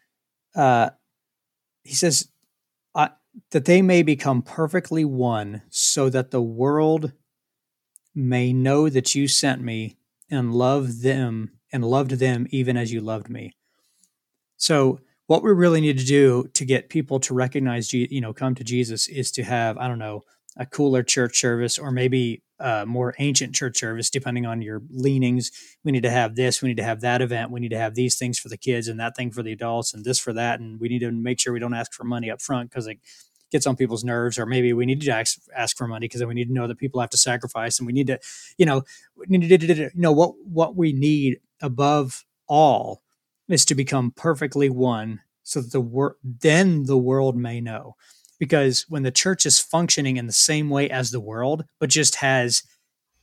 uh, 0.54 0.90
he 1.88 1.94
says 1.94 2.28
that 3.50 3.64
they 3.64 3.82
may 3.82 4.02
become 4.02 4.42
perfectly 4.42 5.04
one 5.04 5.62
so 5.70 6.10
that 6.10 6.30
the 6.30 6.42
world 6.42 7.12
may 8.14 8.52
know 8.52 8.88
that 8.88 9.14
you 9.14 9.28
sent 9.28 9.62
me 9.62 9.96
and 10.30 10.54
love 10.54 11.02
them 11.02 11.52
and 11.72 11.84
loved 11.84 12.12
them 12.12 12.46
even 12.50 12.76
as 12.76 12.92
you 12.92 13.00
loved 13.00 13.30
me. 13.30 13.52
So 14.56 15.00
what 15.26 15.42
we 15.42 15.52
really 15.52 15.80
need 15.80 15.98
to 15.98 16.04
do 16.04 16.48
to 16.54 16.64
get 16.64 16.88
people 16.88 17.20
to 17.20 17.34
recognize 17.34 17.92
you 17.92 18.20
know 18.20 18.32
come 18.32 18.54
to 18.54 18.64
jesus 18.64 19.08
is 19.08 19.30
to 19.30 19.42
have 19.44 19.76
i 19.76 19.86
don't 19.86 19.98
know 19.98 20.24
a 20.56 20.64
cooler 20.64 21.02
church 21.02 21.38
service 21.38 21.78
or 21.78 21.92
maybe 21.92 22.42
a 22.58 22.84
more 22.86 23.14
ancient 23.18 23.54
church 23.54 23.78
service, 23.78 24.10
depending 24.10 24.46
on 24.46 24.62
your 24.62 24.82
leanings. 24.90 25.50
We 25.84 25.92
need 25.92 26.02
to 26.02 26.10
have 26.10 26.34
this, 26.34 26.62
we 26.62 26.68
need 26.68 26.76
to 26.78 26.82
have 26.82 27.00
that 27.02 27.22
event, 27.22 27.50
we 27.50 27.60
need 27.60 27.70
to 27.70 27.78
have 27.78 27.94
these 27.94 28.18
things 28.18 28.38
for 28.38 28.48
the 28.48 28.56
kids 28.56 28.88
and 28.88 28.98
that 29.00 29.16
thing 29.16 29.30
for 29.30 29.42
the 29.42 29.52
adults 29.52 29.94
and 29.94 30.04
this 30.04 30.18
for 30.18 30.32
that. 30.32 30.60
And 30.60 30.80
we 30.80 30.88
need 30.88 31.00
to 31.00 31.12
make 31.12 31.40
sure 31.40 31.52
we 31.52 31.60
don't 31.60 31.74
ask 31.74 31.92
for 31.92 32.04
money 32.04 32.30
up 32.30 32.42
front 32.42 32.70
because 32.70 32.86
it 32.86 32.98
gets 33.50 33.66
on 33.66 33.76
people's 33.76 34.04
nerves. 34.04 34.38
Or 34.38 34.46
maybe 34.46 34.72
we 34.72 34.86
need 34.86 35.00
to 35.00 35.10
ask, 35.10 35.38
ask 35.56 35.76
for 35.76 35.86
money 35.86 36.04
because 36.04 36.20
then 36.20 36.28
we 36.28 36.34
need 36.34 36.48
to 36.48 36.52
know 36.52 36.66
that 36.66 36.78
people 36.78 37.00
have 37.00 37.10
to 37.10 37.18
sacrifice 37.18 37.78
and 37.78 37.86
we 37.86 37.92
need 37.92 38.08
to, 38.08 38.18
you 38.56 38.66
know, 38.66 38.82
need 39.28 39.48
to, 39.48 39.74
you 39.74 39.90
know, 39.94 40.12
what, 40.12 40.34
what 40.44 40.76
we 40.76 40.92
need 40.92 41.40
above 41.60 42.24
all 42.46 43.02
is 43.48 43.64
to 43.66 43.74
become 43.74 44.10
perfectly 44.10 44.68
one 44.68 45.20
so 45.42 45.60
that 45.60 45.72
the 45.72 45.80
wor- 45.80 46.16
then 46.22 46.84
the 46.84 46.98
world 46.98 47.36
may 47.36 47.60
know 47.60 47.96
because 48.38 48.86
when 48.88 49.02
the 49.02 49.10
church 49.10 49.46
is 49.46 49.58
functioning 49.58 50.16
in 50.16 50.26
the 50.26 50.32
same 50.32 50.70
way 50.70 50.88
as 50.88 51.10
the 51.10 51.20
world, 51.20 51.64
but 51.78 51.90
just 51.90 52.16
has 52.16 52.62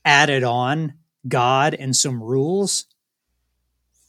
added 0.03 0.43
on 0.43 0.93
God 1.27 1.73
and 1.73 1.95
some 1.95 2.21
rules, 2.21 2.85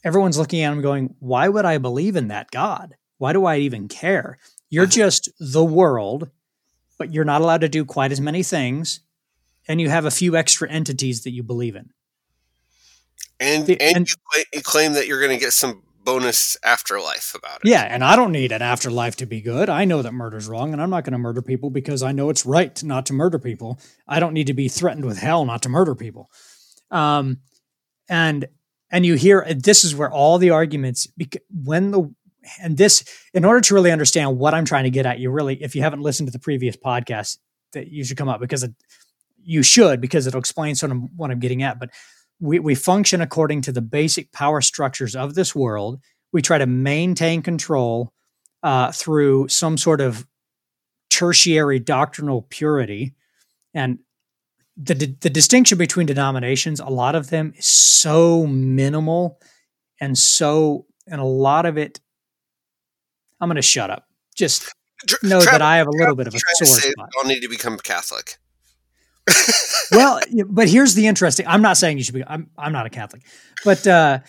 everyone's 0.03 0.37
looking 0.37 0.61
at 0.61 0.71
him 0.71 0.81
going, 0.81 1.15
Why 1.19 1.47
would 1.47 1.65
I 1.65 1.77
believe 1.77 2.15
in 2.15 2.27
that 2.27 2.51
God? 2.51 2.95
Why 3.17 3.33
do 3.33 3.45
I 3.45 3.57
even 3.57 3.87
care? 3.87 4.37
You're 4.69 4.85
just 4.87 5.29
the 5.39 5.63
world, 5.63 6.29
but 6.97 7.13
you're 7.13 7.25
not 7.25 7.41
allowed 7.41 7.61
to 7.61 7.69
do 7.69 7.85
quite 7.85 8.11
as 8.11 8.21
many 8.21 8.43
things, 8.43 8.99
and 9.67 9.81
you 9.81 9.89
have 9.89 10.05
a 10.05 10.11
few 10.11 10.35
extra 10.35 10.69
entities 10.69 11.23
that 11.23 11.31
you 11.31 11.43
believe 11.43 11.75
in. 11.75 11.91
And, 13.39 13.67
the, 13.67 13.79
and, 13.79 13.97
and 13.97 14.07
you 14.51 14.61
claim 14.61 14.93
that 14.93 15.07
you're 15.07 15.19
going 15.19 15.37
to 15.37 15.43
get 15.43 15.53
some 15.53 15.83
bonus 16.07 16.55
afterlife 16.63 17.35
about 17.35 17.57
it. 17.57 17.67
Yeah, 17.69 17.81
and 17.81 18.01
I 18.01 18.15
don't 18.15 18.31
need 18.31 18.53
an 18.53 18.61
afterlife 18.61 19.17
to 19.17 19.25
be 19.25 19.41
good. 19.41 19.69
I 19.69 19.83
know 19.83 20.01
that 20.01 20.13
murder's 20.13 20.47
wrong, 20.47 20.71
and 20.71 20.81
I'm 20.81 20.89
not 20.89 21.03
going 21.03 21.11
to 21.11 21.17
murder 21.17 21.41
people 21.41 21.69
because 21.69 22.01
I 22.01 22.13
know 22.13 22.29
it's 22.29 22.45
right 22.45 22.81
not 22.81 23.07
to 23.07 23.13
murder 23.13 23.37
people. 23.37 23.81
I 24.07 24.21
don't 24.21 24.31
need 24.31 24.47
to 24.47 24.53
be 24.53 24.69
threatened 24.69 25.03
with 25.03 25.17
hell 25.17 25.43
not 25.43 25.63
to 25.63 25.69
murder 25.69 25.95
people. 25.95 26.31
Um, 26.91 27.39
and 28.07 28.47
and 28.89 29.05
you 29.05 29.15
hear 29.15 29.45
this 29.53 29.83
is 29.83 29.95
where 29.95 30.09
all 30.09 30.37
the 30.37 30.51
arguments 30.51 31.09
when 31.51 31.91
the 31.91 32.15
and 32.63 32.77
this 32.77 33.03
in 33.33 33.43
order 33.43 33.59
to 33.59 33.73
really 33.73 33.91
understand 33.91 34.37
what 34.37 34.53
I'm 34.53 34.63
trying 34.63 34.85
to 34.85 34.89
get 34.89 35.05
at, 35.05 35.19
you 35.19 35.29
really 35.29 35.61
if 35.61 35.75
you 35.75 35.81
haven't 35.81 36.03
listened 36.03 36.27
to 36.29 36.31
the 36.31 36.39
previous 36.39 36.77
podcast, 36.77 37.37
that 37.73 37.89
you 37.89 38.05
should 38.05 38.15
come 38.15 38.29
up 38.29 38.39
because 38.39 38.63
it, 38.63 38.71
you 39.43 39.61
should 39.61 39.99
because 39.99 40.25
it'll 40.25 40.39
explain 40.39 40.75
sort 40.75 40.93
of 40.93 40.99
what 41.17 41.31
I'm 41.31 41.39
getting 41.41 41.63
at, 41.63 41.81
but 41.81 41.89
we, 42.39 42.59
we 42.59 42.75
function 42.75 43.21
according 43.21 43.61
to 43.63 43.71
the 43.71 43.81
basic 43.81 44.31
power 44.31 44.61
structures 44.61 45.15
of 45.15 45.35
this 45.35 45.55
world. 45.55 45.99
We 46.31 46.41
try 46.41 46.57
to 46.57 46.65
maintain 46.65 47.41
control 47.41 48.13
uh, 48.63 48.91
through 48.91 49.47
some 49.47 49.77
sort 49.77 50.01
of 50.01 50.25
tertiary 51.09 51.79
doctrinal 51.79 52.43
purity. 52.49 53.13
And 53.73 53.99
the, 54.75 55.15
the 55.19 55.29
distinction 55.29 55.77
between 55.77 56.05
denominations, 56.05 56.79
a 56.79 56.87
lot 56.87 57.15
of 57.15 57.29
them 57.29 57.53
is 57.55 57.65
so 57.65 58.45
minimal 58.45 59.39
and 59.99 60.17
so, 60.17 60.85
and 61.07 61.19
a 61.19 61.25
lot 61.25 61.65
of 61.65 61.77
it, 61.77 61.99
I'm 63.39 63.49
going 63.49 63.55
to 63.55 63.61
shut 63.61 63.89
up. 63.89 64.05
Just 64.35 64.71
know 65.23 65.41
that 65.41 65.61
I 65.61 65.77
have 65.77 65.87
a 65.87 65.91
little 65.91 66.15
bit 66.15 66.27
of 66.27 66.35
a 66.35 66.39
sore 66.39 66.67
spot. 66.67 67.09
Don't 67.13 67.27
need 67.27 67.41
to 67.41 67.49
become 67.49 67.77
Catholic 67.77 68.37
well, 69.91 70.19
but 70.47 70.69
here's 70.69 70.93
the 70.93 71.07
interesting. 71.07 71.47
I'm 71.47 71.61
not 71.61 71.77
saying 71.77 71.97
you 71.97 72.03
should 72.03 72.15
be. 72.15 72.23
I'm 72.25 72.49
I'm 72.57 72.71
not 72.71 72.85
a 72.85 72.89
Catholic, 72.89 73.23
but 73.65 73.85
uh, 73.85 74.19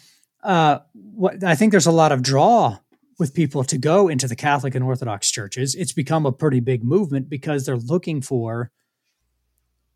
uh, 0.43 0.81
what 0.93 1.43
I 1.45 1.55
think 1.55 1.73
there's 1.73 1.87
a 1.87 1.93
lot 1.93 2.13
of 2.13 2.23
draw 2.23 2.79
with 3.19 3.35
people 3.35 3.65
to 3.65 3.79
go 3.79 4.09
into 4.09 4.29
the 4.29 4.37
Catholic 4.37 4.75
and 4.75 4.85
Orthodox 4.85 5.31
churches. 5.31 5.75
It's 5.75 5.93
become 5.93 6.25
a 6.27 6.33
pretty 6.33 6.61
big 6.61 6.85
movement 6.85 7.29
because 7.29 7.67
they're 7.67 7.77
looking 7.77 8.23
for 8.23 8.71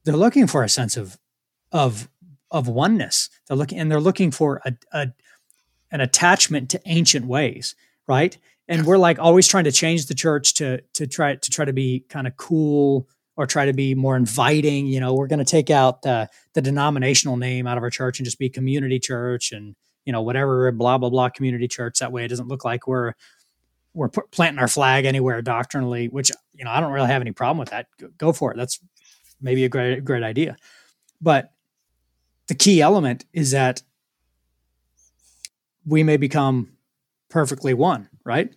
they're 0.04 0.16
looking 0.16 0.46
for 0.46 0.62
a 0.62 0.68
sense 0.68 0.96
of 0.96 1.18
of 1.70 2.08
of 2.50 2.68
oneness. 2.68 3.30
They're 3.46 3.56
looking 3.56 3.78
and 3.78 3.90
they're 3.90 4.00
looking 4.00 4.30
for 4.30 4.60
a, 4.64 4.74
a 4.92 5.08
an 5.90 6.00
attachment 6.00 6.70
to 6.70 6.80
ancient 6.86 7.26
ways, 7.26 7.74
right? 8.06 8.36
And 8.68 8.86
we're 8.86 8.98
like 8.98 9.18
always 9.18 9.46
trying 9.46 9.64
to 9.64 9.72
change 9.72 10.06
the 10.06 10.14
church 10.14 10.54
to 10.54 10.80
to 10.94 11.06
try 11.06 11.36
to 11.36 11.50
try 11.50 11.64
to 11.64 11.72
be 11.72 12.04
kind 12.08 12.26
of 12.26 12.36
cool 12.36 13.08
or 13.36 13.46
try 13.46 13.66
to 13.66 13.72
be 13.72 13.94
more 13.94 14.16
inviting. 14.16 14.86
You 14.86 15.00
know, 15.00 15.14
we're 15.14 15.26
going 15.26 15.38
to 15.38 15.44
take 15.44 15.70
out 15.70 16.02
the, 16.02 16.28
the 16.54 16.62
denominational 16.62 17.36
name 17.36 17.66
out 17.66 17.78
of 17.78 17.82
our 17.82 17.90
church 17.90 18.18
and 18.18 18.24
just 18.24 18.38
be 18.38 18.48
community 18.48 18.98
church 18.98 19.52
and, 19.52 19.74
you 20.04 20.12
know, 20.12 20.22
whatever, 20.22 20.70
blah, 20.72 20.98
blah, 20.98 21.10
blah, 21.10 21.28
community 21.30 21.68
church. 21.68 21.98
That 22.00 22.12
way 22.12 22.24
it 22.24 22.28
doesn't 22.28 22.48
look 22.48 22.64
like 22.64 22.86
we're, 22.86 23.14
we're 23.94 24.08
planting 24.08 24.58
our 24.58 24.68
flag 24.68 25.04
anywhere 25.04 25.40
doctrinally, 25.42 26.08
which, 26.08 26.30
you 26.54 26.64
know, 26.64 26.70
I 26.70 26.80
don't 26.80 26.92
really 26.92 27.08
have 27.08 27.22
any 27.22 27.32
problem 27.32 27.58
with 27.58 27.70
that. 27.70 27.86
Go 28.18 28.32
for 28.32 28.52
it. 28.52 28.56
That's 28.56 28.80
maybe 29.40 29.64
a 29.64 29.68
great, 29.68 30.04
great 30.04 30.22
idea. 30.22 30.56
But 31.20 31.52
the 32.48 32.54
key 32.54 32.80
element 32.80 33.24
is 33.32 33.52
that 33.52 33.82
we 35.86 36.02
may 36.02 36.16
become 36.16 36.72
perfectly 37.28 37.74
one, 37.74 38.08
right? 38.24 38.54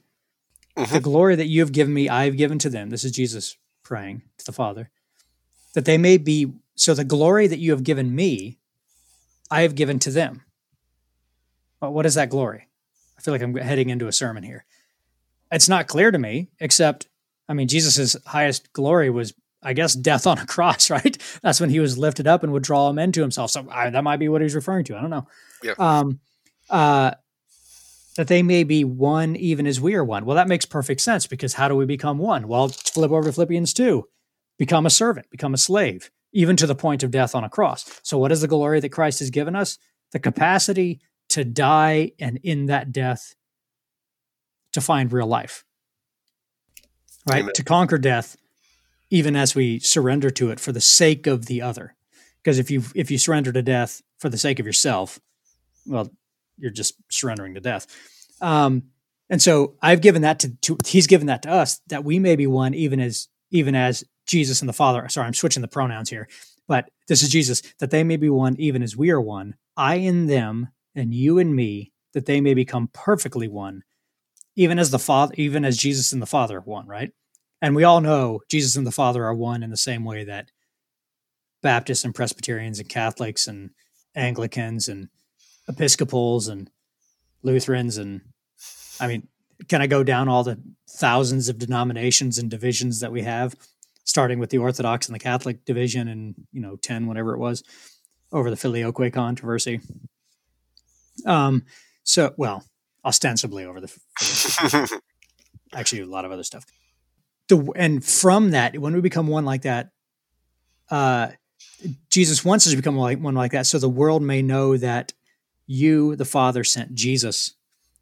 Mm-hmm. 0.77 0.93
The 0.93 0.99
glory 0.99 1.35
that 1.35 1.47
you 1.47 1.61
have 1.61 1.71
given 1.71 1.93
me, 1.93 2.09
I 2.09 2.25
have 2.25 2.37
given 2.37 2.59
to 2.59 2.69
them. 2.69 2.89
This 2.89 3.03
is 3.03 3.11
Jesus 3.11 3.55
praying 3.85 4.23
to 4.37 4.45
the 4.45 4.51
Father, 4.51 4.89
that 5.73 5.85
they 5.85 5.97
may 5.97 6.17
be 6.17 6.51
so 6.75 6.93
the 6.93 7.05
glory 7.05 7.47
that 7.47 7.59
you 7.59 7.71
have 7.71 7.83
given 7.83 8.13
me, 8.13 8.57
I 9.49 9.61
have 9.61 9.75
given 9.75 9.99
to 9.99 10.11
them. 10.11 10.41
But 11.79 11.91
what 11.91 12.05
is 12.05 12.15
that 12.15 12.29
glory? 12.29 12.67
I 13.17 13.21
feel 13.21 13.33
like 13.33 13.41
I'm 13.41 13.55
heading 13.55 13.89
into 13.89 14.07
a 14.07 14.11
sermon 14.11 14.43
here. 14.43 14.65
It's 15.51 15.69
not 15.69 15.87
clear 15.87 16.11
to 16.11 16.17
me, 16.17 16.49
except, 16.59 17.07
I 17.47 17.53
mean, 17.53 17.67
Jesus' 17.67 18.17
highest 18.25 18.73
glory 18.73 19.09
was, 19.09 19.33
I 19.63 19.73
guess, 19.73 19.93
death 19.93 20.27
on 20.27 20.37
a 20.37 20.45
cross, 20.47 20.89
right? 20.89 21.17
That's 21.41 21.61
when 21.61 21.69
he 21.69 21.79
was 21.79 21.97
lifted 21.97 22.27
up 22.27 22.43
and 22.43 22.51
would 22.51 22.63
draw 22.63 22.91
men 22.91 23.11
to 23.13 23.21
himself. 23.21 23.51
So 23.51 23.65
I, 23.69 23.89
that 23.89 24.03
might 24.03 24.17
be 24.17 24.27
what 24.27 24.41
he's 24.41 24.55
referring 24.55 24.83
to. 24.85 24.97
I 24.97 25.01
don't 25.01 25.09
know. 25.09 25.27
Yeah. 25.63 25.73
Um, 25.77 26.19
uh, 26.69 27.11
that 28.15 28.27
they 28.27 28.41
may 28.41 28.63
be 28.63 28.83
one 28.83 29.35
even 29.35 29.67
as 29.67 29.81
we 29.81 29.95
are 29.95 30.03
one. 30.03 30.25
Well, 30.25 30.35
that 30.35 30.47
makes 30.47 30.65
perfect 30.65 31.01
sense 31.01 31.27
because 31.27 31.53
how 31.53 31.67
do 31.67 31.75
we 31.75 31.85
become 31.85 32.17
one? 32.17 32.47
Well, 32.47 32.69
flip 32.69 33.11
over 33.11 33.23
to 33.23 33.33
Philippians 33.33 33.73
2. 33.73 34.07
Become 34.57 34.85
a 34.85 34.89
servant, 34.89 35.29
become 35.29 35.53
a 35.53 35.57
slave, 35.57 36.09
even 36.31 36.55
to 36.55 36.67
the 36.67 36.75
point 36.75 37.03
of 37.03 37.11
death 37.11 37.35
on 37.35 37.43
a 37.43 37.49
cross. 37.49 37.99
So, 38.03 38.17
what 38.17 38.31
is 38.31 38.39
the 38.39 38.47
glory 38.47 38.79
that 38.79 38.89
Christ 38.89 39.19
has 39.19 39.29
given 39.29 39.55
us? 39.55 39.77
The 40.11 40.19
capacity 40.19 41.01
to 41.29 41.43
die 41.43 42.13
and 42.19 42.39
in 42.41 42.67
that 42.67 42.93
death 42.93 43.35
to 44.71 44.79
find 44.79 45.11
real 45.11 45.27
life. 45.27 45.65
Right? 47.27 47.41
Amen. 47.41 47.53
To 47.55 47.63
conquer 47.63 47.97
death 47.97 48.37
even 49.09 49.35
as 49.35 49.55
we 49.55 49.79
surrender 49.79 50.29
to 50.29 50.51
it 50.51 50.59
for 50.59 50.71
the 50.71 50.81
sake 50.81 51.27
of 51.27 51.45
the 51.45 51.61
other. 51.61 51.95
Because 52.43 52.59
if 52.59 52.69
you 52.69 52.83
if 52.93 53.09
you 53.09 53.17
surrender 53.17 53.51
to 53.51 53.61
death 53.61 54.01
for 54.19 54.29
the 54.29 54.37
sake 54.37 54.59
of 54.59 54.65
yourself, 54.65 55.19
well, 55.85 56.11
you're 56.57 56.71
just 56.71 56.95
surrendering 57.09 57.53
to 57.55 57.61
death. 57.61 57.87
Um, 58.41 58.83
and 59.29 59.41
so 59.41 59.75
I've 59.81 60.01
given 60.01 60.21
that 60.21 60.39
to, 60.39 60.55
to, 60.61 60.77
he's 60.85 61.07
given 61.07 61.27
that 61.27 61.41
to 61.43 61.51
us 61.51 61.81
that 61.87 62.03
we 62.03 62.19
may 62.19 62.35
be 62.35 62.47
one 62.47 62.73
even 62.73 62.99
as 62.99 63.27
even 63.51 63.75
as 63.75 64.03
Jesus 64.27 64.61
and 64.61 64.69
the 64.69 64.73
Father. 64.73 65.07
Sorry, 65.09 65.27
I'm 65.27 65.33
switching 65.33 65.61
the 65.61 65.67
pronouns 65.67 66.09
here, 66.09 66.27
but 66.67 66.89
this 67.07 67.23
is 67.23 67.29
Jesus 67.29 67.61
that 67.79 67.91
they 67.91 68.03
may 68.03 68.17
be 68.17 68.29
one 68.29 68.55
even 68.59 68.83
as 68.83 68.97
we 68.97 69.11
are 69.11 69.21
one. 69.21 69.55
I 69.77 69.95
in 69.95 70.27
them 70.27 70.69
and 70.93 71.13
you 71.13 71.39
and 71.39 71.55
me 71.55 71.91
that 72.13 72.25
they 72.25 72.39
may 72.41 72.53
become 72.53 72.89
perfectly 72.93 73.47
one, 73.47 73.83
even 74.55 74.79
as 74.79 74.91
the 74.91 74.99
Father, 74.99 75.33
even 75.37 75.65
as 75.65 75.77
Jesus 75.77 76.13
and 76.13 76.21
the 76.21 76.27
Father 76.27 76.57
are 76.57 76.61
one. 76.61 76.87
Right, 76.87 77.11
and 77.61 77.75
we 77.75 77.83
all 77.83 78.01
know 78.01 78.41
Jesus 78.49 78.75
and 78.75 78.85
the 78.85 78.91
Father 78.91 79.23
are 79.25 79.35
one 79.35 79.63
in 79.63 79.69
the 79.69 79.77
same 79.77 80.05
way 80.05 80.23
that 80.25 80.51
Baptists 81.61 82.05
and 82.05 82.13
Presbyterians 82.13 82.79
and 82.79 82.87
Catholics 82.87 83.47
and 83.47 83.71
Anglicans 84.15 84.87
and 84.87 85.09
Episcopals 85.67 86.47
and 86.47 86.69
Lutherans 87.43 87.97
and 87.97 88.21
I 88.99 89.07
mean, 89.07 89.27
can 89.67 89.81
I 89.81 89.87
go 89.87 90.03
down 90.03 90.27
all 90.27 90.43
the 90.43 90.59
thousands 90.89 91.49
of 91.49 91.57
denominations 91.57 92.37
and 92.37 92.49
divisions 92.49 92.99
that 92.99 93.11
we 93.11 93.23
have, 93.23 93.55
starting 94.03 94.39
with 94.39 94.49
the 94.49 94.57
Orthodox 94.57 95.07
and 95.07 95.15
the 95.15 95.19
Catholic 95.19 95.65
division 95.65 96.07
and 96.07 96.35
you 96.51 96.61
know 96.61 96.75
ten 96.75 97.07
whatever 97.07 97.33
it 97.33 97.39
was 97.39 97.63
over 98.31 98.49
the 98.49 98.55
filioque 98.55 99.11
controversy. 99.13 99.79
Um, 101.25 101.63
so 102.03 102.33
well, 102.37 102.63
ostensibly 103.03 103.65
over 103.65 103.81
the 103.81 105.01
actually 105.73 106.01
a 106.01 106.05
lot 106.05 106.25
of 106.25 106.31
other 106.31 106.43
stuff. 106.43 106.65
The 107.47 107.71
and 107.75 108.03
from 108.03 108.51
that, 108.51 108.77
when 108.77 108.93
we 108.93 109.01
become 109.01 109.27
one 109.27 109.45
like 109.45 109.61
that, 109.63 109.89
uh, 110.89 111.29
Jesus 112.09 112.43
wants 112.43 112.65
us 112.65 112.71
to 112.71 112.77
become 112.77 112.97
like 112.97 113.19
one 113.19 113.35
like 113.35 113.51
that, 113.51 113.67
so 113.67 113.79
the 113.79 113.89
world 113.89 114.23
may 114.23 114.41
know 114.41 114.77
that 114.77 115.13
you, 115.67 116.15
the 116.15 116.25
Father, 116.25 116.63
sent 116.63 116.93
Jesus 116.93 117.55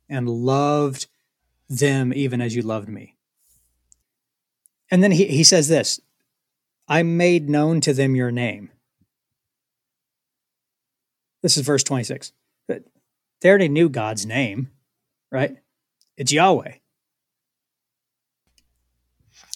and 0.10 0.30
loved 0.30 1.08
them 1.70 2.14
even 2.14 2.42
as 2.42 2.56
you 2.56 2.62
loved 2.62 2.90
me. 2.90 3.16
And 4.92 5.04
then 5.04 5.12
he, 5.12 5.26
he 5.26 5.44
says 5.44 5.68
this 5.68 6.00
I 6.88 7.04
made 7.04 7.50
known 7.50 7.82
to 7.82 7.94
them 7.94 8.16
your 8.16 8.32
name. 8.32 8.72
This 11.42 11.58
is 11.58 11.66
verse 11.66 11.84
26. 11.84 12.32
But 12.68 12.84
They 13.42 13.50
already 13.50 13.70
knew 13.70 13.90
God's 13.90 14.26
name, 14.26 14.72
right? 15.32 15.58
It's 16.16 16.32
Yahweh. 16.32 16.74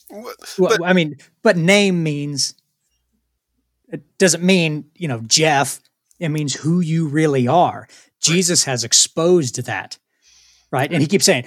What, 0.09 0.35
well, 0.57 0.77
I 0.83 0.93
mean, 0.93 1.17
but 1.43 1.57
name 1.57 2.01
means 2.01 2.55
it 3.89 4.17
doesn't 4.17 4.43
mean, 4.43 4.85
you 4.95 5.07
know, 5.07 5.21
Jeff 5.27 5.81
it 6.19 6.29
means 6.29 6.53
who 6.53 6.79
you 6.79 7.07
really 7.07 7.47
are. 7.47 7.87
Jesus 8.21 8.63
has 8.63 8.83
exposed 8.83 9.63
that. 9.65 9.97
Right. 10.69 10.91
And 10.91 11.01
he 11.01 11.07
keeps 11.07 11.25
saying, 11.25 11.45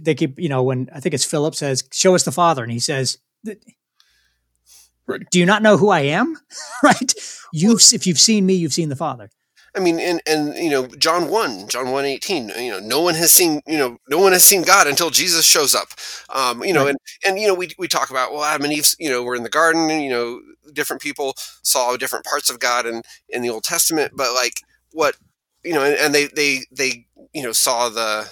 they 0.00 0.14
keep, 0.14 0.40
you 0.40 0.48
know, 0.48 0.62
when 0.62 0.88
I 0.92 0.98
think 0.98 1.14
it's 1.14 1.24
Philip 1.24 1.54
says, 1.54 1.84
show 1.92 2.14
us 2.16 2.24
the 2.24 2.32
Father. 2.32 2.64
And 2.64 2.72
he 2.72 2.80
says, 2.80 3.18
do 3.44 5.38
you 5.38 5.46
not 5.46 5.62
know 5.62 5.76
who 5.76 5.90
I 5.90 6.00
am? 6.00 6.36
right. 6.82 7.12
You've, 7.52 7.80
if 7.92 8.06
you've 8.06 8.18
seen 8.18 8.44
me, 8.44 8.54
you've 8.54 8.72
seen 8.72 8.88
the 8.88 8.96
Father. 8.96 9.30
I 9.76 9.80
mean, 9.80 10.00
and 10.00 10.22
and 10.26 10.54
you 10.56 10.70
know, 10.70 10.86
John 10.86 11.28
one, 11.28 11.68
John 11.68 11.90
one 11.90 12.04
eighteen. 12.04 12.50
You 12.58 12.72
know, 12.72 12.80
no 12.80 13.00
one 13.02 13.14
has 13.14 13.30
seen 13.30 13.60
you 13.66 13.76
know, 13.78 13.98
no 14.08 14.18
one 14.18 14.32
has 14.32 14.42
seen 14.42 14.62
God 14.62 14.86
until 14.86 15.10
Jesus 15.10 15.44
shows 15.44 15.74
up. 15.74 15.88
Um, 16.34 16.64
you 16.64 16.72
know, 16.72 16.84
right. 16.84 16.90
and 16.90 16.98
and 17.26 17.38
you 17.38 17.46
know, 17.46 17.54
we 17.54 17.70
we 17.78 17.86
talk 17.88 18.10
about 18.10 18.32
well, 18.32 18.44
Adam 18.44 18.64
and 18.64 18.72
Eve, 18.72 18.88
you 18.98 19.10
know, 19.10 19.22
were 19.22 19.36
in 19.36 19.42
the 19.42 19.50
garden. 19.50 19.90
And, 19.90 20.02
you 20.02 20.10
know, 20.10 20.40
different 20.72 21.02
people 21.02 21.34
saw 21.62 21.96
different 21.96 22.24
parts 22.24 22.48
of 22.48 22.58
God 22.58 22.86
in 22.86 23.02
in 23.28 23.42
the 23.42 23.50
Old 23.50 23.64
Testament, 23.64 24.12
but 24.16 24.32
like 24.34 24.62
what 24.92 25.16
you 25.62 25.74
know, 25.74 25.84
and, 25.84 25.96
and 25.96 26.14
they 26.14 26.26
they 26.28 26.60
they 26.72 27.06
you 27.34 27.42
know 27.42 27.52
saw 27.52 27.90
the 27.90 28.30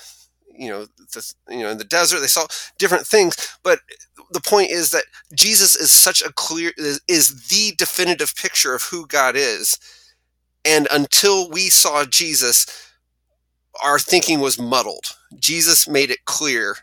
you 0.57 0.69
know 0.69 0.87
the 1.13 1.35
you 1.51 1.59
know 1.59 1.71
in 1.71 1.79
the 1.79 1.85
desert 1.85 2.21
they 2.21 2.27
saw 2.27 2.47
different 2.79 3.07
things 3.07 3.59
but 3.63 3.81
the 4.31 4.41
point 4.41 4.71
is 4.71 4.91
that 4.91 5.05
jesus 5.35 5.75
is 5.75 5.91
such 5.91 6.23
a 6.23 6.33
clear 6.33 6.73
is, 6.77 7.01
is 7.09 7.49
the 7.49 7.75
definitive 7.77 8.35
picture 8.37 8.75
of 8.75 8.83
who 8.85 9.07
god 9.07 9.35
is 9.37 9.79
and 10.65 10.89
until 10.91 11.51
we 11.51 11.69
saw 11.69 12.05
Jesus, 12.05 12.67
our 13.83 13.99
thinking 13.99 14.41
was 14.41 14.59
muddled. 14.59 15.17
Jesus 15.39 15.89
made 15.89 16.11
it 16.11 16.25
clear 16.25 16.77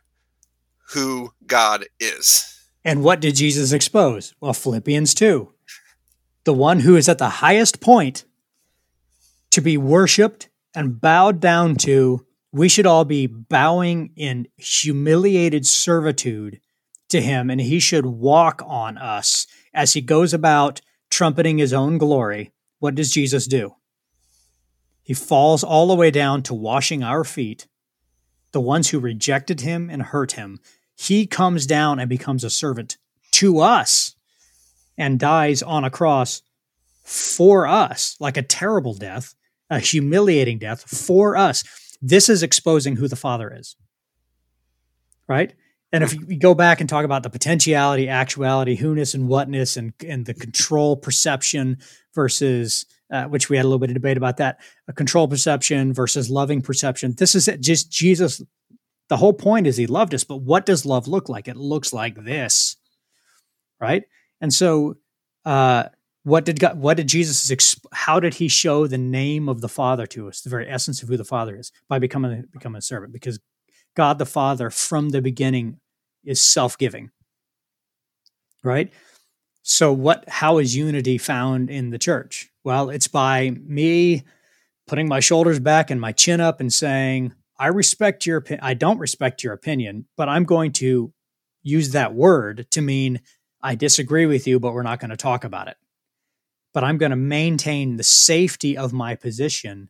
who 0.93 1.33
God 1.45 1.85
is. 1.99 2.47
And 2.83 3.03
what 3.03 3.21
did 3.21 3.35
Jesus 3.35 3.71
expose? 3.71 4.33
Well, 4.41 4.53
Philippians 4.53 5.13
2. 5.13 5.51
The 6.43 6.53
one 6.53 6.79
who 6.79 6.95
is 6.95 7.07
at 7.07 7.17
the 7.17 7.29
highest 7.29 7.79
point 7.79 8.25
to 9.51 9.61
be 9.61 9.77
worshiped 9.77 10.49
and 10.75 10.99
bowed 10.99 11.39
down 11.39 11.75
to, 11.75 12.25
we 12.51 12.67
should 12.67 12.87
all 12.87 13.05
be 13.05 13.27
bowing 13.27 14.11
in 14.15 14.47
humiliated 14.57 15.65
servitude 15.65 16.59
to 17.09 17.21
him, 17.21 17.49
and 17.49 17.61
he 17.61 17.79
should 17.79 18.05
walk 18.05 18.61
on 18.65 18.97
us 18.97 19.45
as 19.73 19.93
he 19.93 20.01
goes 20.01 20.33
about 20.33 20.81
trumpeting 21.09 21.57
his 21.57 21.73
own 21.73 21.97
glory 21.97 22.51
what 22.81 22.95
does 22.95 23.11
Jesus 23.11 23.45
do? 23.45 23.75
He 25.03 25.13
falls 25.13 25.63
all 25.63 25.87
the 25.87 25.95
way 25.95 26.09
down 26.09 26.41
to 26.43 26.55
washing 26.55 27.03
our 27.03 27.23
feet, 27.23 27.67
the 28.53 28.59
ones 28.59 28.89
who 28.89 28.99
rejected 28.99 29.61
him 29.61 29.87
and 29.87 30.01
hurt 30.01 30.31
him. 30.31 30.59
He 30.95 31.27
comes 31.27 31.67
down 31.67 31.99
and 31.99 32.09
becomes 32.09 32.43
a 32.43 32.49
servant 32.49 32.97
to 33.33 33.59
us 33.59 34.15
and 34.97 35.19
dies 35.19 35.61
on 35.61 35.83
a 35.83 35.91
cross 35.91 36.41
for 37.03 37.67
us, 37.67 38.15
like 38.19 38.35
a 38.35 38.41
terrible 38.41 38.95
death, 38.95 39.35
a 39.69 39.77
humiliating 39.77 40.57
death 40.57 40.81
for 40.81 41.37
us. 41.37 41.63
This 42.01 42.29
is 42.29 42.41
exposing 42.41 42.95
who 42.95 43.07
the 43.07 43.15
Father 43.15 43.53
is. 43.55 43.75
Right? 45.27 45.53
And 45.93 46.05
if 46.05 46.13
you 46.13 46.39
go 46.39 46.53
back 46.53 46.79
and 46.79 46.89
talk 46.89 47.03
about 47.03 47.23
the 47.23 47.29
potentiality, 47.29 48.07
actuality, 48.07 48.75
who-ness, 48.75 49.13
and 49.13 49.27
whatness, 49.27 49.75
and, 49.75 49.93
and 50.07 50.25
the 50.25 50.33
control 50.33 50.95
perception 50.95 51.79
versus, 52.15 52.85
uh, 53.11 53.25
which 53.25 53.49
we 53.49 53.57
had 53.57 53.63
a 53.63 53.67
little 53.67 53.79
bit 53.79 53.89
of 53.89 53.95
debate 53.95 54.15
about 54.15 54.37
that, 54.37 54.61
a 54.87 54.93
control 54.93 55.27
perception 55.27 55.93
versus 55.93 56.29
loving 56.29 56.61
perception. 56.61 57.13
This 57.17 57.35
is 57.35 57.49
just 57.59 57.91
Jesus. 57.91 58.41
The 59.09 59.17
whole 59.17 59.33
point 59.33 59.67
is 59.67 59.75
he 59.75 59.85
loved 59.85 60.13
us, 60.13 60.23
but 60.23 60.37
what 60.37 60.65
does 60.65 60.85
love 60.85 61.09
look 61.09 61.27
like? 61.27 61.49
It 61.49 61.57
looks 61.57 61.91
like 61.91 62.15
this, 62.23 62.77
right? 63.81 64.03
And 64.39 64.53
so, 64.53 64.95
uh, 65.43 65.89
what 66.23 66.45
did 66.45 66.57
God, 66.57 66.79
what 66.79 66.95
did 66.95 67.09
Jesus, 67.09 67.51
exp- 67.51 67.83
how 67.91 68.21
did 68.21 68.35
he 68.35 68.47
show 68.47 68.87
the 68.87 68.97
name 68.97 69.49
of 69.49 69.59
the 69.59 69.67
Father 69.67 70.05
to 70.07 70.29
us, 70.29 70.39
the 70.39 70.49
very 70.49 70.69
essence 70.69 71.03
of 71.03 71.09
who 71.09 71.17
the 71.17 71.25
Father 71.25 71.57
is, 71.57 71.73
by 71.89 71.99
becoming, 71.99 72.45
becoming 72.53 72.77
a 72.77 72.81
servant? 72.81 73.11
Because 73.11 73.41
God 73.97 74.19
the 74.19 74.25
Father 74.25 74.69
from 74.69 75.09
the 75.09 75.21
beginning 75.21 75.80
is 76.23 76.41
self-giving. 76.41 77.11
Right? 78.63 78.91
So 79.63 79.93
what 79.93 80.27
how 80.27 80.57
is 80.57 80.75
unity 80.75 81.17
found 81.17 81.69
in 81.69 81.89
the 81.89 81.99
church? 81.99 82.49
Well, 82.63 82.89
it's 82.89 83.07
by 83.07 83.51
me 83.65 84.23
putting 84.87 85.07
my 85.07 85.19
shoulders 85.19 85.59
back 85.59 85.89
and 85.89 86.01
my 86.01 86.11
chin 86.11 86.41
up 86.41 86.59
and 86.59 86.71
saying, 86.73 87.33
I 87.57 87.67
respect 87.67 88.25
your 88.25 88.43
I 88.61 88.73
don't 88.73 88.99
respect 88.99 89.43
your 89.43 89.53
opinion, 89.53 90.05
but 90.17 90.29
I'm 90.29 90.45
going 90.45 90.71
to 90.73 91.13
use 91.63 91.91
that 91.91 92.13
word 92.13 92.67
to 92.71 92.81
mean 92.81 93.21
I 93.61 93.75
disagree 93.75 94.25
with 94.25 94.47
you, 94.47 94.59
but 94.59 94.73
we're 94.73 94.83
not 94.83 94.99
going 94.99 95.11
to 95.11 95.17
talk 95.17 95.43
about 95.43 95.67
it. 95.67 95.77
But 96.73 96.83
I'm 96.83 96.97
going 96.97 97.11
to 97.11 97.15
maintain 97.15 97.97
the 97.97 98.03
safety 98.03 98.77
of 98.77 98.93
my 98.93 99.15
position 99.15 99.89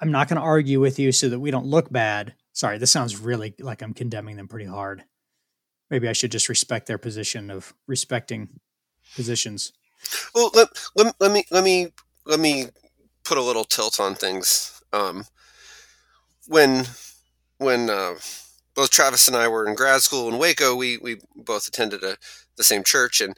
I'm 0.00 0.10
not 0.10 0.28
going 0.28 0.36
to 0.36 0.46
argue 0.46 0.80
with 0.80 0.98
you 0.98 1.12
so 1.12 1.30
that 1.30 1.40
we 1.40 1.50
don't 1.50 1.66
look 1.66 1.90
bad. 1.90 2.34
Sorry, 2.54 2.78
this 2.78 2.92
sounds 2.92 3.18
really 3.18 3.52
like 3.58 3.82
I'm 3.82 3.94
condemning 3.94 4.36
them 4.36 4.46
pretty 4.46 4.66
hard. 4.66 5.04
Maybe 5.90 6.08
I 6.08 6.12
should 6.12 6.30
just 6.30 6.48
respect 6.48 6.86
their 6.86 6.98
position 6.98 7.50
of 7.50 7.74
respecting 7.88 8.48
positions. 9.16 9.72
Well, 10.34 10.50
let, 10.54 10.68
let, 10.94 11.14
let 11.18 11.32
me 11.32 11.44
let 11.50 11.64
me 11.64 11.88
let 12.24 12.38
me 12.38 12.66
put 13.24 13.38
a 13.38 13.42
little 13.42 13.64
tilt 13.64 13.98
on 13.98 14.14
things. 14.14 14.80
Um, 14.92 15.24
when 16.46 16.86
when 17.58 17.90
uh, 17.90 18.14
both 18.74 18.90
Travis 18.90 19.26
and 19.26 19.36
I 19.36 19.48
were 19.48 19.66
in 19.66 19.74
grad 19.74 20.02
school 20.02 20.28
in 20.28 20.38
Waco, 20.38 20.76
we 20.76 20.96
we 20.98 21.16
both 21.34 21.66
attended 21.66 22.04
a, 22.04 22.16
the 22.56 22.64
same 22.64 22.84
church, 22.84 23.20
and 23.20 23.36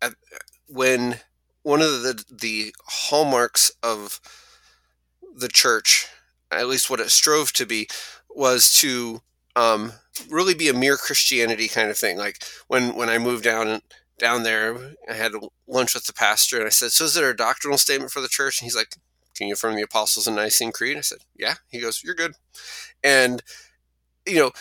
at, 0.00 0.14
when 0.68 1.20
one 1.62 1.82
of 1.82 2.02
the 2.02 2.24
the 2.30 2.74
hallmarks 2.86 3.72
of 3.82 4.20
the 5.36 5.48
church 5.48 6.08
at 6.52 6.68
least 6.68 6.90
what 6.90 7.00
it 7.00 7.10
strove 7.10 7.52
to 7.54 7.66
be, 7.66 7.88
was 8.34 8.72
to 8.80 9.20
um, 9.56 9.92
really 10.28 10.54
be 10.54 10.68
a 10.68 10.74
mere 10.74 10.96
Christianity 10.96 11.68
kind 11.68 11.90
of 11.90 11.98
thing. 11.98 12.16
Like 12.16 12.42
when 12.68 12.94
when 12.94 13.08
I 13.08 13.18
moved 13.18 13.44
down 13.44 13.80
down 14.18 14.42
there, 14.42 14.94
I 15.08 15.14
had 15.14 15.32
lunch 15.66 15.94
with 15.94 16.06
the 16.06 16.12
pastor, 16.12 16.58
and 16.58 16.66
I 16.66 16.70
said, 16.70 16.92
"So 16.92 17.04
is 17.04 17.14
there 17.14 17.30
a 17.30 17.36
doctrinal 17.36 17.78
statement 17.78 18.12
for 18.12 18.20
the 18.20 18.28
church?" 18.28 18.60
And 18.60 18.66
he's 18.66 18.76
like, 18.76 18.94
"Can 19.36 19.48
you 19.48 19.54
affirm 19.54 19.76
the 19.76 19.82
Apostles' 19.82 20.26
and 20.26 20.36
Nicene 20.36 20.72
Creed?" 20.72 20.96
I 20.96 21.02
said, 21.02 21.18
"Yeah." 21.36 21.54
He 21.68 21.80
goes, 21.80 22.02
"You're 22.04 22.14
good," 22.14 22.34
and 23.02 23.42
you 24.26 24.36
know, 24.36 24.52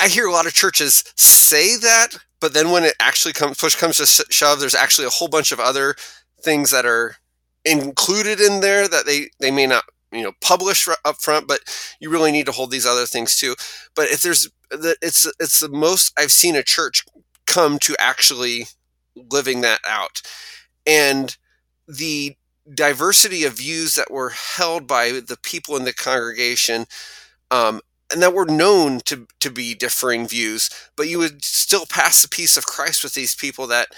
I 0.00 0.08
hear 0.08 0.26
a 0.26 0.32
lot 0.32 0.46
of 0.46 0.54
churches 0.54 1.04
say 1.16 1.76
that, 1.76 2.16
but 2.40 2.52
then 2.52 2.70
when 2.70 2.84
it 2.84 2.94
actually 3.00 3.32
comes 3.32 3.58
push 3.58 3.74
comes 3.74 3.96
to 3.96 4.06
shove, 4.30 4.60
there's 4.60 4.74
actually 4.74 5.06
a 5.06 5.10
whole 5.10 5.28
bunch 5.28 5.52
of 5.52 5.60
other 5.60 5.94
things 6.42 6.70
that 6.70 6.86
are 6.86 7.16
included 7.64 8.40
in 8.40 8.60
there 8.60 8.88
that 8.88 9.06
they 9.06 9.30
they 9.40 9.50
may 9.50 9.66
not 9.66 9.84
you 10.12 10.22
know 10.22 10.32
publish 10.42 10.88
up 11.04 11.16
front 11.20 11.46
but 11.46 11.60
you 12.00 12.10
really 12.10 12.32
need 12.32 12.46
to 12.46 12.52
hold 12.52 12.70
these 12.70 12.86
other 12.86 13.06
things 13.06 13.36
too. 13.36 13.54
But 13.94 14.08
if 14.08 14.22
there's 14.22 14.48
it's 14.70 15.26
it's 15.40 15.60
the 15.60 15.68
most 15.68 16.12
i've 16.18 16.32
seen 16.32 16.54
a 16.54 16.62
church 16.62 17.04
come 17.46 17.78
to 17.80 17.96
actually 17.98 18.66
living 19.16 19.62
that 19.62 19.80
out. 19.86 20.22
And 20.86 21.36
the 21.86 22.36
diversity 22.74 23.44
of 23.44 23.54
views 23.58 23.94
that 23.94 24.10
were 24.10 24.30
held 24.30 24.86
by 24.86 25.10
the 25.10 25.38
people 25.42 25.76
in 25.76 25.84
the 25.84 25.94
congregation 25.94 26.86
um, 27.50 27.80
and 28.12 28.22
that 28.22 28.34
were 28.34 28.46
known 28.46 29.00
to, 29.00 29.26
to 29.40 29.50
be 29.50 29.74
differing 29.74 30.26
views 30.28 30.70
but 30.96 31.08
you 31.08 31.18
would 31.18 31.44
still 31.44 31.86
pass 31.86 32.22
the 32.22 32.28
peace 32.28 32.56
of 32.56 32.66
christ 32.66 33.02
with 33.02 33.14
these 33.14 33.34
people 33.34 33.66
that 33.66 33.88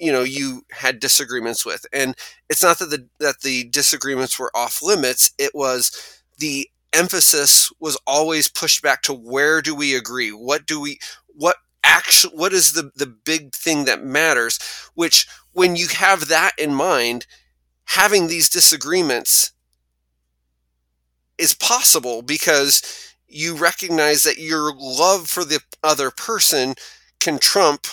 you 0.00 0.12
know 0.12 0.22
you 0.22 0.62
had 0.72 0.98
disagreements 1.00 1.64
with. 1.64 1.86
And 1.92 2.16
it's 2.48 2.62
not 2.62 2.78
that 2.80 2.90
the 2.90 3.06
that 3.20 3.40
the 3.42 3.64
disagreements 3.64 4.38
were 4.38 4.50
off 4.56 4.82
limits. 4.82 5.32
It 5.38 5.52
was 5.54 5.92
the 6.38 6.68
emphasis 6.92 7.70
was 7.78 7.98
always 8.06 8.48
pushed 8.48 8.82
back 8.82 9.02
to 9.02 9.14
where 9.14 9.62
do 9.62 9.74
we 9.74 9.94
agree? 9.94 10.30
What 10.30 10.66
do 10.66 10.80
we 10.80 10.98
what 11.26 11.56
actually 11.84 12.36
what 12.36 12.52
is 12.52 12.72
the 12.72 12.90
the 12.96 13.06
big 13.06 13.54
thing 13.54 13.84
that 13.84 14.04
matters? 14.04 14.58
Which 14.94 15.26
when 15.52 15.76
you 15.76 15.88
have 15.88 16.28
that 16.28 16.52
in 16.58 16.74
mind 16.74 17.26
having 17.84 18.28
these 18.28 18.48
disagreements 18.48 19.52
is 21.38 21.54
possible 21.54 22.22
because 22.22 22.82
you 23.26 23.56
recognize 23.56 24.22
that 24.24 24.38
your 24.38 24.74
love 24.76 25.28
for 25.28 25.44
the 25.44 25.60
other 25.82 26.10
person 26.10 26.74
can 27.20 27.38
trump 27.38 27.86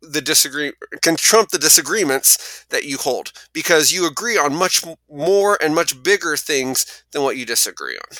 the 0.00 0.20
disagree 0.20 0.72
can 1.02 1.16
trump 1.16 1.50
the 1.50 1.58
disagreements 1.58 2.64
that 2.70 2.84
you 2.84 2.96
hold 2.98 3.32
because 3.52 3.92
you 3.92 4.06
agree 4.06 4.38
on 4.38 4.54
much 4.54 4.84
more 5.10 5.58
and 5.62 5.74
much 5.74 6.02
bigger 6.02 6.36
things 6.36 7.04
than 7.12 7.22
what 7.22 7.36
you 7.36 7.44
disagree 7.44 7.96
on. 7.96 8.16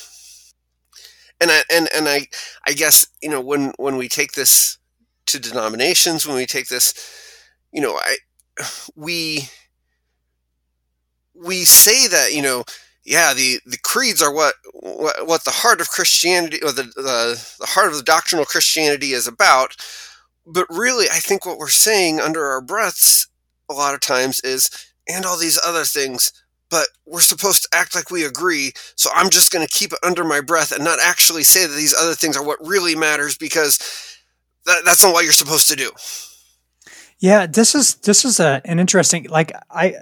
And 1.40 1.50
I 1.50 1.62
and 1.70 1.88
and 1.94 2.08
I 2.08 2.26
I 2.66 2.72
guess 2.72 3.06
you 3.22 3.30
know 3.30 3.40
when 3.40 3.72
when 3.76 3.96
we 3.96 4.08
take 4.08 4.32
this 4.32 4.78
to 5.26 5.38
denominations 5.38 6.26
when 6.26 6.36
we 6.36 6.46
take 6.46 6.68
this 6.68 6.94
you 7.72 7.80
know 7.80 7.94
I 7.96 8.16
we 8.96 9.48
we 11.34 11.64
say 11.64 12.08
that 12.08 12.32
you 12.32 12.42
know 12.42 12.64
yeah 13.04 13.32
the 13.32 13.60
the 13.66 13.78
creeds 13.78 14.20
are 14.20 14.32
what 14.32 14.54
what, 14.72 15.26
what 15.26 15.44
the 15.44 15.50
heart 15.50 15.80
of 15.80 15.90
Christianity 15.90 16.58
or 16.62 16.72
the, 16.72 16.84
the 16.96 17.54
the 17.60 17.66
heart 17.66 17.88
of 17.88 17.96
the 17.96 18.02
doctrinal 18.02 18.44
Christianity 18.44 19.12
is 19.12 19.26
about 19.28 19.76
but 20.49 20.66
really, 20.70 21.07
I 21.07 21.18
think 21.18 21.44
what 21.44 21.59
we're 21.59 21.68
saying 21.68 22.20
under 22.20 22.46
our 22.46 22.61
breaths 22.61 23.28
a 23.68 23.74
lot 23.74 23.94
of 23.94 24.01
times 24.01 24.40
is, 24.40 24.70
and 25.07 25.24
all 25.24 25.38
these 25.38 25.61
other 25.64 25.84
things, 25.84 26.32
but 26.70 26.88
we're 27.07 27.20
supposed 27.20 27.62
to 27.62 27.68
act 27.72 27.94
like 27.94 28.11
we 28.11 28.24
agree. 28.24 28.72
So 28.96 29.11
I'm 29.14 29.30
just 29.30 29.51
going 29.51 29.66
to 29.66 29.72
keep 29.72 29.92
it 29.92 29.99
under 30.03 30.24
my 30.24 30.40
breath 30.40 30.72
and 30.72 30.84
not 30.84 30.99
actually 31.03 31.44
say 31.44 31.66
that 31.66 31.74
these 31.74 31.94
other 31.94 32.14
things 32.14 32.36
are 32.36 32.44
what 32.44 32.66
really 32.66 32.94
matters 32.94 33.36
because 33.36 33.78
that, 34.66 34.82
that's 34.84 35.03
not 35.03 35.12
what 35.12 35.24
you're 35.24 35.32
supposed 35.32 35.68
to 35.68 35.76
do. 35.76 35.90
Yeah, 37.18 37.46
this 37.46 37.74
is 37.74 37.96
this 37.96 38.24
is 38.24 38.38
a, 38.38 38.61
an 38.64 38.78
interesting 38.78 39.26
like 39.28 39.51
I 39.70 39.96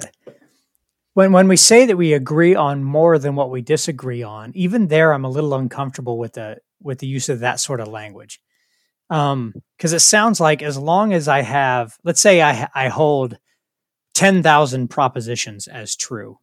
when 1.14 1.32
when 1.32 1.48
we 1.48 1.56
say 1.56 1.86
that 1.86 1.96
we 1.96 2.12
agree 2.12 2.54
on 2.54 2.84
more 2.84 3.18
than 3.18 3.36
what 3.36 3.50
we 3.50 3.62
disagree 3.62 4.22
on, 4.22 4.52
even 4.54 4.88
there 4.88 5.14
I'm 5.14 5.24
a 5.24 5.30
little 5.30 5.54
uncomfortable 5.54 6.18
with 6.18 6.34
the 6.34 6.58
with 6.82 6.98
the 6.98 7.06
use 7.06 7.30
of 7.30 7.40
that 7.40 7.58
sort 7.58 7.80
of 7.80 7.88
language 7.88 8.38
um 9.10 9.54
because 9.76 9.92
it 9.92 10.00
sounds 10.00 10.40
like 10.40 10.62
as 10.62 10.76
long 10.76 11.12
as 11.12 11.28
i 11.28 11.42
have 11.42 11.96
let's 12.04 12.20
say 12.20 12.42
i 12.42 12.68
i 12.74 12.88
hold 12.88 13.38
10,000 14.14 14.88
propositions 14.88 15.68
as 15.68 15.94
true. 15.94 16.38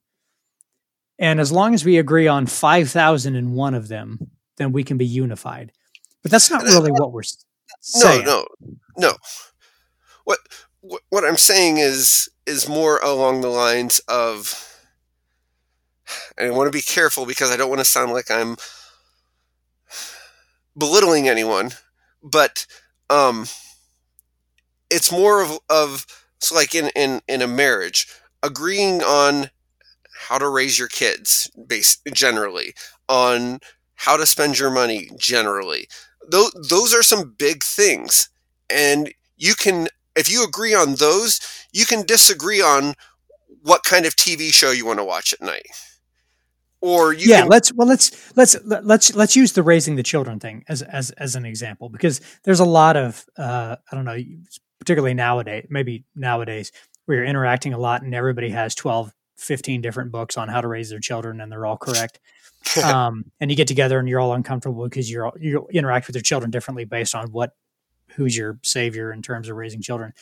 And 1.18 1.40
as 1.40 1.52
long 1.52 1.74
as 1.74 1.84
we 1.84 1.98
agree 1.98 2.28
on 2.28 2.46
5,001 2.46 3.74
of 3.74 3.88
them 3.88 4.20
then 4.58 4.72
we 4.72 4.84
can 4.84 4.98
be 4.98 5.06
unified. 5.06 5.72
But 6.22 6.32
that's 6.32 6.52
not 6.52 6.62
really 6.64 6.92
what 6.92 7.12
we're 7.12 7.24
saying 7.82 8.26
no 8.26 8.46
no 8.98 9.10
no. 9.10 9.14
What 10.24 10.40
what 11.10 11.26
i'm 11.26 11.38
saying 11.38 11.78
is 11.78 12.30
is 12.46 12.70
more 12.70 13.00
along 13.00 13.42
the 13.42 13.50
lines 13.50 14.00
of 14.08 14.70
and 16.38 16.48
I 16.48 16.52
want 16.52 16.68
to 16.68 16.78
be 16.78 16.82
careful 16.82 17.26
because 17.26 17.52
I 17.52 17.58
don't 17.58 17.70
want 17.70 17.80
to 17.80 17.86
sound 17.86 18.12
like 18.12 18.30
I'm 18.30 18.58
belittling 20.78 21.28
anyone 21.28 21.72
but 22.24 22.66
um, 23.10 23.46
it's 24.90 25.12
more 25.12 25.42
of 25.42 25.60
of 25.70 26.06
so 26.40 26.56
like 26.56 26.76
in 26.76 26.90
in 26.96 27.22
in 27.28 27.42
a 27.42 27.48
marriage, 27.48 28.08
agreeing 28.42 29.02
on 29.02 29.50
how 30.30 30.38
to 30.38 30.50
raise 30.50 30.80
your 30.80 30.88
kids, 30.88 31.52
base 31.68 31.98
generally 32.14 32.74
on 33.10 33.60
how 33.96 34.18
to 34.18 34.26
spend 34.26 34.60
your 34.60 34.72
money 34.72 35.10
generally. 35.18 35.88
Those 36.30 36.52
those 36.70 36.94
are 36.94 37.04
some 37.04 37.36
big 37.38 37.64
things, 37.64 38.30
and 38.70 39.14
you 39.38 39.56
can 39.56 39.90
if 40.16 40.32
you 40.32 40.44
agree 40.46 40.76
on 40.76 40.96
those, 40.96 41.40
you 41.74 41.86
can 41.86 42.06
disagree 42.06 42.62
on 42.62 42.96
what 43.64 43.84
kind 43.84 44.06
of 44.06 44.16
TV 44.16 44.54
show 44.54 44.72
you 44.72 44.86
want 44.86 45.00
to 45.00 45.06
watch 45.06 45.34
at 45.34 45.42
night 45.42 45.68
or 46.84 47.14
yeah 47.14 47.42
can- 47.42 47.50
let's 47.50 47.74
well 47.74 47.88
let's 47.88 48.36
let's 48.36 48.56
let's 48.66 49.16
let's 49.16 49.36
use 49.36 49.54
the 49.54 49.64
raising 49.64 49.96
the 49.96 50.04
children 50.04 50.40
thing 50.40 50.64
as 50.68 50.82
as 50.82 51.12
as 51.12 51.36
an 51.36 51.46
example 51.46 51.90
because 51.90 52.22
there's 52.44 52.60
a 52.60 52.66
lot 52.66 52.98
of 52.98 53.26
uh 53.38 53.76
i 53.92 53.96
don't 53.96 54.06
know 54.06 54.18
particularly 54.80 55.14
nowadays 55.14 55.66
maybe 55.70 56.04
nowadays 56.16 56.72
where 57.06 57.18
you're 57.18 57.26
interacting 57.26 57.74
a 57.74 57.78
lot 57.78 58.02
and 58.02 58.14
everybody 58.14 58.50
has 58.50 58.76
12 58.76 59.14
15 59.38 59.82
different 59.82 60.12
books 60.12 60.38
on 60.38 60.48
how 60.48 60.62
to 60.62 60.68
raise 60.68 60.90
their 60.90 61.00
children 61.00 61.42
and 61.42 61.52
they're 61.52 61.66
all 61.66 61.78
correct. 61.78 62.20
Um 62.82 63.26
and 63.42 63.52
you 63.52 63.58
get 63.58 63.68
together 63.68 64.00
and 64.00 64.08
you're 64.08 64.22
all 64.22 64.32
uncomfortable 64.34 64.86
because 64.86 65.12
you're 65.12 65.26
all, 65.26 65.34
you 65.38 65.68
interact 65.74 66.08
with 66.08 66.16
your 66.16 66.24
children 66.24 66.50
differently 66.50 66.86
based 66.86 67.14
on 67.14 67.30
what 67.34 67.52
who's 68.16 68.38
your 68.38 68.58
savior 68.64 69.12
in 69.12 69.22
terms 69.22 69.50
of 69.50 69.58
raising 69.58 69.82
children. 69.82 70.14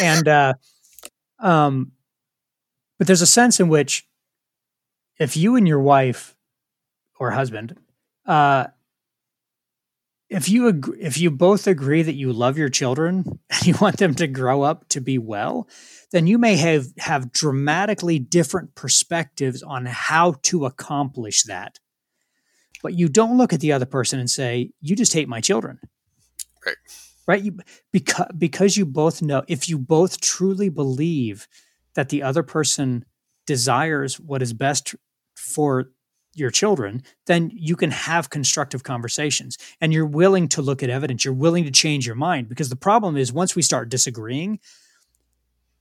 And 0.00 0.26
uh 0.26 0.54
um 1.40 1.92
but 2.96 3.06
there's 3.06 3.20
a 3.20 3.26
sense 3.26 3.60
in 3.60 3.68
which 3.68 4.06
if 5.18 5.36
you 5.36 5.56
and 5.56 5.66
your 5.66 5.80
wife 5.80 6.34
or 7.18 7.30
husband, 7.30 7.76
uh, 8.26 8.66
if 10.28 10.48
you 10.48 10.68
ag- 10.68 10.96
if 10.98 11.18
you 11.18 11.30
both 11.30 11.66
agree 11.66 12.02
that 12.02 12.14
you 12.14 12.32
love 12.32 12.58
your 12.58 12.68
children 12.68 13.38
and 13.50 13.66
you 13.66 13.74
want 13.80 13.98
them 13.98 14.14
to 14.16 14.26
grow 14.26 14.62
up 14.62 14.88
to 14.88 15.00
be 15.00 15.18
well, 15.18 15.68
then 16.12 16.26
you 16.26 16.38
may 16.38 16.56
have 16.56 16.86
have 16.98 17.32
dramatically 17.32 18.18
different 18.18 18.74
perspectives 18.74 19.62
on 19.62 19.86
how 19.86 20.34
to 20.42 20.66
accomplish 20.66 21.44
that. 21.44 21.78
But 22.82 22.94
you 22.94 23.08
don't 23.08 23.38
look 23.38 23.52
at 23.52 23.60
the 23.60 23.72
other 23.72 23.86
person 23.86 24.18
and 24.18 24.30
say, 24.30 24.70
"You 24.80 24.96
just 24.96 25.12
hate 25.12 25.28
my 25.28 25.40
children." 25.40 25.78
Right. 26.64 26.76
Right? 27.26 27.42
You 27.42 27.58
because 27.92 28.26
because 28.36 28.76
you 28.76 28.86
both 28.86 29.22
know 29.22 29.42
if 29.48 29.68
you 29.68 29.78
both 29.78 30.20
truly 30.20 30.68
believe 30.68 31.46
that 31.94 32.08
the 32.08 32.22
other 32.22 32.42
person 32.42 33.04
desires 33.46 34.18
what 34.18 34.42
is 34.42 34.52
best 34.52 34.94
for 35.34 35.90
your 36.34 36.50
children, 36.50 37.02
then 37.26 37.50
you 37.54 37.76
can 37.76 37.90
have 37.90 38.30
constructive 38.30 38.82
conversations 38.82 39.56
and 39.80 39.92
you're 39.92 40.06
willing 40.06 40.48
to 40.48 40.62
look 40.62 40.82
at 40.82 40.90
evidence. 40.90 41.24
You're 41.24 41.34
willing 41.34 41.64
to 41.64 41.70
change 41.70 42.06
your 42.06 42.16
mind 42.16 42.48
because 42.48 42.68
the 42.68 42.76
problem 42.76 43.16
is 43.16 43.32
once 43.32 43.54
we 43.54 43.62
start 43.62 43.88
disagreeing, 43.88 44.58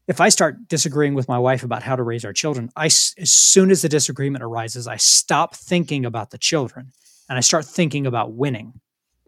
if 0.07 0.20
I 0.20 0.30
start 0.30 0.68
disagreeing 0.68 1.14
with 1.14 1.28
my 1.28 1.39
wife 1.39 1.64
about 1.64 1.82
how 1.84 1.95
to 1.95 2.03
raise 2.03 2.26
our 2.26 2.34
children, 2.34 2.70
I, 2.76 2.88
as 2.88 3.32
soon 3.32 3.72
as 3.72 3.82
the 3.82 3.89
disagreement 3.89 4.43
arises, 4.43 4.88
I 4.88 4.97
stop 4.97 5.55
thinking 5.55 6.05
about 6.05 6.32
the 6.32 6.38
children 6.38 6.91
and 7.30 7.38
I 7.38 7.41
start 7.41 7.66
thinking 7.66 8.05
about 8.05 8.34
winning. 8.34 8.80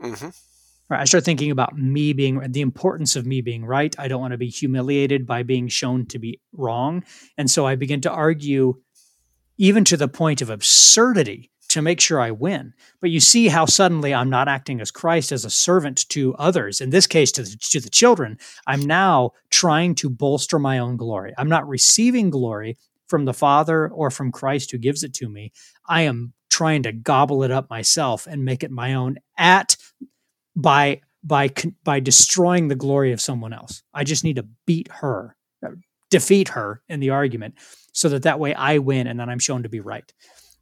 Mm-hmm. 0.01 0.29
Right, 0.87 1.01
I 1.01 1.05
start 1.05 1.23
thinking 1.23 1.51
about 1.51 1.77
me 1.77 2.13
being 2.13 2.39
the 2.51 2.61
importance 2.61 3.15
of 3.15 3.25
me 3.25 3.41
being 3.41 3.65
right. 3.65 3.95
I 3.97 4.07
don't 4.07 4.21
want 4.21 4.33
to 4.33 4.37
be 4.37 4.49
humiliated 4.49 5.25
by 5.25 5.43
being 5.43 5.67
shown 5.67 6.05
to 6.07 6.19
be 6.19 6.39
wrong. 6.53 7.03
And 7.37 7.49
so 7.49 7.65
I 7.65 7.75
begin 7.75 8.01
to 8.01 8.11
argue 8.11 8.75
even 9.57 9.83
to 9.85 9.97
the 9.97 10.07
point 10.07 10.41
of 10.41 10.49
absurdity 10.49 11.49
to 11.69 11.81
make 11.81 11.99
sure 11.99 12.21
I 12.21 12.29
win. 12.31 12.73
But 13.01 13.09
you 13.09 13.19
see 13.19 13.47
how 13.47 13.65
suddenly 13.65 14.13
I'm 14.13 14.29
not 14.29 14.47
acting 14.47 14.79
as 14.79 14.91
Christ 14.91 15.31
as 15.31 15.43
a 15.43 15.49
servant 15.49 16.07
to 16.09 16.35
others, 16.35 16.79
in 16.79 16.91
this 16.91 17.07
case 17.07 17.31
to 17.33 17.41
the, 17.41 17.57
to 17.71 17.79
the 17.79 17.89
children. 17.89 18.37
I'm 18.67 18.81
now 18.81 19.31
trying 19.49 19.95
to 19.95 20.09
bolster 20.09 20.59
my 20.59 20.77
own 20.77 20.97
glory. 20.97 21.33
I'm 21.37 21.49
not 21.49 21.67
receiving 21.67 22.29
glory, 22.29 22.77
from 23.07 23.25
the 23.25 23.33
Father 23.33 23.87
or 23.89 24.09
from 24.09 24.31
Christ 24.31 24.71
who 24.71 24.77
gives 24.77 25.03
it 25.03 25.13
to 25.15 25.29
me, 25.29 25.51
I 25.87 26.01
am 26.01 26.33
trying 26.49 26.83
to 26.83 26.91
gobble 26.91 27.43
it 27.43 27.51
up 27.51 27.69
myself 27.69 28.27
and 28.27 28.45
make 28.45 28.63
it 28.63 28.71
my 28.71 28.93
own 28.93 29.17
at 29.37 29.75
by 30.55 31.01
by 31.23 31.51
by 31.83 31.99
destroying 31.99 32.67
the 32.67 32.75
glory 32.75 33.11
of 33.11 33.21
someone 33.21 33.53
else. 33.53 33.83
I 33.93 34.03
just 34.03 34.23
need 34.23 34.35
to 34.35 34.47
beat 34.65 34.89
her, 34.91 35.35
uh, 35.65 35.71
defeat 36.09 36.49
her 36.49 36.81
in 36.87 36.99
the 36.99 37.09
argument, 37.09 37.55
so 37.93 38.09
that 38.09 38.23
that 38.23 38.39
way 38.39 38.53
I 38.53 38.77
win 38.77 39.07
and 39.07 39.19
then 39.19 39.29
I'm 39.29 39.39
shown 39.39 39.63
to 39.63 39.69
be 39.69 39.79
right. 39.79 40.11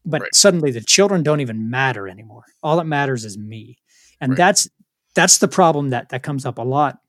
But 0.06 0.22
right. 0.22 0.36
suddenly 0.36 0.72
the 0.72 0.82
children 0.82 1.24
don't 1.24 1.42
even 1.42 1.70
matter 1.70 2.08
anymore. 2.08 2.44
All 2.62 2.78
that 2.78 2.86
matters 2.86 3.26
is 3.26 3.38
me, 3.38 3.78
and 4.22 4.32
right. 4.32 4.38
that's 4.38 4.70
that's 5.16 5.38
the 5.38 5.48
problem 5.48 5.90
that 5.90 6.10
that 6.10 6.24
comes 6.24 6.46
up 6.46 6.58
a 6.58 6.64
lot. 6.64 7.00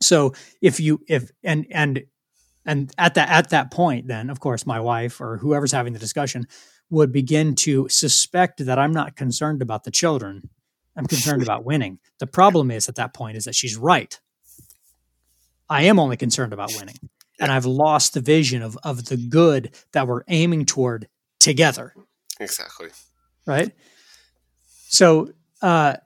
So 0.00 0.34
if 0.60 0.80
you 0.80 1.00
if 1.08 1.30
and 1.44 1.66
and 1.70 2.02
and 2.66 2.92
at 2.98 3.14
that 3.14 3.28
at 3.30 3.50
that 3.50 3.70
point, 3.70 4.08
then 4.08 4.30
of 4.30 4.40
course 4.40 4.66
my 4.66 4.80
wife 4.80 5.20
or 5.20 5.38
whoever's 5.38 5.72
having 5.72 5.92
the 5.92 5.98
discussion 5.98 6.46
would 6.90 7.12
begin 7.12 7.54
to 7.54 7.88
suspect 7.88 8.64
that 8.66 8.78
I'm 8.78 8.92
not 8.92 9.16
concerned 9.16 9.62
about 9.62 9.84
the 9.84 9.90
children. 9.90 10.50
I'm 10.96 11.06
concerned 11.06 11.42
about 11.42 11.64
winning. 11.64 11.98
The 12.18 12.26
problem 12.26 12.70
is 12.70 12.88
at 12.88 12.96
that 12.96 13.14
point 13.14 13.36
is 13.36 13.44
that 13.44 13.54
she's 13.54 13.76
right. 13.76 14.18
I 15.68 15.82
am 15.84 15.98
only 15.98 16.16
concerned 16.16 16.52
about 16.52 16.72
winning. 16.76 16.96
And 17.40 17.50
I've 17.50 17.64
lost 17.64 18.14
the 18.14 18.20
vision 18.20 18.62
of 18.62 18.78
of 18.84 19.06
the 19.06 19.16
good 19.16 19.74
that 19.92 20.06
we're 20.06 20.22
aiming 20.28 20.66
toward 20.66 21.08
together. 21.40 21.94
Exactly. 22.38 22.88
Right. 23.46 23.72
So 24.88 25.32
uh, 25.60 25.96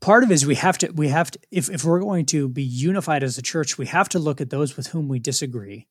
part 0.00 0.24
of 0.24 0.30
it 0.30 0.34
is 0.34 0.46
we 0.46 0.54
have 0.54 0.78
to 0.78 0.90
we 0.92 1.08
have 1.08 1.30
to 1.30 1.38
if, 1.50 1.68
if 1.70 1.84
we're 1.84 2.00
going 2.00 2.26
to 2.26 2.48
be 2.48 2.62
unified 2.62 3.22
as 3.22 3.38
a 3.38 3.42
church, 3.42 3.76
we 3.76 3.86
have 3.86 4.08
to 4.10 4.18
look 4.18 4.40
at 4.40 4.50
those 4.50 4.76
with 4.76 4.88
whom 4.88 5.08
we 5.08 5.18
disagree. 5.18 5.86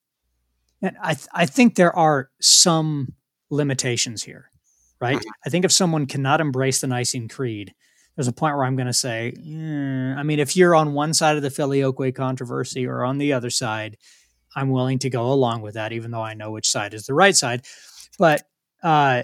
And 0.82 0.98
I 1.02 1.14
th- 1.14 1.28
I 1.34 1.46
think 1.46 1.76
there 1.76 1.96
are 1.96 2.30
some 2.42 3.14
limitations 3.50 4.24
here, 4.24 4.50
right? 5.00 5.18
Mm-hmm. 5.18 5.30
I 5.46 5.50
think 5.50 5.66
if 5.66 5.72
someone 5.72 6.06
cannot 6.06 6.42
embrace 6.42 6.82
the 6.82 6.88
Nicene 6.88 7.28
Creed, 7.28 7.74
there's 8.16 8.28
a 8.28 8.34
point 8.34 8.56
where 8.56 8.64
I'm 8.66 8.76
going 8.76 8.88
to 8.88 8.94
say, 8.94 9.34
I 9.38 10.24
mean, 10.24 10.40
if 10.40 10.56
you're 10.56 10.76
on 10.76 10.94
one 10.94 11.14
side 11.14 11.36
of 11.36 11.42
the 11.42 11.50
filioque 11.50 12.16
controversy 12.16 12.88
or 12.88 13.04
on 13.04 13.18
the 13.18 13.34
other 13.34 13.50
side, 13.50 13.98
I'm 14.56 14.70
willing 14.70 15.00
to 15.00 15.10
go 15.10 15.32
along 15.34 15.62
with 15.62 15.74
that, 15.74 15.92
even 15.92 16.12
though 16.12 16.22
I 16.22 16.34
know 16.34 16.52
which 16.52 16.70
side 16.70 16.94
is 16.94 17.06
the 17.06 17.14
right 17.14 17.36
side. 17.36 17.66
But 18.18 18.44
uh, 18.82 19.24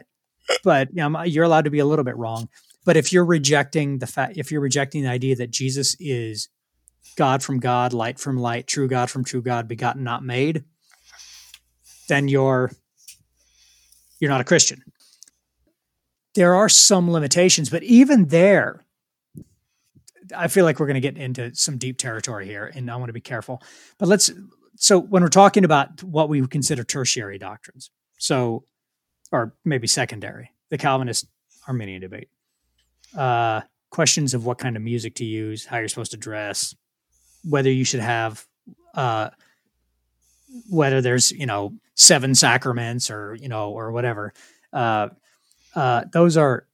but 0.63 0.89
you 0.89 1.07
know, 1.07 1.23
you're 1.23 1.45
allowed 1.45 1.65
to 1.65 1.69
be 1.69 1.79
a 1.79 1.85
little 1.85 2.03
bit 2.03 2.17
wrong. 2.17 2.49
But 2.83 2.97
if 2.97 3.13
you're 3.13 3.25
rejecting 3.25 3.99
the 3.99 4.07
fact, 4.07 4.37
if 4.37 4.51
you're 4.51 4.61
rejecting 4.61 5.03
the 5.03 5.09
idea 5.09 5.35
that 5.37 5.51
Jesus 5.51 5.95
is 5.99 6.49
God 7.15 7.43
from 7.43 7.59
God, 7.59 7.93
light 7.93 8.19
from 8.19 8.37
light, 8.37 8.67
true 8.67 8.87
God 8.87 9.09
from 9.09 9.23
true 9.23 9.41
God, 9.41 9.67
begotten, 9.67 10.03
not 10.03 10.23
made, 10.23 10.65
then 12.09 12.27
you're 12.27 12.71
you're 14.19 14.31
not 14.31 14.41
a 14.41 14.45
Christian. 14.45 14.83
There 16.35 16.55
are 16.55 16.69
some 16.69 17.11
limitations, 17.11 17.69
but 17.69 17.83
even 17.83 18.27
there, 18.27 18.85
I 20.35 20.47
feel 20.47 20.63
like 20.63 20.79
we're 20.79 20.87
going 20.87 20.95
to 20.95 21.01
get 21.01 21.17
into 21.17 21.53
some 21.55 21.77
deep 21.77 21.97
territory 21.97 22.45
here, 22.45 22.71
and 22.73 22.89
I 22.89 22.95
want 22.95 23.09
to 23.09 23.13
be 23.13 23.21
careful. 23.21 23.61
But 23.97 24.07
let's 24.07 24.31
so 24.75 24.97
when 24.97 25.21
we're 25.21 25.29
talking 25.29 25.65
about 25.65 26.01
what 26.03 26.29
we 26.29 26.45
consider 26.47 26.83
tertiary 26.83 27.37
doctrines, 27.37 27.91
so 28.17 28.63
or 29.31 29.53
maybe 29.65 29.87
secondary, 29.87 30.51
the 30.69 30.77
Calvinist 30.77 31.27
Arminian 31.67 32.01
debate 32.01 32.29
uh, 33.17 33.61
questions 33.89 34.33
of 34.33 34.45
what 34.45 34.57
kind 34.57 34.75
of 34.75 34.81
music 34.81 35.15
to 35.15 35.25
use, 35.25 35.65
how 35.65 35.77
you're 35.77 35.87
supposed 35.87 36.11
to 36.11 36.17
dress, 36.17 36.75
whether 37.43 37.71
you 37.71 37.83
should 37.83 37.99
have, 37.99 38.45
uh, 38.95 39.29
whether 40.69 41.01
there's 41.01 41.31
you 41.31 41.45
know 41.45 41.73
seven 41.95 42.35
sacraments 42.35 43.11
or 43.11 43.35
you 43.39 43.49
know 43.49 43.71
or 43.71 43.91
whatever. 43.91 44.33
Uh, 44.73 45.09
uh, 45.75 46.05
those 46.11 46.37
are 46.37 46.67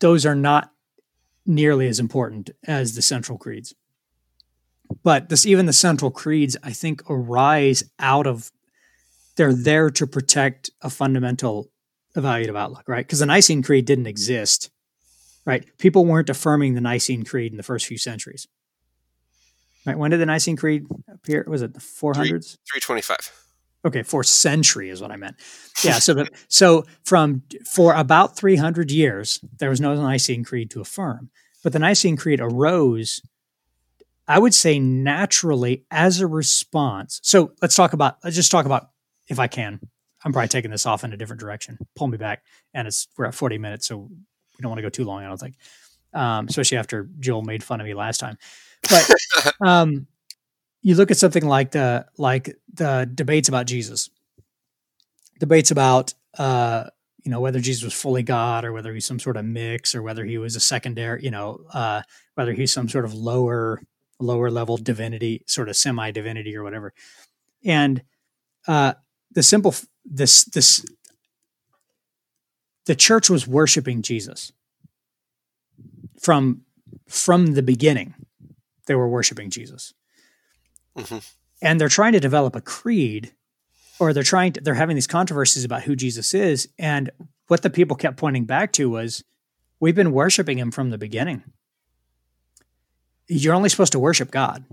those 0.00 0.26
are 0.26 0.34
not 0.34 0.72
nearly 1.46 1.88
as 1.88 2.00
important 2.00 2.50
as 2.66 2.94
the 2.94 3.02
central 3.02 3.38
creeds. 3.38 3.74
But 5.02 5.28
this, 5.28 5.46
even 5.46 5.66
the 5.66 5.72
central 5.72 6.10
creeds, 6.10 6.56
I 6.62 6.72
think, 6.72 7.02
arise 7.08 7.84
out 7.98 8.26
of 8.26 8.52
they're 9.36 9.52
there 9.52 9.90
to 9.90 10.06
protect 10.06 10.70
a 10.80 10.90
fundamental 10.90 11.70
evaluative 12.16 12.56
outlook, 12.56 12.88
right? 12.88 13.06
Because 13.06 13.18
the 13.18 13.26
Nicene 13.26 13.62
Creed 13.62 13.84
didn't 13.84 14.06
exist 14.06 14.70
right? 15.46 15.64
People 15.78 16.04
weren't 16.04 16.28
affirming 16.28 16.74
the 16.74 16.82
Nicene 16.82 17.24
Creed 17.24 17.52
in 17.52 17.56
the 17.56 17.62
first 17.62 17.86
few 17.86 17.96
centuries. 17.96 18.46
Right? 19.86 19.96
When 19.96 20.10
did 20.10 20.20
the 20.20 20.26
Nicene 20.26 20.56
Creed 20.56 20.84
appear? 21.08 21.46
Was 21.48 21.62
it 21.62 21.72
the 21.72 21.80
400s? 21.80 22.58
325. 22.68 23.45
Okay, 23.86 24.02
fourth 24.02 24.26
century 24.26 24.90
is 24.90 25.00
what 25.00 25.12
I 25.12 25.16
meant. 25.16 25.36
Yeah, 25.84 26.00
so 26.00 26.12
the, 26.12 26.28
so 26.48 26.84
from 27.04 27.42
for 27.70 27.94
about 27.94 28.36
300 28.36 28.90
years 28.90 29.40
there 29.58 29.70
was 29.70 29.80
no 29.80 29.94
Nicene 29.94 30.44
Creed 30.44 30.70
to 30.72 30.80
affirm, 30.80 31.30
but 31.62 31.72
the 31.72 31.78
Nicene 31.78 32.16
Creed 32.16 32.40
arose 32.40 33.22
I 34.28 34.38
would 34.40 34.54
say 34.54 34.80
naturally 34.80 35.84
as 35.90 36.20
a 36.20 36.26
response. 36.26 37.20
So 37.22 37.52
let's 37.62 37.76
talk 37.76 37.92
about 37.92 38.16
let's 38.24 38.36
just 38.36 38.50
talk 38.50 38.66
about 38.66 38.90
if 39.28 39.38
I 39.38 39.46
can. 39.46 39.80
I'm 40.24 40.32
probably 40.32 40.48
taking 40.48 40.72
this 40.72 40.86
off 40.86 41.04
in 41.04 41.12
a 41.12 41.16
different 41.16 41.38
direction. 41.40 41.78
Pull 41.94 42.08
me 42.08 42.16
back 42.16 42.42
and 42.74 42.88
it's 42.88 43.06
we're 43.16 43.26
at 43.26 43.34
40 43.34 43.58
minutes 43.58 43.86
so 43.86 43.98
we 43.98 44.62
don't 44.62 44.70
want 44.70 44.78
to 44.78 44.82
go 44.82 44.88
too 44.88 45.04
long. 45.04 45.22
I 45.22 45.28
don't 45.28 45.38
think, 45.38 45.54
um, 46.12 46.46
especially 46.48 46.78
after 46.78 47.08
Joel 47.20 47.42
made 47.42 47.62
fun 47.62 47.80
of 47.80 47.86
me 47.86 47.94
last 47.94 48.18
time. 48.18 48.36
But 48.90 49.08
um, 49.60 50.08
you 50.86 50.94
look 50.94 51.10
at 51.10 51.16
something 51.16 51.44
like 51.44 51.72
the 51.72 52.06
like 52.16 52.56
the 52.72 53.10
debates 53.12 53.48
about 53.48 53.66
Jesus, 53.66 54.08
debates 55.40 55.72
about 55.72 56.14
uh, 56.38 56.84
you 57.24 57.30
know 57.32 57.40
whether 57.40 57.58
Jesus 57.58 57.82
was 57.82 57.92
fully 57.92 58.22
God 58.22 58.64
or 58.64 58.72
whether 58.72 58.94
he's 58.94 59.04
some 59.04 59.18
sort 59.18 59.36
of 59.36 59.44
mix 59.44 59.96
or 59.96 60.02
whether 60.02 60.24
he 60.24 60.38
was 60.38 60.54
a 60.54 60.60
secondary, 60.60 61.24
you 61.24 61.32
know, 61.32 61.58
uh, 61.74 62.02
whether 62.36 62.52
he's 62.52 62.72
some 62.72 62.88
sort 62.88 63.04
of 63.04 63.14
lower 63.14 63.82
lower 64.20 64.48
level 64.48 64.76
divinity, 64.76 65.42
sort 65.48 65.68
of 65.68 65.76
semi 65.76 66.12
divinity 66.12 66.56
or 66.56 66.62
whatever. 66.62 66.94
And 67.64 68.04
uh, 68.68 68.94
the 69.32 69.42
simple 69.42 69.74
this 70.04 70.44
this 70.44 70.86
the 72.84 72.94
church 72.94 73.28
was 73.28 73.44
worshiping 73.44 74.02
Jesus 74.02 74.52
from 76.20 76.62
from 77.08 77.54
the 77.54 77.62
beginning. 77.64 78.14
They 78.86 78.94
were 78.94 79.08
worshiping 79.08 79.50
Jesus, 79.50 79.92
mm-hmm. 80.96 81.18
and 81.62 81.80
they're 81.80 81.88
trying 81.88 82.12
to 82.12 82.20
develop 82.20 82.56
a 82.56 82.60
creed, 82.60 83.32
or 83.98 84.12
they're 84.12 84.22
trying 84.22 84.52
to. 84.52 84.60
They're 84.60 84.74
having 84.74 84.96
these 84.96 85.06
controversies 85.06 85.64
about 85.64 85.82
who 85.82 85.96
Jesus 85.96 86.34
is, 86.34 86.68
and 86.78 87.10
what 87.48 87.62
the 87.62 87.70
people 87.70 87.96
kept 87.96 88.16
pointing 88.16 88.44
back 88.44 88.72
to 88.72 88.90
was, 88.90 89.24
"We've 89.80 89.94
been 89.94 90.12
worshiping 90.12 90.58
Him 90.58 90.70
from 90.70 90.90
the 90.90 90.98
beginning. 90.98 91.44
You're 93.28 93.54
only 93.54 93.68
supposed 93.68 93.92
to 93.92 93.98
worship 93.98 94.30
God." 94.30 94.64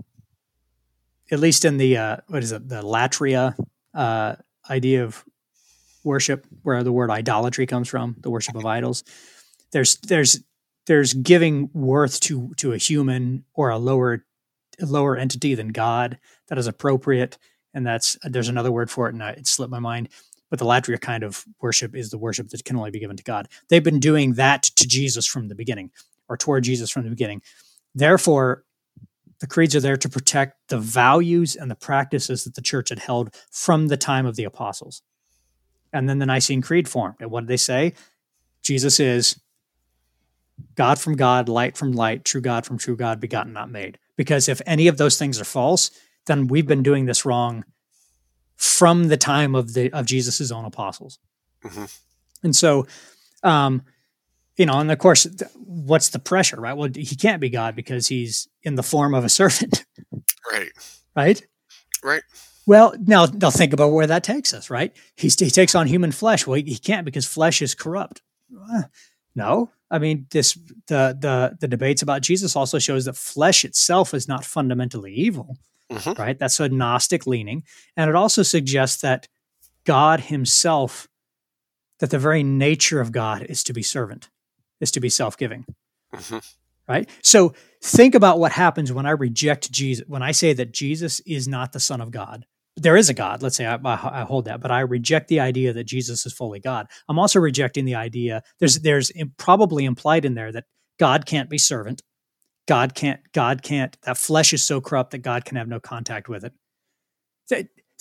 At 1.30 1.40
least 1.40 1.64
in 1.64 1.78
the 1.78 1.96
uh, 1.96 2.16
what 2.28 2.42
is 2.42 2.52
it, 2.52 2.68
the 2.68 2.82
latria 2.82 3.56
uh, 3.94 4.36
idea 4.68 5.04
of 5.04 5.24
worship, 6.04 6.46
where 6.62 6.82
the 6.84 6.92
word 6.92 7.10
idolatry 7.10 7.66
comes 7.66 7.88
from, 7.88 8.16
the 8.20 8.30
worship 8.30 8.54
of 8.54 8.66
idols. 8.66 9.04
There's 9.72 9.96
there's 9.96 10.40
there's 10.86 11.14
giving 11.14 11.70
worth 11.72 12.20
to 12.20 12.52
to 12.58 12.72
a 12.72 12.76
human 12.76 13.44
or 13.54 13.70
a 13.70 13.78
lower 13.78 14.24
lower 14.80 15.16
entity 15.16 15.54
than 15.54 15.68
God 15.68 16.18
that 16.48 16.58
is 16.58 16.66
appropriate, 16.66 17.38
and 17.72 17.86
that's 17.86 18.16
there's 18.22 18.48
another 18.48 18.72
word 18.72 18.90
for 18.90 19.08
it, 19.08 19.14
and 19.14 19.22
I, 19.22 19.30
it 19.30 19.46
slipped 19.46 19.70
my 19.70 19.78
mind. 19.78 20.08
But 20.50 20.58
the 20.58 20.66
latria 20.66 21.00
kind 21.00 21.24
of 21.24 21.44
worship 21.60 21.96
is 21.96 22.10
the 22.10 22.18
worship 22.18 22.48
that 22.50 22.64
can 22.64 22.76
only 22.76 22.90
be 22.90 23.00
given 23.00 23.16
to 23.16 23.24
God. 23.24 23.48
They've 23.68 23.82
been 23.82 23.98
doing 23.98 24.34
that 24.34 24.62
to 24.62 24.86
Jesus 24.86 25.26
from 25.26 25.48
the 25.48 25.54
beginning, 25.54 25.90
or 26.28 26.36
toward 26.36 26.64
Jesus 26.64 26.90
from 26.90 27.04
the 27.04 27.10
beginning. 27.10 27.42
Therefore, 27.94 28.64
the 29.40 29.46
creeds 29.46 29.74
are 29.74 29.80
there 29.80 29.96
to 29.96 30.08
protect 30.08 30.68
the 30.68 30.78
values 30.78 31.56
and 31.56 31.70
the 31.70 31.74
practices 31.74 32.44
that 32.44 32.54
the 32.54 32.62
church 32.62 32.88
had 32.88 32.98
held 32.98 33.34
from 33.50 33.88
the 33.88 33.96
time 33.96 34.26
of 34.26 34.36
the 34.36 34.44
apostles. 34.44 35.02
And 35.92 36.08
then 36.08 36.18
the 36.18 36.26
Nicene 36.26 36.62
Creed 36.62 36.88
formed. 36.88 37.16
And 37.20 37.30
what 37.30 37.40
did 37.40 37.48
they 37.48 37.56
say? 37.56 37.94
Jesus 38.62 38.98
is 38.98 39.40
God 40.74 40.98
from 40.98 41.16
God, 41.16 41.48
light 41.48 41.76
from 41.76 41.92
light, 41.92 42.24
true 42.24 42.40
God 42.40 42.64
from 42.64 42.78
true 42.78 42.96
God, 42.96 43.20
begotten, 43.20 43.52
not 43.52 43.70
made. 43.70 43.98
Because 44.16 44.48
if 44.48 44.60
any 44.66 44.86
of 44.88 44.96
those 44.96 45.18
things 45.18 45.40
are 45.40 45.44
false, 45.44 45.90
then 46.26 46.46
we've 46.46 46.66
been 46.66 46.82
doing 46.82 47.06
this 47.06 47.24
wrong 47.24 47.64
from 48.56 49.08
the 49.08 49.16
time 49.16 49.54
of 49.54 49.74
the 49.74 49.92
of 49.92 50.06
Jesus's 50.06 50.52
own 50.52 50.64
apostles. 50.64 51.18
Mm-hmm. 51.64 51.84
And 52.44 52.54
so, 52.54 52.86
um, 53.42 53.82
you 54.56 54.66
know, 54.66 54.78
and 54.78 54.90
of 54.92 54.98
course, 54.98 55.24
th- 55.24 55.50
what's 55.54 56.10
the 56.10 56.18
pressure, 56.18 56.60
right? 56.60 56.76
Well, 56.76 56.90
he 56.94 57.16
can't 57.16 57.40
be 57.40 57.50
God 57.50 57.74
because 57.74 58.06
he's 58.06 58.48
in 58.62 58.76
the 58.76 58.82
form 58.82 59.14
of 59.14 59.24
a 59.24 59.28
servant. 59.28 59.84
Right. 60.52 60.68
Right. 61.16 61.42
Right. 62.02 62.22
Well, 62.66 62.94
now, 63.00 63.24
now 63.24 63.50
think 63.50 63.72
about 63.72 63.92
where 63.92 64.06
that 64.06 64.24
takes 64.24 64.52
us, 64.52 64.68
right? 64.68 64.94
He's, 65.16 65.40
he 65.40 65.50
takes 65.50 65.74
on 65.74 65.86
human 65.86 66.12
flesh. 66.12 66.46
Well, 66.46 66.56
he, 66.56 66.62
he 66.64 66.76
can't 66.76 67.06
because 67.06 67.26
flesh 67.26 67.62
is 67.62 67.74
corrupt. 67.74 68.20
No, 69.34 69.70
I 69.90 69.98
mean 69.98 70.26
this. 70.30 70.54
The 70.86 71.16
the 71.18 71.56
the 71.60 71.68
debates 71.68 72.02
about 72.02 72.22
Jesus 72.22 72.56
also 72.56 72.78
shows 72.78 73.04
that 73.04 73.16
flesh 73.16 73.64
itself 73.64 74.14
is 74.14 74.26
not 74.26 74.44
fundamentally 74.44 75.12
evil, 75.12 75.56
mm-hmm. 75.90 76.20
right? 76.20 76.38
That's 76.38 76.60
a 76.60 76.68
Gnostic 76.68 77.26
leaning, 77.26 77.64
and 77.96 78.08
it 78.08 78.16
also 78.16 78.42
suggests 78.42 79.00
that 79.02 79.28
God 79.84 80.20
Himself, 80.20 81.08
that 82.00 82.10
the 82.10 82.18
very 82.18 82.42
nature 82.42 83.00
of 83.00 83.12
God 83.12 83.42
is 83.42 83.62
to 83.64 83.72
be 83.72 83.82
servant, 83.82 84.30
is 84.80 84.90
to 84.92 85.00
be 85.00 85.08
self 85.08 85.36
giving. 85.36 85.64
Mm-hmm. 86.14 86.38
Right? 86.86 87.08
So 87.22 87.54
think 87.82 88.14
about 88.14 88.38
what 88.38 88.52
happens 88.52 88.92
when 88.92 89.06
I 89.06 89.10
reject 89.10 89.72
Jesus, 89.72 90.04
when 90.06 90.22
I 90.22 90.32
say 90.32 90.52
that 90.52 90.72
Jesus 90.72 91.20
is 91.20 91.48
not 91.48 91.72
the 91.72 91.80
Son 91.80 92.00
of 92.00 92.10
God. 92.10 92.44
There 92.76 92.96
is 92.96 93.08
a 93.08 93.14
God, 93.14 93.42
let's 93.42 93.56
say 93.56 93.66
I, 93.66 93.78
I 93.84 94.24
hold 94.24 94.46
that, 94.46 94.60
but 94.60 94.72
I 94.72 94.80
reject 94.80 95.28
the 95.28 95.40
idea 95.40 95.72
that 95.72 95.84
Jesus 95.84 96.26
is 96.26 96.32
fully 96.32 96.58
God. 96.58 96.88
I'm 97.08 97.18
also 97.18 97.38
rejecting 97.38 97.84
the 97.84 97.94
idea, 97.94 98.42
there's, 98.58 98.80
there's 98.80 99.12
probably 99.36 99.84
implied 99.84 100.24
in 100.24 100.34
there 100.34 100.50
that 100.50 100.64
God 100.98 101.24
can't 101.24 101.48
be 101.48 101.58
servant. 101.58 102.02
God 102.66 102.94
can't, 102.94 103.20
God 103.32 103.62
can't, 103.62 103.96
that 104.02 104.18
flesh 104.18 104.52
is 104.52 104.66
so 104.66 104.80
corrupt 104.80 105.12
that 105.12 105.18
God 105.18 105.44
can 105.44 105.56
have 105.56 105.68
no 105.68 105.78
contact 105.78 106.28
with 106.28 106.44
it. 106.44 106.52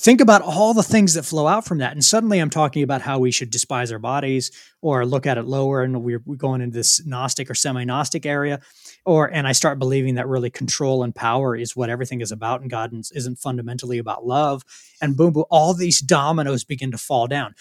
Think 0.04 0.20
about 0.20 0.42
all 0.42 0.74
the 0.74 0.84
things 0.84 1.14
that 1.14 1.24
flow 1.24 1.48
out 1.48 1.64
from 1.64 1.78
that. 1.78 1.94
And 1.94 2.04
suddenly 2.04 2.40
I'm 2.40 2.50
talking 2.50 2.84
about 2.84 3.02
how 3.02 3.20
we 3.20 3.32
should 3.32 3.50
despise 3.50 3.90
our 3.90 4.00
bodies 4.00 4.52
or 4.82 5.06
look 5.06 5.26
at 5.26 5.38
it 5.38 5.44
lower 5.44 5.82
and 5.82 6.04
we're, 6.04 6.20
going 6.20 6.60
into 6.60 6.74
this 6.74 7.06
Gnostic 7.06 7.50
or 7.50 7.56
semi 7.56 7.86
Gnostic 7.86 8.26
area. 8.26 8.60
Or, 9.06 9.28
and 9.28 9.48
I 9.48 9.54
start 9.54 9.80
believing 9.80 10.16
that 10.16 10.28
really 10.28 10.50
control 10.50 11.04
and 11.04 11.16
power 11.16 11.56
is 11.56 11.74
what 11.74 11.90
everything 11.90 12.20
is 12.20 12.34
about 12.34 12.60
and 12.60 12.70
God 12.70 12.92
isn't 12.94 13.40
fundamentally 13.40 13.98
about 13.98 14.26
love. 14.26 14.64
And 15.02 15.16
boom, 15.16 15.32
boom, 15.32 15.46
all 15.50 15.74
these 15.74 16.00
dominoes 16.00 16.66
begin 16.66 16.92
to 16.92 16.98
fall 16.98 17.28
down. 17.28 17.56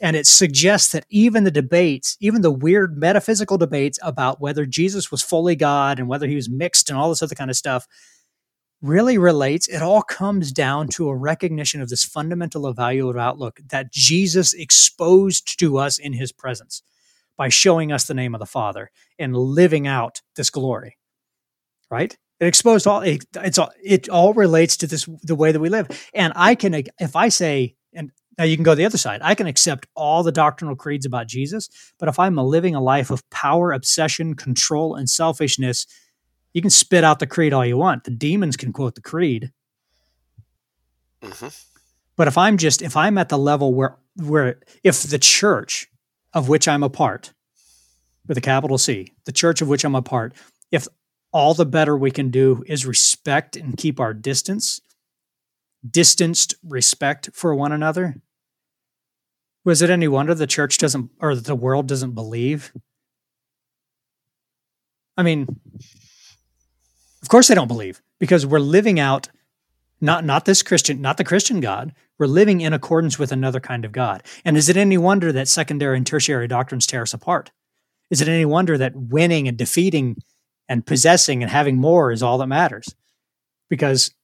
And 0.00 0.16
it 0.16 0.26
suggests 0.26 0.90
that 0.92 1.04
even 1.10 1.44
the 1.44 1.50
debates, 1.50 2.16
even 2.18 2.40
the 2.40 2.50
weird 2.50 2.96
metaphysical 2.96 3.58
debates 3.58 3.98
about 4.02 4.40
whether 4.40 4.64
Jesus 4.64 5.10
was 5.10 5.20
fully 5.20 5.54
God 5.54 5.98
and 5.98 6.08
whether 6.08 6.28
he 6.28 6.34
was 6.34 6.48
mixed 6.48 6.88
and 6.88 6.98
all 6.98 7.10
this 7.10 7.22
other 7.22 7.34
kind 7.34 7.50
of 7.50 7.56
stuff, 7.56 7.86
really 8.84 9.16
relates. 9.16 9.66
It 9.66 9.82
all 9.82 10.02
comes 10.02 10.52
down 10.52 10.88
to 10.88 11.08
a 11.08 11.16
recognition 11.16 11.80
of 11.80 11.88
this 11.88 12.04
fundamental 12.04 12.72
evaluative 12.72 13.18
outlook 13.18 13.58
that 13.68 13.90
Jesus 13.90 14.52
exposed 14.52 15.58
to 15.58 15.78
us 15.78 15.98
in 15.98 16.12
his 16.12 16.32
presence 16.32 16.82
by 17.36 17.48
showing 17.48 17.90
us 17.90 18.04
the 18.04 18.14
name 18.14 18.34
of 18.34 18.40
the 18.40 18.46
Father 18.46 18.90
and 19.18 19.34
living 19.34 19.86
out 19.86 20.20
this 20.36 20.50
glory. 20.50 20.98
Right? 21.90 22.16
It 22.40 22.46
exposed 22.46 22.86
all 22.86 23.00
it, 23.00 23.24
it's 23.36 23.58
all 23.58 23.70
it 23.82 24.08
all 24.08 24.34
relates 24.34 24.76
to 24.78 24.86
this 24.86 25.08
the 25.22 25.34
way 25.34 25.50
that 25.50 25.60
we 25.60 25.68
live. 25.70 25.88
And 26.12 26.32
I 26.36 26.54
can 26.54 26.74
if 27.00 27.16
I 27.16 27.28
say 27.28 27.76
and 27.94 28.10
now 28.36 28.44
you 28.44 28.56
can 28.56 28.64
go 28.64 28.74
the 28.74 28.84
other 28.84 28.98
side. 28.98 29.20
I 29.22 29.34
can 29.34 29.46
accept 29.46 29.86
all 29.94 30.22
the 30.22 30.32
doctrinal 30.32 30.74
creeds 30.74 31.06
about 31.06 31.28
Jesus, 31.28 31.68
but 31.98 32.08
if 32.08 32.18
I'm 32.18 32.36
living 32.36 32.74
a 32.74 32.82
life 32.82 33.10
of 33.10 33.28
power, 33.30 33.72
obsession, 33.72 34.34
control, 34.34 34.96
and 34.96 35.08
selfishness, 35.08 35.86
you 36.54 36.62
can 36.62 36.70
spit 36.70 37.04
out 37.04 37.18
the 37.18 37.26
creed 37.26 37.52
all 37.52 37.66
you 37.66 37.76
want. 37.76 38.04
The 38.04 38.10
demons 38.10 38.56
can 38.56 38.72
quote 38.72 38.94
the 38.94 39.02
creed. 39.02 39.52
Mm-hmm. 41.22 41.48
But 42.16 42.28
if 42.28 42.38
I'm 42.38 42.56
just 42.56 42.80
if 42.80 42.96
I'm 42.96 43.18
at 43.18 43.28
the 43.28 43.38
level 43.38 43.74
where 43.74 43.96
where 44.16 44.60
if 44.82 45.02
the 45.02 45.18
church 45.18 45.88
of 46.32 46.48
which 46.48 46.68
I'm 46.68 46.82
a 46.82 46.90
part, 46.90 47.32
with 48.26 48.38
a 48.38 48.42
capital 48.42 48.78
C, 48.78 49.12
the 49.24 49.32
church 49.32 49.60
of 49.60 49.68
which 49.68 49.84
I'm 49.84 49.94
a 49.94 50.02
part, 50.02 50.34
if 50.70 50.88
all 51.32 51.54
the 51.54 51.66
better 51.66 51.96
we 51.96 52.10
can 52.10 52.30
do 52.30 52.64
is 52.66 52.86
respect 52.86 53.56
and 53.56 53.76
keep 53.76 54.00
our 54.00 54.14
distance, 54.14 54.80
distanced 55.88 56.54
respect 56.62 57.30
for 57.32 57.54
one 57.54 57.72
another, 57.72 58.16
was 59.64 59.82
it 59.82 59.90
any 59.90 60.08
wonder 60.08 60.34
the 60.34 60.46
church 60.46 60.78
doesn't 60.78 61.10
or 61.20 61.34
that 61.34 61.44
the 61.44 61.56
world 61.56 61.88
doesn't 61.88 62.12
believe? 62.12 62.72
I 65.16 65.22
mean, 65.22 65.60
of 67.24 67.28
course 67.30 67.48
they 67.48 67.54
don't 67.54 67.68
believe 67.68 68.02
because 68.20 68.44
we're 68.44 68.58
living 68.58 69.00
out 69.00 69.30
not 69.98 70.26
not 70.26 70.44
this 70.44 70.62
Christian, 70.62 71.00
not 71.00 71.16
the 71.16 71.24
Christian 71.24 71.60
God. 71.60 71.94
We're 72.18 72.26
living 72.26 72.60
in 72.60 72.74
accordance 72.74 73.18
with 73.18 73.32
another 73.32 73.60
kind 73.60 73.86
of 73.86 73.92
God. 73.92 74.22
And 74.44 74.58
is 74.58 74.68
it 74.68 74.76
any 74.76 74.98
wonder 74.98 75.32
that 75.32 75.48
secondary 75.48 75.96
and 75.96 76.06
tertiary 76.06 76.46
doctrines 76.46 76.86
tear 76.86 77.00
us 77.00 77.14
apart? 77.14 77.50
Is 78.10 78.20
it 78.20 78.28
any 78.28 78.44
wonder 78.44 78.76
that 78.76 78.94
winning 78.94 79.48
and 79.48 79.56
defeating 79.56 80.18
and 80.68 80.84
possessing 80.84 81.42
and 81.42 81.50
having 81.50 81.78
more 81.78 82.12
is 82.12 82.22
all 82.22 82.36
that 82.36 82.46
matters? 82.46 82.94
Because 83.70 84.14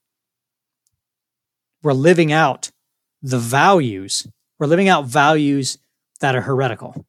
we're 1.83 1.95
living 1.95 2.33
out 2.33 2.71
the 3.23 3.39
values, 3.39 4.27
we're 4.59 4.67
living 4.67 4.91
out 4.91 5.07
values 5.07 5.79
that 6.21 6.37
are 6.37 6.43
heretical. 6.43 7.07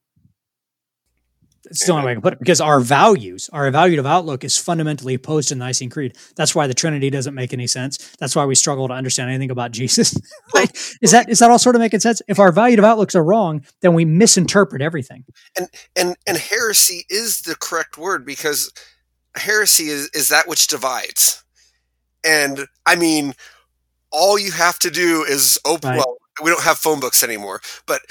It's 1.71 1.85
the 1.85 1.93
only 1.93 2.05
way 2.05 2.11
I 2.11 2.15
can 2.15 2.21
put 2.21 2.33
it 2.33 2.39
because 2.39 2.61
our 2.61 2.79
values, 2.79 3.49
our 3.53 3.69
evaluative 3.69 4.05
outlook 4.05 4.43
is 4.43 4.57
fundamentally 4.57 5.13
opposed 5.13 5.49
to 5.49 5.55
the 5.55 5.59
Nicene 5.59 5.89
Creed. 5.89 6.17
That's 6.35 6.53
why 6.53 6.67
the 6.67 6.73
Trinity 6.73 7.09
doesn't 7.09 7.33
make 7.33 7.53
any 7.53 7.67
sense. 7.67 7.97
That's 8.19 8.35
why 8.35 8.45
we 8.45 8.55
struggle 8.55 8.87
to 8.89 8.93
understand 8.93 9.29
anything 9.29 9.51
about 9.51 9.71
Jesus. 9.71 10.15
like, 10.53 10.75
is 11.01 11.11
that 11.11 11.29
is 11.29 11.39
that 11.39 11.49
all 11.49 11.59
sort 11.59 11.75
of 11.75 11.79
making 11.79 12.01
sense? 12.01 12.21
If 12.27 12.39
our 12.39 12.51
evaluative 12.51 12.83
outlooks 12.83 13.15
are 13.15 13.23
wrong, 13.23 13.63
then 13.81 13.93
we 13.93 14.05
misinterpret 14.05 14.81
everything. 14.81 15.23
And 15.57 15.67
and 15.95 16.15
and 16.27 16.37
heresy 16.37 17.05
is 17.09 17.41
the 17.41 17.55
correct 17.55 17.97
word 17.97 18.25
because 18.25 18.71
heresy 19.35 19.87
is, 19.87 20.09
is 20.13 20.29
that 20.29 20.47
which 20.47 20.67
divides. 20.67 21.43
And 22.23 22.67
I 22.85 22.95
mean, 22.95 23.33
all 24.11 24.37
you 24.37 24.51
have 24.51 24.77
to 24.79 24.91
do 24.91 25.23
is 25.23 25.59
open 25.65 25.91
right. 25.91 25.97
well, 25.97 26.17
we 26.43 26.49
don't 26.51 26.63
have 26.63 26.77
phone 26.77 26.99
books 26.99 27.23
anymore, 27.23 27.61
but 27.85 28.01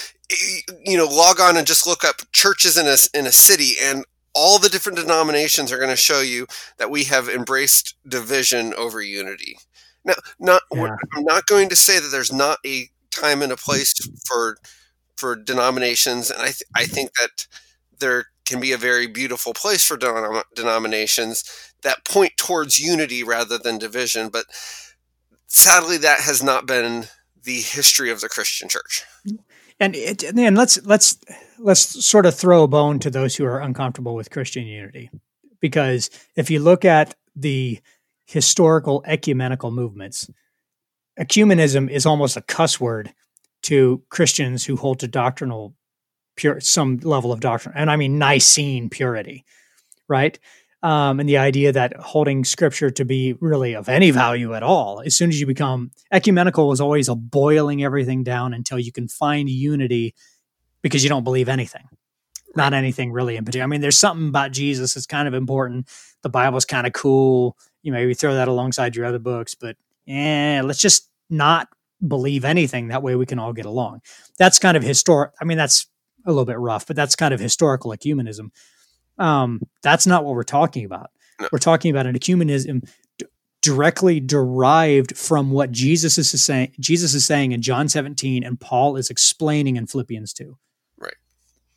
you 0.85 0.97
know, 0.97 1.07
log 1.07 1.41
on 1.41 1.57
and 1.57 1.66
just 1.66 1.87
look 1.87 2.05
up 2.05 2.16
churches 2.33 2.76
in 2.76 2.87
a 2.87 2.97
in 3.18 3.26
a 3.26 3.33
city, 3.33 3.74
and 3.83 4.05
all 4.35 4.59
the 4.59 4.68
different 4.68 4.99
denominations 4.99 5.72
are 5.72 5.78
going 5.78 5.91
to 5.91 5.97
show 5.97 6.20
you 6.20 6.47
that 6.78 6.91
we 6.91 7.05
have 7.05 7.28
embraced 7.28 7.97
division 8.07 8.72
over 8.74 9.03
unity. 9.03 9.59
Now, 10.05 10.14
not 10.39 10.62
yeah. 10.72 10.95
I'm 11.16 11.24
not 11.24 11.47
going 11.47 11.68
to 11.68 11.76
say 11.76 11.99
that 11.99 12.09
there's 12.09 12.33
not 12.33 12.59
a 12.64 12.89
time 13.11 13.43
and 13.43 13.53
a 13.53 13.57
place 13.57 13.93
for 14.26 14.57
for 15.16 15.37
denominations, 15.37 16.31
and 16.31 16.41
I 16.41 16.47
th- 16.47 16.62
I 16.74 16.87
think 16.87 17.11
that 17.20 17.47
there 17.99 18.26
can 18.47 18.61
be 18.61 18.72
a 18.72 18.78
very 18.78 19.07
beautiful 19.07 19.55
place 19.55 19.85
for 19.85 19.97
denom- 19.97 20.43
denominations 20.55 21.45
that 21.83 22.05
point 22.05 22.33
towards 22.37 22.78
unity 22.78 23.22
rather 23.22 23.59
than 23.59 23.78
division, 23.78 24.28
but 24.28 24.47
sadly, 25.49 25.97
that 25.99 26.20
has 26.20 26.43
not 26.43 26.66
been 26.66 27.07
the 27.45 27.61
history 27.61 28.11
of 28.11 28.20
the 28.20 28.28
Christian 28.28 28.68
church. 28.68 29.05
And 29.78 29.97
it, 29.97 30.22
and 30.22 30.57
let's 30.57 30.84
let's 30.84 31.18
let's 31.59 32.05
sort 32.05 32.26
of 32.26 32.34
throw 32.34 32.64
a 32.64 32.68
bone 32.68 32.99
to 33.01 33.11
those 33.11 33.36
who 33.36 33.47
are 33.47 33.61
uncomfortable 33.61 34.14
with 34.14 34.30
Christian 34.30 34.66
unity, 34.66 35.11
because 35.61 36.11
if 36.36 36.51
you 36.51 36.61
look 36.61 36.84
at 36.84 37.14
the 37.34 37.80
historical 38.26 39.03
ecumenical 39.07 39.70
movements, 39.70 40.30
ecumenism 41.18 41.88
is 41.91 42.07
almost 42.07 42.36
a 42.36 42.43
cuss 42.43 42.78
word 42.78 43.12
to 43.62 44.03
Christians 44.11 44.64
who 44.64 44.76
hold 44.76 45.01
to 45.01 45.09
doctrinal 45.09 45.74
pure 46.36 46.61
some 46.61 46.99
level 46.99 47.32
of 47.32 47.41
doctrine, 47.41 47.74
and 47.76 47.91
I 47.91 47.97
mean 47.97 48.18
Nicene 48.18 48.91
purity, 48.91 49.45
right? 50.09 50.38
Um, 50.83 51.20
and 51.20 51.28
the 51.28 51.37
idea 51.37 51.72
that 51.72 51.95
holding 51.97 52.45
scripture 52.45 52.91
to 52.91 53.05
be 53.05 53.35
really 53.35 53.74
of 53.74 53.89
any 53.89 54.11
value 54.11 54.55
at 54.55 54.62
all, 54.62 55.03
as 55.05 55.14
soon 55.14 55.28
as 55.28 55.39
you 55.39 55.47
become 55.47 55.91
ecumenical, 56.11 56.72
is 56.72 56.81
always 56.81 57.09
a 57.09 57.14
boiling 57.14 57.85
everything 57.85 58.22
down 58.24 58.55
until 58.55 58.78
you 58.78 58.91
can 58.91 59.07
find 59.07 59.51
unity 59.51 60.14
because 60.83 61.03
you 61.03 61.11
don't 61.11 61.24
believe 61.24 61.49
anything, 61.49 61.87
not 62.57 62.72
anything 62.72 63.12
really 63.12 63.37
in 63.37 63.45
particular. 63.45 63.64
I 63.64 63.66
mean, 63.66 63.83
there's 63.83 63.99
something 63.99 64.28
about 64.28 64.53
Jesus 64.53 64.95
that's 64.95 65.07
kind 65.07 65.28
of 65.28 65.35
important. 65.35 65.87
The 66.22 66.31
Bible's 66.31 66.64
kind 66.64 66.87
of 66.87 66.95
cool. 66.95 67.59
You 67.83 67.93
maybe 67.93 68.14
throw 68.14 68.35
that 68.35 68.49
alongside 68.49 68.97
your 68.97 69.05
other 69.05 69.18
books, 69.18 69.55
but 69.55 69.76
yeah, 70.07 70.62
let's 70.64 70.81
just 70.81 71.11
not 71.28 71.68
believe 72.07 72.45
anything. 72.45 72.89
That 72.89 73.03
way 73.03 73.16
we 73.16 73.26
can 73.26 73.39
all 73.39 73.53
get 73.53 73.66
along. 73.66 74.01
That's 74.39 74.59
kind 74.59 74.78
of 74.78 74.83
historic. 74.83 75.33
I 75.41 75.45
mean, 75.45 75.59
that's 75.59 75.87
a 76.26 76.31
little 76.31 76.47
bit 76.47 76.59
rough, 76.59 76.87
but 76.87 76.97
that's 76.97 77.16
kind 77.16 77.35
of 77.35 77.41
historical 77.41 77.91
ecumenism. 77.91 78.51
Um, 79.20 79.60
that's 79.82 80.06
not 80.06 80.24
what 80.24 80.34
we're 80.34 80.42
talking 80.42 80.84
about. 80.84 81.10
No. 81.40 81.48
We're 81.52 81.58
talking 81.58 81.90
about 81.90 82.06
an 82.06 82.18
ecumenism 82.18 82.88
d- 83.18 83.26
directly 83.62 84.18
derived 84.18 85.16
from 85.16 85.50
what 85.50 85.70
Jesus 85.70 86.18
is 86.18 86.30
saying. 86.42 86.74
Jesus 86.80 87.14
is 87.14 87.26
saying 87.26 87.52
in 87.52 87.62
John 87.62 87.88
17, 87.88 88.42
and 88.42 88.58
Paul 88.58 88.96
is 88.96 89.10
explaining 89.10 89.76
in 89.76 89.86
Philippians 89.86 90.32
2. 90.32 90.56
Right. 90.98 91.14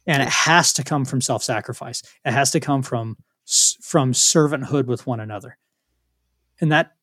And 0.07 0.23
it 0.23 0.29
has 0.29 0.73
to 0.73 0.83
come 0.83 1.05
from 1.05 1.21
self-sacrifice. 1.21 2.01
It 2.25 2.31
has 2.31 2.49
to 2.51 2.59
come 2.59 2.81
from 2.81 3.17
from 3.81 4.13
servanthood 4.13 4.85
with 4.85 5.05
one 5.05 5.19
another. 5.19 5.57
And 6.61 6.71
that 6.71 6.93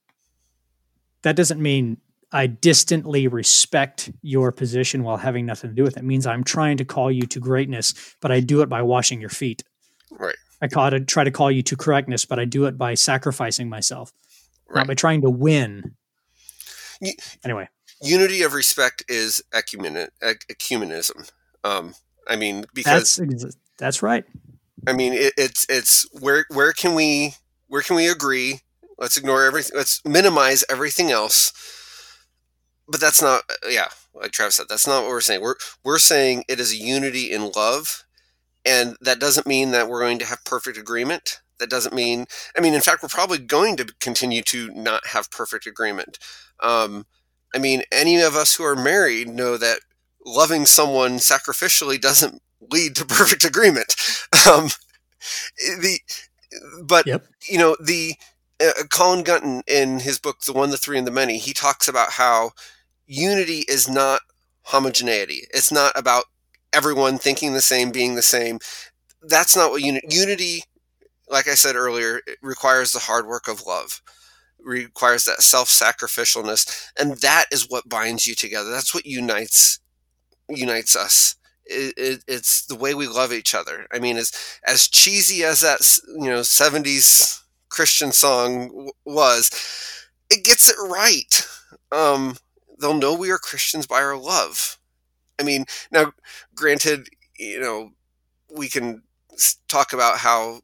that 1.23 1.37
doesn't 1.37 1.61
mean 1.61 1.99
I 2.33 2.47
distantly 2.47 3.27
respect 3.29 4.11
your 4.23 4.53
position 4.53 5.03
while 5.03 5.17
having 5.17 5.47
nothing 5.47 5.71
to 5.71 5.75
do 5.75 5.83
with 5.83 5.97
it. 5.97 6.01
it. 6.01 6.07
means 6.07 6.27
I'm 6.27 6.45
trying 6.45 6.77
to 6.79 6.85
call 6.85 7.11
you 7.11 7.23
to 7.23 7.41
greatness, 7.41 7.93
but 8.21 8.31
I 8.31 8.41
do 8.41 8.63
it 8.63 8.69
by 8.69 8.83
washing 8.83 9.21
your 9.21 9.31
feet. 9.31 9.63
Right. 10.11 10.37
I 10.63 10.69
call 10.69 10.91
to 10.91 11.01
try 11.01 11.25
to 11.25 11.31
call 11.31 11.51
you 11.51 11.63
to 11.63 11.77
correctness, 11.77 12.25
but 12.25 12.39
I 12.39 12.45
do 12.45 12.67
it 12.67 12.77
by 12.77 12.95
sacrificing 12.95 13.69
myself, 13.69 14.13
right. 14.69 14.81
not 14.81 14.87
by 14.87 14.95
trying 14.95 15.23
to 15.23 15.31
win. 15.31 15.95
You, 17.01 17.13
anyway, 17.45 17.69
unity 18.03 18.43
of 18.43 18.53
respect 18.53 19.05
is 19.09 19.43
ecumen- 19.53 20.11
ecumenism. 20.23 21.31
Um, 21.65 21.95
I 22.29 22.37
mean, 22.37 22.67
because 22.75 23.17
that's 23.17 23.57
that's 23.79 24.03
right. 24.03 24.25
I 24.87 24.93
mean, 24.93 25.15
it, 25.15 25.33
it's 25.39 25.67
it's 25.69 26.07
where 26.21 26.45
where 26.51 26.73
can 26.73 26.95
we 26.95 27.35
where 27.69 27.83
can 27.83 27.97
we 27.97 28.09
agree? 28.09 28.61
Let's 28.99 29.17
ignore 29.17 29.45
everything. 29.45 29.77
Let's 29.77 30.03
minimize 30.05 30.65
everything 30.69 31.11
else. 31.11 31.53
but 32.91 33.01
that's 33.01 33.23
not 33.23 33.43
yeah 33.69 33.89
like 34.15 34.33
travis 34.33 34.57
said 34.57 34.67
that's 34.69 34.87
not 34.87 35.03
what 35.03 35.11
we're 35.11 35.21
saying 35.21 35.41
we're 35.41 35.55
we're 35.85 35.99
saying 35.99 36.45
it 36.49 36.59
is 36.59 36.73
a 36.73 36.77
unity 36.77 37.31
in 37.31 37.51
love 37.53 38.05
and 38.65 38.97
that 39.01 39.21
doesn't 39.21 39.47
mean 39.47 39.71
that 39.71 39.89
we're 39.89 40.01
going 40.01 40.19
to 40.19 40.27
have 40.27 40.45
perfect 40.45 40.77
agreement. 40.79 41.41
That 41.59 41.71
doesn't 41.71 41.95
mean 41.95 42.27
i 42.57 42.61
mean 42.61 42.75
in 42.75 42.81
fact 42.81 43.03
we're 43.03 43.09
probably 43.09 43.39
going 43.39 43.77
to 43.77 43.93
continue 44.01 44.43
to 44.43 44.71
not 44.71 45.09
have 45.09 45.31
perfect 45.31 45.67
agreement. 45.67 46.19
Um, 46.61 47.07
i 47.55 47.59
mean 47.59 47.83
any 47.93 48.21
of 48.21 48.35
us 48.35 48.55
who 48.55 48.65
are 48.65 48.77
married 48.77 49.29
know 49.29 49.57
that 49.57 49.81
loving 50.25 50.67
someone 50.67 51.17
sacrificially 51.17 52.01
doesn't 52.01 52.43
lead 52.61 52.97
to 52.97 53.05
perfect 53.07 53.45
agreement. 53.45 53.95
Um, 54.49 54.69
the 55.81 56.01
but 56.85 57.07
yep. 57.07 57.25
you 57.49 57.59
know 57.59 57.77
the 57.83 58.15
uh, 58.61 58.85
colin 58.91 59.23
gunton 59.23 59.63
in 59.67 60.01
his 60.01 60.19
book 60.19 60.41
the 60.41 60.53
one 60.53 60.71
the 60.71 60.77
three 60.77 60.99
and 60.99 61.07
the 61.07 61.13
many 61.13 61.39
he 61.39 61.53
talks 61.53 61.89
about 61.89 62.13
how 62.13 62.51
unity 63.07 63.65
is 63.69 63.89
not 63.89 64.21
homogeneity. 64.65 65.47
It's 65.53 65.73
not 65.73 65.93
about 65.97 66.25
everyone 66.73 67.19
thinking 67.19 67.53
the 67.53 67.61
same 67.61 67.91
being 67.91 68.15
the 68.15 68.23
same 68.23 68.59
that's 69.25 69.57
not 69.57 69.71
what 69.71 69.83
uni- 69.83 70.03
unity 70.09 70.63
like 71.29 71.49
I 71.49 71.55
said 71.55 71.77
earlier, 71.77 72.21
requires 72.43 72.93
the 72.93 72.99
hard 73.01 73.27
work 73.27 73.49
of 73.49 73.63
love, 73.67 74.03
requires 74.61 75.25
that 75.25 75.43
self 75.43 75.69
sacrificialness, 75.69 76.89
and 76.99 77.19
that 77.19 77.47
is 77.53 77.69
what 77.69 77.89
binds 77.89 78.27
you 78.27 78.35
together. 78.35 78.71
That's 78.71 78.95
what 78.95 79.07
unites 79.07 79.81
unites 80.49 80.97
us. 80.97 81.37
It, 81.67 81.95
it, 81.97 82.25
it's 82.27 82.67
the 82.67 82.75
way 82.77 82.95
we 82.95 83.07
love 83.07 83.33
each 83.33 83.55
other. 83.55 83.87
I 83.93 83.99
mean, 84.01 84.17
as 84.17 84.33
as 84.67 84.89
cheesy 84.89 85.45
as 85.45 85.61
that 85.61 85.81
you 86.09 86.31
know 86.31 86.43
'70s 86.43 87.43
Christian 87.69 88.13
song 88.13 88.69
w- 88.69 88.91
was, 89.05 89.51
it 90.31 90.45
gets 90.45 90.69
it 90.71 90.77
right. 90.81 91.47
Um, 91.93 92.37
they'll 92.81 92.95
know 92.95 93.15
we 93.15 93.31
are 93.31 93.39
Christians 93.39 93.87
by 93.87 94.03
our 94.03 94.17
love. 94.17 94.79
I 95.41 95.43
mean, 95.43 95.65
now, 95.91 96.13
granted, 96.55 97.09
you 97.39 97.61
know, 97.61 97.93
we 98.55 98.69
can 98.69 99.03
talk 99.69 99.93
about 99.95 100.19
how 100.19 100.61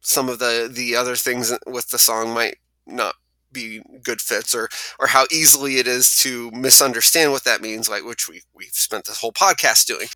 some 0.00 0.28
of 0.28 0.38
the 0.38 0.70
the 0.72 0.94
other 0.94 1.16
things 1.16 1.52
with 1.66 1.90
the 1.90 1.98
song 1.98 2.32
might 2.32 2.56
not 2.86 3.14
be 3.52 3.82
good 4.02 4.20
fits 4.20 4.54
or 4.54 4.68
or 5.00 5.08
how 5.08 5.26
easily 5.32 5.78
it 5.78 5.88
is 5.88 6.16
to 6.20 6.50
misunderstand 6.52 7.32
what 7.32 7.44
that 7.44 7.60
means 7.60 7.88
like 7.88 8.04
which 8.04 8.28
we 8.28 8.42
we've 8.54 8.68
spent 8.72 9.04
this 9.04 9.20
whole 9.20 9.32
podcast 9.32 9.86
doing. 9.86 10.06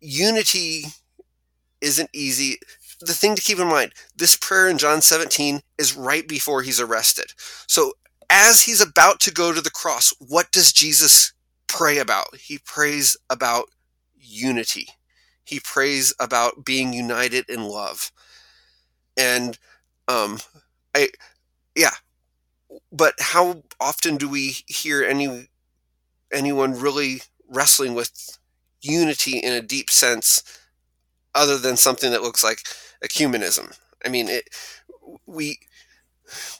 Unity 0.00 0.84
isn't 1.80 2.10
easy. 2.12 2.58
The 3.00 3.14
thing 3.14 3.34
to 3.34 3.42
keep 3.42 3.58
in 3.58 3.66
mind 3.66 3.92
this 4.16 4.36
prayer 4.36 4.68
in 4.68 4.78
John 4.78 5.02
17 5.02 5.60
is 5.76 5.96
right 5.96 6.26
before 6.28 6.62
he's 6.62 6.80
arrested. 6.80 7.32
So 7.66 7.94
as 8.30 8.62
he's 8.62 8.80
about 8.80 9.18
to 9.20 9.32
go 9.32 9.52
to 9.52 9.60
the 9.60 9.70
cross 9.70 10.14
what 10.20 10.52
does 10.52 10.72
Jesus 10.72 11.32
pray 11.70 11.98
about 11.98 12.36
he 12.36 12.58
prays 12.58 13.16
about 13.30 13.66
unity 14.18 14.88
he 15.44 15.60
prays 15.60 16.14
about 16.20 16.64
being 16.64 16.92
united 16.92 17.48
in 17.50 17.64
love 17.64 18.12
and 19.16 19.58
um, 20.08 20.38
I 20.94 21.08
yeah, 21.76 21.92
but 22.92 23.14
how 23.20 23.62
often 23.80 24.16
do 24.16 24.28
we 24.28 24.56
hear 24.66 25.04
any 25.04 25.48
anyone 26.32 26.78
really 26.78 27.22
wrestling 27.48 27.94
with 27.94 28.38
unity 28.82 29.38
in 29.38 29.52
a 29.52 29.62
deep 29.62 29.90
sense, 29.90 30.42
other 31.34 31.58
than 31.58 31.76
something 31.76 32.10
that 32.12 32.22
looks 32.22 32.44
like 32.44 32.60
ecumenism? 33.04 33.76
I 34.04 34.10
mean, 34.10 34.28
it 34.28 34.48
we 35.26 35.58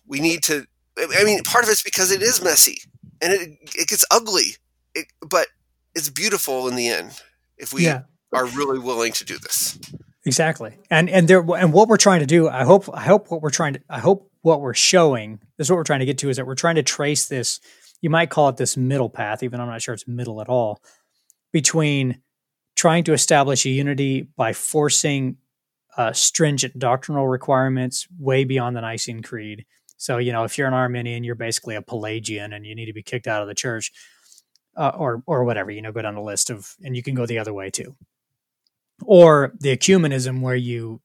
we 0.06 0.20
need 0.20 0.42
to. 0.44 0.66
I 0.98 1.24
mean, 1.24 1.42
part 1.44 1.64
of 1.64 1.70
it's 1.70 1.82
because 1.82 2.10
it 2.10 2.22
is 2.22 2.42
messy 2.42 2.82
and 3.22 3.32
it 3.32 3.58
it 3.76 3.88
gets 3.88 4.04
ugly, 4.10 4.56
it, 4.94 5.06
but 5.20 5.46
it's 5.94 6.10
beautiful 6.10 6.68
in 6.68 6.76
the 6.76 6.88
end 6.88 7.20
if 7.56 7.72
we 7.72 7.84
yeah. 7.84 8.02
are 8.32 8.46
really 8.46 8.78
willing 8.78 9.12
to 9.12 9.24
do 9.24 9.38
this. 9.38 9.78
Exactly. 10.24 10.78
And 10.90 11.08
and 11.08 11.28
there 11.28 11.40
and 11.56 11.72
what 11.72 11.88
we're 11.88 11.96
trying 11.96 12.20
to 12.20 12.26
do, 12.26 12.48
I 12.48 12.64
hope 12.64 12.88
I 12.92 13.02
hope 13.02 13.30
what 13.30 13.42
we're 13.42 13.50
trying 13.50 13.74
to 13.74 13.80
I 13.88 14.00
hope 14.00 14.30
what 14.42 14.60
we're 14.60 14.74
showing, 14.74 15.40
this 15.56 15.66
is 15.66 15.70
what 15.70 15.76
we're 15.76 15.84
trying 15.84 16.00
to 16.00 16.06
get 16.06 16.18
to 16.18 16.30
is 16.30 16.36
that 16.36 16.46
we're 16.46 16.54
trying 16.54 16.76
to 16.76 16.82
trace 16.82 17.26
this, 17.26 17.60
you 18.00 18.10
might 18.10 18.30
call 18.30 18.48
it 18.48 18.56
this 18.56 18.76
middle 18.76 19.10
path, 19.10 19.42
even 19.42 19.60
I'm 19.60 19.68
not 19.68 19.82
sure 19.82 19.94
it's 19.94 20.08
middle 20.08 20.40
at 20.40 20.48
all, 20.48 20.82
between 21.52 22.22
trying 22.76 23.04
to 23.04 23.12
establish 23.12 23.66
a 23.66 23.70
unity 23.70 24.22
by 24.36 24.52
forcing 24.52 25.36
uh, 25.96 26.12
stringent 26.12 26.78
doctrinal 26.78 27.28
requirements 27.28 28.06
way 28.18 28.44
beyond 28.44 28.76
the 28.76 28.80
Nicene 28.80 29.22
Creed. 29.22 29.66
So, 29.96 30.16
you 30.16 30.32
know, 30.32 30.44
if 30.44 30.56
you're 30.56 30.68
an 30.68 30.72
Arminian, 30.72 31.24
you're 31.24 31.34
basically 31.34 31.74
a 31.74 31.82
Pelagian 31.82 32.54
and 32.54 32.64
you 32.64 32.74
need 32.74 32.86
to 32.86 32.94
be 32.94 33.02
kicked 33.02 33.26
out 33.26 33.42
of 33.42 33.48
the 33.48 33.54
church 33.54 33.92
uh, 34.76 34.92
or 34.96 35.22
or 35.26 35.44
whatever, 35.44 35.70
you 35.70 35.82
know, 35.82 35.92
go 35.92 36.02
down 36.02 36.14
the 36.14 36.20
list 36.20 36.50
of, 36.50 36.74
and 36.82 36.96
you 36.96 37.02
can 37.02 37.14
go 37.14 37.26
the 37.26 37.38
other 37.38 37.52
way 37.52 37.70
too. 37.70 37.96
Or 39.04 39.52
the 39.58 39.76
ecumenism 39.76 40.40
where 40.40 40.56
you 40.56 41.00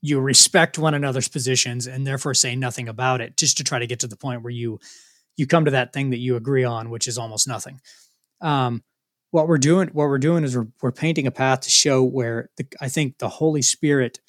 you 0.00 0.18
respect 0.20 0.78
one 0.78 0.94
another's 0.94 1.28
positions 1.28 1.86
and 1.86 2.06
therefore 2.06 2.34
say 2.34 2.56
nothing 2.56 2.88
about 2.88 3.20
it 3.20 3.36
just 3.36 3.56
to 3.58 3.64
try 3.64 3.78
to 3.78 3.86
get 3.86 4.00
to 4.00 4.08
the 4.08 4.16
point 4.16 4.42
where 4.42 4.50
you 4.50 4.80
you 5.36 5.46
come 5.46 5.64
to 5.64 5.70
that 5.70 5.92
thing 5.92 6.10
that 6.10 6.18
you 6.18 6.36
agree 6.36 6.64
on 6.64 6.90
which 6.90 7.06
is 7.06 7.18
almost 7.18 7.46
nothing. 7.46 7.80
Um, 8.40 8.82
what 9.32 9.48
we're 9.48 9.58
doing 9.58 9.88
what 9.88 10.08
we're 10.08 10.18
doing 10.18 10.44
is 10.44 10.56
we're, 10.56 10.68
we're 10.80 10.92
painting 10.92 11.26
a 11.26 11.32
path 11.32 11.62
to 11.62 11.70
show 11.70 12.04
where 12.04 12.50
the, 12.56 12.66
i 12.80 12.88
think 12.88 13.18
the 13.18 13.28
holy 13.28 13.62
spirit 13.62 14.20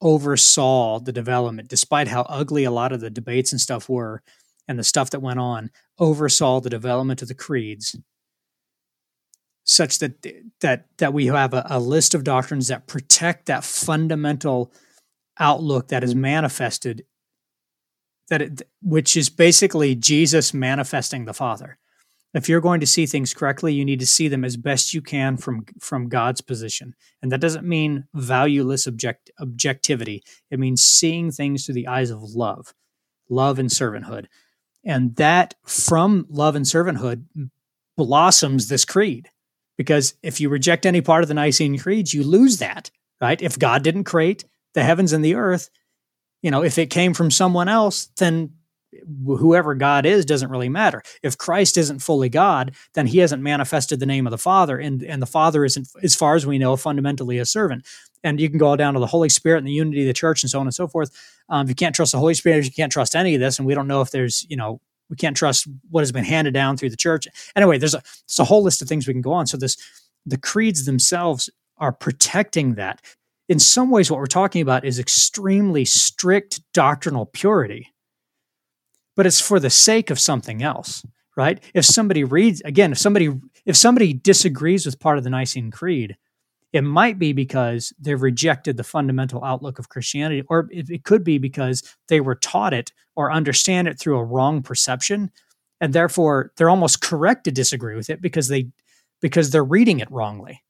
oversaw 0.00 0.98
the 0.98 1.12
development 1.12 1.68
despite 1.68 2.08
how 2.08 2.22
ugly 2.22 2.64
a 2.64 2.70
lot 2.70 2.92
of 2.92 3.00
the 3.00 3.10
debates 3.10 3.52
and 3.52 3.60
stuff 3.60 3.88
were 3.88 4.22
and 4.68 4.78
the 4.78 4.84
stuff 4.84 5.10
that 5.10 5.20
went 5.20 5.40
on 5.40 5.70
oversaw 5.98 6.60
the 6.60 6.70
development 6.70 7.22
of 7.22 7.28
the 7.28 7.34
creeds 7.34 7.96
such 9.64 9.98
that 9.98 10.26
that 10.60 10.86
that 10.98 11.12
we 11.12 11.26
have 11.26 11.54
a, 11.54 11.64
a, 11.70 11.78
list 11.78 12.14
of 12.14 12.24
doctrines 12.24 12.68
that 12.68 12.86
protect 12.86 13.46
that 13.46 13.64
fundamental 13.64 14.72
outlook 15.38 15.88
that 15.88 16.04
is 16.04 16.14
manifested 16.14 17.04
that 18.28 18.42
it, 18.42 18.62
which 18.80 19.16
is 19.16 19.28
basically 19.28 19.94
Jesus 19.94 20.54
manifesting 20.54 21.24
the 21.24 21.34
Father. 21.34 21.78
If 22.34 22.48
you're 22.48 22.62
going 22.62 22.80
to 22.80 22.86
see 22.86 23.04
things 23.04 23.34
correctly, 23.34 23.74
you 23.74 23.84
need 23.84 24.00
to 24.00 24.06
see 24.06 24.26
them 24.26 24.42
as 24.42 24.56
best 24.56 24.94
you 24.94 25.02
can 25.02 25.36
from 25.36 25.66
from 25.80 26.08
God's 26.08 26.40
position. 26.40 26.94
And 27.20 27.30
that 27.30 27.40
doesn't 27.40 27.66
mean 27.66 28.06
valueless 28.14 28.86
object 28.86 29.30
objectivity. 29.38 30.22
It 30.50 30.58
means 30.58 30.82
seeing 30.82 31.30
things 31.30 31.64
through 31.64 31.74
the 31.74 31.88
eyes 31.88 32.10
of 32.10 32.22
love, 32.22 32.74
love 33.28 33.58
and 33.58 33.68
servanthood. 33.68 34.26
And 34.84 35.14
that 35.16 35.54
from 35.64 36.26
love 36.28 36.56
and 36.56 36.64
servanthood 36.64 37.24
blossoms 37.96 38.68
this 38.68 38.84
creed 38.84 39.30
because 39.76 40.14
if 40.22 40.40
you 40.40 40.48
reject 40.48 40.86
any 40.86 41.00
part 41.00 41.22
of 41.22 41.28
the 41.28 41.34
Nicene 41.34 41.78
Creed, 41.78 42.12
you 42.12 42.24
lose 42.24 42.58
that, 42.58 42.90
right? 43.20 43.40
If 43.40 43.58
God 43.58 43.82
didn't 43.82 44.04
create 44.04 44.44
the 44.74 44.82
heavens 44.82 45.12
and 45.12 45.24
the 45.24 45.34
earth, 45.34 45.70
you 46.42 46.50
know, 46.50 46.62
if 46.62 46.78
it 46.78 46.90
came 46.90 47.14
from 47.14 47.30
someone 47.30 47.68
else, 47.68 48.06
then 48.18 48.54
whoever 49.24 49.74
God 49.74 50.06
is 50.06 50.24
doesn't 50.24 50.50
really 50.50 50.68
matter. 50.68 51.02
If 51.22 51.38
Christ 51.38 51.76
isn't 51.76 52.00
fully 52.00 52.28
God, 52.28 52.72
then 52.94 53.06
he 53.06 53.18
hasn't 53.18 53.42
manifested 53.42 54.00
the 54.00 54.06
name 54.06 54.26
of 54.26 54.30
the 54.30 54.38
Father, 54.38 54.78
and, 54.78 55.02
and 55.02 55.20
the 55.20 55.26
Father 55.26 55.64
isn't, 55.64 55.88
as 56.02 56.14
far 56.14 56.34
as 56.34 56.46
we 56.46 56.58
know, 56.58 56.76
fundamentally 56.76 57.38
a 57.38 57.46
servant. 57.46 57.86
And 58.24 58.40
you 58.40 58.48
can 58.48 58.58
go 58.58 58.76
down 58.76 58.94
to 58.94 59.00
the 59.00 59.06
Holy 59.06 59.28
Spirit 59.28 59.58
and 59.58 59.66
the 59.66 59.72
unity 59.72 60.02
of 60.02 60.06
the 60.06 60.12
church 60.12 60.42
and 60.42 60.50
so 60.50 60.60
on 60.60 60.66
and 60.66 60.74
so 60.74 60.86
forth. 60.86 61.10
Um, 61.48 61.66
if 61.66 61.68
you 61.70 61.74
can't 61.74 61.94
trust 61.94 62.12
the 62.12 62.18
Holy 62.18 62.34
Spirit, 62.34 62.64
you 62.64 62.70
can't 62.70 62.92
trust 62.92 63.16
any 63.16 63.34
of 63.34 63.40
this, 63.40 63.58
and 63.58 63.66
we 63.66 63.74
don't 63.74 63.88
know 63.88 64.00
if 64.00 64.10
there's, 64.10 64.46
you 64.48 64.56
know, 64.56 64.80
we 65.10 65.16
can't 65.16 65.36
trust 65.36 65.68
what 65.90 66.00
has 66.00 66.12
been 66.12 66.24
handed 66.24 66.54
down 66.54 66.76
through 66.76 66.90
the 66.90 66.96
church. 66.96 67.26
Anyway, 67.54 67.78
there's 67.78 67.94
a, 67.94 68.02
there's 68.26 68.38
a 68.38 68.44
whole 68.44 68.62
list 68.62 68.80
of 68.80 68.88
things 68.88 69.06
we 69.06 69.12
can 69.12 69.20
go 69.22 69.32
on. 69.32 69.46
So 69.46 69.56
this 69.56 69.76
the 70.24 70.38
creeds 70.38 70.84
themselves 70.84 71.50
are 71.78 71.92
protecting 71.92 72.76
that. 72.76 73.00
In 73.48 73.58
some 73.58 73.90
ways, 73.90 74.10
what 74.10 74.20
we're 74.20 74.26
talking 74.26 74.62
about 74.62 74.84
is 74.84 74.98
extremely 74.98 75.84
strict 75.84 76.60
doctrinal 76.72 77.26
purity, 77.26 77.91
but 79.16 79.26
it's 79.26 79.40
for 79.40 79.60
the 79.60 79.70
sake 79.70 80.10
of 80.10 80.18
something 80.18 80.62
else, 80.62 81.04
right? 81.36 81.62
If 81.74 81.84
somebody 81.84 82.24
reads 82.24 82.60
again, 82.62 82.92
if 82.92 82.98
somebody 82.98 83.30
if 83.64 83.76
somebody 83.76 84.12
disagrees 84.12 84.86
with 84.86 85.00
part 85.00 85.18
of 85.18 85.24
the 85.24 85.30
Nicene 85.30 85.70
Creed, 85.70 86.16
it 86.72 86.82
might 86.82 87.18
be 87.18 87.32
because 87.32 87.92
they've 88.00 88.20
rejected 88.20 88.76
the 88.76 88.84
fundamental 88.84 89.44
outlook 89.44 89.78
of 89.78 89.88
Christianity, 89.88 90.42
or 90.48 90.68
it, 90.70 91.04
could 91.04 91.22
be 91.22 91.38
because 91.38 91.82
they 92.08 92.20
were 92.20 92.34
taught 92.34 92.72
it 92.72 92.92
or 93.14 93.30
understand 93.30 93.88
it 93.88 93.98
through 93.98 94.18
a 94.18 94.24
wrong 94.24 94.62
perception, 94.62 95.30
and 95.80 95.92
therefore 95.92 96.52
they're 96.56 96.70
almost 96.70 97.02
correct 97.02 97.44
to 97.44 97.52
disagree 97.52 97.94
with 97.94 98.08
it 98.08 98.22
because 98.22 98.48
they 98.48 98.68
because 99.20 99.50
they're 99.50 99.64
reading 99.64 100.00
it 100.00 100.10
wrongly. 100.10 100.62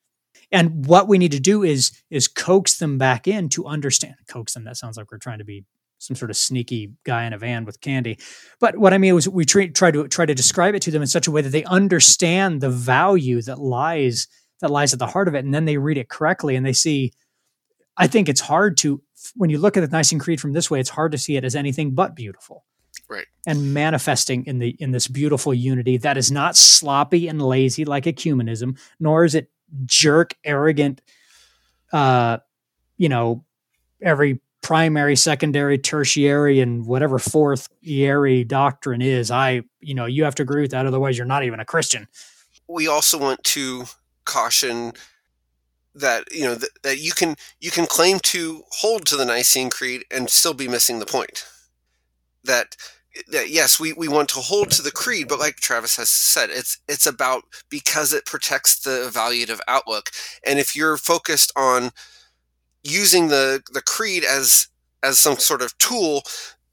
And 0.50 0.84
what 0.86 1.08
we 1.08 1.18
need 1.18 1.32
to 1.32 1.40
do 1.40 1.62
is 1.62 1.92
is 2.10 2.28
coax 2.28 2.78
them 2.78 2.98
back 2.98 3.28
in 3.28 3.48
to 3.50 3.66
understand. 3.66 4.16
Coax 4.28 4.54
them. 4.54 4.64
That 4.64 4.76
sounds 4.76 4.96
like 4.96 5.10
we're 5.10 5.18
trying 5.18 5.38
to 5.38 5.44
be 5.44 5.64
some 6.02 6.16
sort 6.16 6.30
of 6.30 6.36
sneaky 6.36 6.92
guy 7.04 7.24
in 7.24 7.32
a 7.32 7.38
van 7.38 7.64
with 7.64 7.80
candy. 7.80 8.18
But 8.58 8.76
what 8.76 8.92
I 8.92 8.98
mean 8.98 9.14
was 9.14 9.28
we 9.28 9.44
try, 9.44 9.68
try 9.68 9.90
to 9.92 10.08
try 10.08 10.26
to 10.26 10.34
describe 10.34 10.74
it 10.74 10.82
to 10.82 10.90
them 10.90 11.02
in 11.02 11.08
such 11.08 11.28
a 11.28 11.30
way 11.30 11.42
that 11.42 11.50
they 11.50 11.64
understand 11.64 12.60
the 12.60 12.70
value 12.70 13.40
that 13.42 13.58
lies 13.58 14.26
that 14.60 14.70
lies 14.70 14.92
at 14.92 14.98
the 14.98 15.06
heart 15.06 15.28
of 15.28 15.34
it. 15.34 15.44
And 15.44 15.54
then 15.54 15.64
they 15.64 15.76
read 15.76 15.98
it 15.98 16.08
correctly 16.08 16.56
and 16.56 16.64
they 16.66 16.72
see, 16.72 17.12
I 17.96 18.06
think 18.06 18.28
it's 18.28 18.40
hard 18.40 18.76
to, 18.78 19.02
when 19.34 19.50
you 19.50 19.58
look 19.58 19.76
at 19.76 19.80
the 19.80 19.88
Nicene 19.88 20.18
Creed 20.18 20.40
from 20.40 20.52
this 20.52 20.70
way, 20.70 20.80
it's 20.80 20.90
hard 20.90 21.12
to 21.12 21.18
see 21.18 21.36
it 21.36 21.44
as 21.44 21.54
anything 21.56 21.94
but 21.94 22.14
beautiful. 22.14 22.64
right 23.08 23.26
and 23.46 23.74
manifesting 23.74 24.44
in 24.46 24.58
the 24.58 24.76
in 24.78 24.92
this 24.92 25.08
beautiful 25.08 25.52
unity 25.52 25.96
that 25.98 26.16
is 26.16 26.30
not 26.30 26.56
sloppy 26.56 27.28
and 27.28 27.42
lazy 27.42 27.84
like 27.84 28.04
ecumenism 28.04 28.78
nor 29.00 29.24
is 29.24 29.34
it 29.34 29.50
jerk 29.84 30.34
arrogant 30.44 31.00
uh 31.92 32.38
you 32.96 33.08
know 33.08 33.44
every 34.00 34.40
primary 34.62 35.16
secondary 35.16 35.76
tertiary 35.76 36.60
and 36.60 36.86
whatever 36.86 37.18
fourth 37.18 37.68
yeary 37.84 38.46
doctrine 38.46 39.02
is 39.02 39.30
i 39.30 39.60
you 39.80 39.94
know 39.94 40.06
you 40.06 40.24
have 40.24 40.34
to 40.34 40.42
agree 40.42 40.62
with 40.62 40.70
that 40.70 40.86
otherwise 40.86 41.18
you're 41.18 41.26
not 41.26 41.44
even 41.44 41.60
a 41.60 41.64
christian 41.64 42.06
we 42.68 42.86
also 42.86 43.18
want 43.18 43.42
to 43.44 43.84
caution 44.24 44.92
that 45.94 46.32
you 46.32 46.44
know 46.44 46.54
that, 46.54 46.70
that 46.82 46.98
you 46.98 47.12
can 47.12 47.36
you 47.60 47.70
can 47.70 47.86
claim 47.86 48.18
to 48.20 48.62
hold 48.70 49.06
to 49.06 49.16
the 49.16 49.24
Nicene 49.24 49.70
Creed 49.70 50.04
and 50.10 50.30
still 50.30 50.54
be 50.54 50.68
missing 50.68 50.98
the 50.98 51.06
point. 51.06 51.44
That 52.44 52.76
that 53.28 53.50
yes, 53.50 53.78
we, 53.78 53.92
we 53.92 54.08
want 54.08 54.30
to 54.30 54.40
hold 54.40 54.70
to 54.72 54.82
the 54.82 54.90
creed, 54.90 55.28
but 55.28 55.38
like 55.38 55.56
Travis 55.56 55.96
has 55.96 56.08
said, 56.08 56.48
it's 56.50 56.78
it's 56.88 57.06
about 57.06 57.44
because 57.68 58.12
it 58.12 58.24
protects 58.24 58.78
the 58.78 59.10
evaluative 59.12 59.60
outlook. 59.68 60.10
And 60.46 60.58
if 60.58 60.74
you're 60.74 60.96
focused 60.96 61.52
on 61.56 61.90
using 62.82 63.28
the 63.28 63.62
the 63.72 63.82
creed 63.82 64.24
as 64.24 64.68
as 65.02 65.18
some 65.18 65.36
sort 65.36 65.62
of 65.62 65.76
tool, 65.78 66.22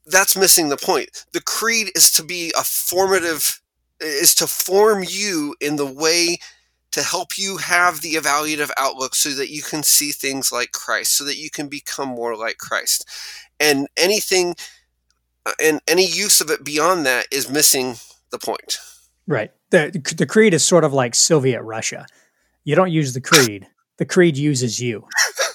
that's 0.06 0.38
missing 0.38 0.70
the 0.70 0.78
point. 0.78 1.26
The 1.34 1.42
creed 1.42 1.90
is 1.96 2.12
to 2.14 2.24
be 2.24 2.52
a 2.58 2.64
formative 2.64 3.62
is 4.00 4.34
to 4.36 4.48
form 4.48 5.04
you 5.08 5.56
in 5.60 5.76
the 5.76 5.86
way 5.86 6.38
to 6.92 7.04
help 7.04 7.38
you 7.38 7.58
have 7.58 8.02
the 8.02 8.14
evaluative 8.14 8.72
outlook 8.78 9.14
so 9.14 9.30
that 9.32 9.50
you 9.50 9.62
can 9.62 9.84
see 9.84 10.12
things 10.12 10.52
like 10.52 10.72
Christ, 10.72 11.16
so 11.16 11.24
that 11.26 11.38
you 11.38 11.50
can 11.50 11.68
become 11.68 12.10
more 12.10 12.36
like 12.36 12.58
Christ. 12.58 13.08
And 13.60 13.88
anything 13.96 14.56
uh, 15.46 15.52
and 15.62 15.82
any 15.88 16.06
use 16.06 16.42
of 16.42 16.50
it 16.50 16.64
beyond 16.64 17.06
that 17.06 17.28
is 17.32 17.50
missing 17.50 17.96
the 18.32 18.40
point. 18.40 18.78
Right. 19.28 19.52
The 19.70 19.92
the 20.18 20.26
creed 20.26 20.54
is 20.54 20.64
sort 20.66 20.84
of 20.84 20.94
like 20.94 21.14
Soviet 21.14 21.62
Russia. 21.62 22.08
You 22.64 22.76
don't 22.76 22.92
use 22.92 23.14
the 23.14 23.22
creed. 23.22 23.68
The 23.98 24.06
creed 24.06 24.38
uses 24.38 24.80
you. 24.80 25.08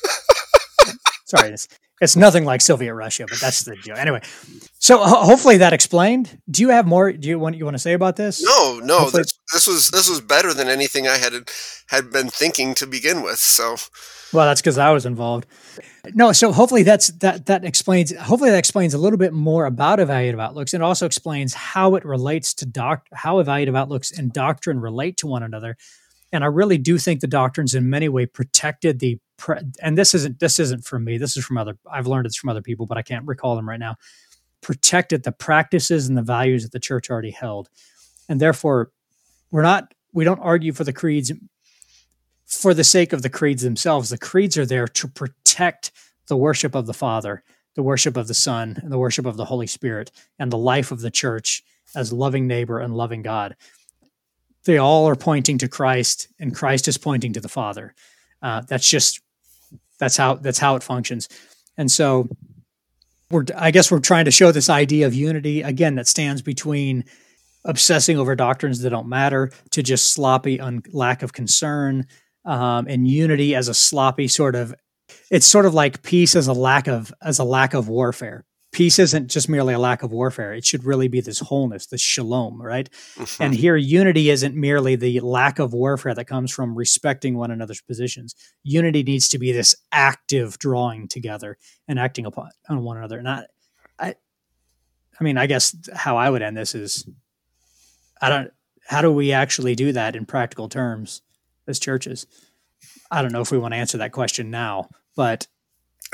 Sorry, 1.36 1.52
it's, 1.52 1.68
it's 2.00 2.16
nothing 2.16 2.44
like 2.44 2.60
Soviet 2.60 2.94
Russia, 2.94 3.24
but 3.28 3.38
that's 3.40 3.62
the 3.64 3.76
deal. 3.76 3.96
Anyway, 3.96 4.20
so 4.78 4.98
ho- 4.98 5.24
hopefully 5.24 5.58
that 5.58 5.72
explained. 5.72 6.38
Do 6.50 6.62
you 6.62 6.70
have 6.70 6.86
more? 6.86 7.12
Do 7.12 7.28
you 7.28 7.38
want 7.38 7.56
you 7.56 7.64
want 7.64 7.76
to 7.76 7.80
say 7.80 7.92
about 7.92 8.16
this? 8.16 8.42
No, 8.42 8.80
no. 8.82 9.10
This, 9.10 9.38
this, 9.52 9.66
was 9.66 9.90
this 9.90 10.10
was 10.10 10.20
better 10.20 10.52
than 10.52 10.68
anything 10.68 11.06
I 11.06 11.18
had 11.18 11.32
had 11.88 12.10
been 12.10 12.28
thinking 12.28 12.74
to 12.74 12.86
begin 12.86 13.22
with. 13.22 13.38
So, 13.38 13.76
well, 14.32 14.46
that's 14.46 14.60
because 14.60 14.76
I 14.76 14.90
was 14.90 15.06
involved. 15.06 15.46
No, 16.14 16.32
so 16.32 16.52
hopefully 16.52 16.82
that's 16.82 17.08
that 17.18 17.46
that 17.46 17.64
explains. 17.64 18.14
Hopefully 18.14 18.50
that 18.50 18.58
explains 18.58 18.92
a 18.92 18.98
little 18.98 19.18
bit 19.18 19.32
more 19.32 19.64
about 19.64 20.00
evaluative 20.00 20.40
outlooks, 20.40 20.74
and 20.74 20.82
also 20.82 21.06
explains 21.06 21.54
how 21.54 21.94
it 21.94 22.04
relates 22.04 22.54
to 22.54 22.66
doc 22.66 23.06
how 23.12 23.42
evaluative 23.42 23.78
outlooks 23.78 24.10
and 24.10 24.32
doctrine 24.32 24.80
relate 24.80 25.16
to 25.18 25.28
one 25.28 25.44
another. 25.44 25.76
And 26.34 26.44
I 26.44 26.48
really 26.48 26.78
do 26.78 26.98
think 26.98 27.20
the 27.20 27.26
doctrines 27.26 27.74
in 27.74 27.88
many 27.88 28.08
way 28.08 28.26
protected 28.26 28.98
the 28.98 29.18
and 29.82 29.98
this 29.98 30.14
isn't 30.14 30.38
this 30.38 30.60
isn't 30.60 30.84
from 30.84 31.04
me. 31.04 31.18
This 31.18 31.36
is 31.36 31.44
from 31.44 31.58
other. 31.58 31.76
I've 31.90 32.06
learned 32.06 32.26
it's 32.26 32.36
from 32.36 32.50
other 32.50 32.62
people, 32.62 32.86
but 32.86 32.98
I 32.98 33.02
can't 33.02 33.26
recall 33.26 33.56
them 33.56 33.68
right 33.68 33.80
now 33.80 33.96
protected 34.64 35.22
the 35.22 35.32
practices 35.32 36.08
and 36.08 36.16
the 36.16 36.22
values 36.22 36.62
that 36.62 36.72
the 36.72 36.80
church 36.80 37.10
already 37.10 37.30
held. 37.30 37.68
And 38.28 38.40
therefore, 38.40 38.90
we're 39.50 39.62
not, 39.62 39.92
we 40.12 40.24
don't 40.24 40.40
argue 40.40 40.72
for 40.72 40.84
the 40.84 40.92
creeds 40.92 41.30
for 42.46 42.74
the 42.74 42.84
sake 42.84 43.12
of 43.12 43.22
the 43.22 43.30
creeds 43.30 43.62
themselves. 43.62 44.08
The 44.08 44.18
creeds 44.18 44.56
are 44.56 44.66
there 44.66 44.88
to 44.88 45.08
protect 45.08 45.92
the 46.28 46.36
worship 46.36 46.74
of 46.74 46.86
the 46.86 46.94
Father, 46.94 47.42
the 47.74 47.82
worship 47.82 48.16
of 48.16 48.26
the 48.26 48.34
Son, 48.34 48.78
and 48.82 48.90
the 48.90 48.98
worship 48.98 49.26
of 49.26 49.36
the 49.36 49.44
Holy 49.44 49.66
Spirit, 49.66 50.10
and 50.38 50.50
the 50.50 50.58
life 50.58 50.90
of 50.90 51.00
the 51.00 51.10
church 51.10 51.62
as 51.94 52.12
loving 52.12 52.46
neighbor 52.46 52.80
and 52.80 52.94
loving 52.94 53.22
God. 53.22 53.56
They 54.64 54.78
all 54.78 55.08
are 55.08 55.16
pointing 55.16 55.58
to 55.58 55.68
Christ, 55.68 56.28
and 56.38 56.54
Christ 56.54 56.88
is 56.88 56.98
pointing 56.98 57.34
to 57.34 57.40
the 57.40 57.48
Father. 57.48 57.94
Uh, 58.42 58.62
that's 58.62 58.88
just 58.88 59.20
that's 59.98 60.16
how 60.16 60.34
that's 60.34 60.58
how 60.58 60.76
it 60.76 60.82
functions. 60.82 61.28
And 61.76 61.90
so 61.90 62.28
we're 63.30 63.44
I 63.56 63.70
guess 63.70 63.90
we're 63.90 64.00
trying 64.00 64.26
to 64.26 64.30
show 64.30 64.52
this 64.52 64.70
idea 64.70 65.06
of 65.06 65.14
unity 65.14 65.62
again 65.62 65.96
that 65.96 66.08
stands 66.08 66.42
between 66.42 67.04
obsessing 67.64 68.18
over 68.18 68.36
doctrines 68.36 68.80
that 68.80 68.90
don't 68.90 69.08
matter 69.08 69.50
to 69.70 69.82
just 69.82 70.12
sloppy 70.12 70.60
un- 70.60 70.82
lack 70.92 71.22
of 71.22 71.32
concern 71.32 72.06
um, 72.44 72.86
and 72.88 73.08
unity 73.08 73.54
as 73.54 73.68
a 73.68 73.74
sloppy 73.74 74.28
sort 74.28 74.54
of 74.54 74.74
it's 75.30 75.46
sort 75.46 75.66
of 75.66 75.74
like 75.74 76.02
peace 76.02 76.36
as 76.36 76.46
a 76.46 76.52
lack 76.52 76.86
of 76.86 77.12
as 77.22 77.38
a 77.38 77.44
lack 77.44 77.74
of 77.74 77.88
warfare 77.88 78.44
peace 78.74 78.98
isn't 78.98 79.30
just 79.30 79.48
merely 79.48 79.72
a 79.72 79.78
lack 79.78 80.02
of 80.02 80.10
warfare. 80.10 80.52
It 80.52 80.66
should 80.66 80.84
really 80.84 81.08
be 81.08 81.20
this 81.20 81.38
wholeness, 81.38 81.86
this 81.86 82.00
shalom, 82.00 82.60
right? 82.60 82.90
Mm-hmm. 83.16 83.42
And 83.42 83.54
here, 83.54 83.76
unity 83.76 84.28
isn't 84.28 84.54
merely 84.54 84.96
the 84.96 85.20
lack 85.20 85.58
of 85.58 85.72
warfare 85.72 86.14
that 86.14 86.26
comes 86.26 86.50
from 86.50 86.76
respecting 86.76 87.36
one 87.36 87.50
another's 87.50 87.80
positions. 87.80 88.34
Unity 88.64 89.02
needs 89.02 89.28
to 89.30 89.38
be 89.38 89.52
this 89.52 89.74
active 89.92 90.58
drawing 90.58 91.08
together 91.08 91.56
and 91.88 91.98
acting 91.98 92.26
upon 92.26 92.50
on 92.68 92.82
one 92.82 92.98
another. 92.98 93.18
And 93.18 93.28
I, 93.28 93.44
I, 93.98 94.14
I 95.18 95.24
mean, 95.24 95.38
I 95.38 95.46
guess 95.46 95.74
how 95.94 96.16
I 96.16 96.28
would 96.28 96.42
end 96.42 96.56
this 96.56 96.74
is, 96.74 97.08
I 98.20 98.28
don't. 98.28 98.50
How 98.86 99.00
do 99.00 99.10
we 99.10 99.32
actually 99.32 99.74
do 99.74 99.92
that 99.92 100.14
in 100.14 100.26
practical 100.26 100.68
terms 100.68 101.22
as 101.66 101.78
churches? 101.78 102.26
I 103.10 103.22
don't 103.22 103.32
know 103.32 103.40
if 103.40 103.50
we 103.50 103.56
want 103.56 103.72
to 103.72 103.78
answer 103.78 103.98
that 103.98 104.12
question 104.12 104.50
now, 104.50 104.90
but 105.16 105.46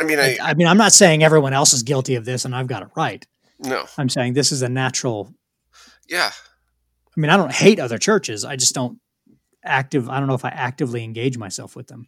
I 0.01 0.05
mean, 0.05 0.19
I, 0.19 0.39
I 0.43 0.55
mean, 0.55 0.67
I'm 0.67 0.79
not 0.79 0.93
saying 0.93 1.23
everyone 1.23 1.53
else 1.53 1.73
is 1.73 1.83
guilty 1.83 2.15
of 2.15 2.25
this 2.25 2.45
and 2.45 2.55
I've 2.55 2.67
got 2.67 2.83
it 2.83 2.89
right. 2.97 3.27
No, 3.59 3.85
I'm 3.99 4.09
saying 4.09 4.33
this 4.33 4.53
is 4.53 4.63
a 4.63 4.69
natural. 4.69 5.35
Yeah. 6.09 6.31
I 6.33 7.21
mean, 7.21 7.31
I 7.31 7.37
don't 7.37 7.53
hate 7.53 7.79
other 7.79 7.99
churches. 7.99 8.45
I 8.45 8.57
just 8.57 8.75
don't 8.75 8.99
active. 9.65 10.09
I 10.09 10.19
don't 10.19 10.29
know 10.29 10.35
if 10.35 10.45
I 10.45 10.49
actively 10.49 11.05
engage 11.05 11.37
myself 11.37 11.77
with 11.77 11.89
them. 11.89 12.07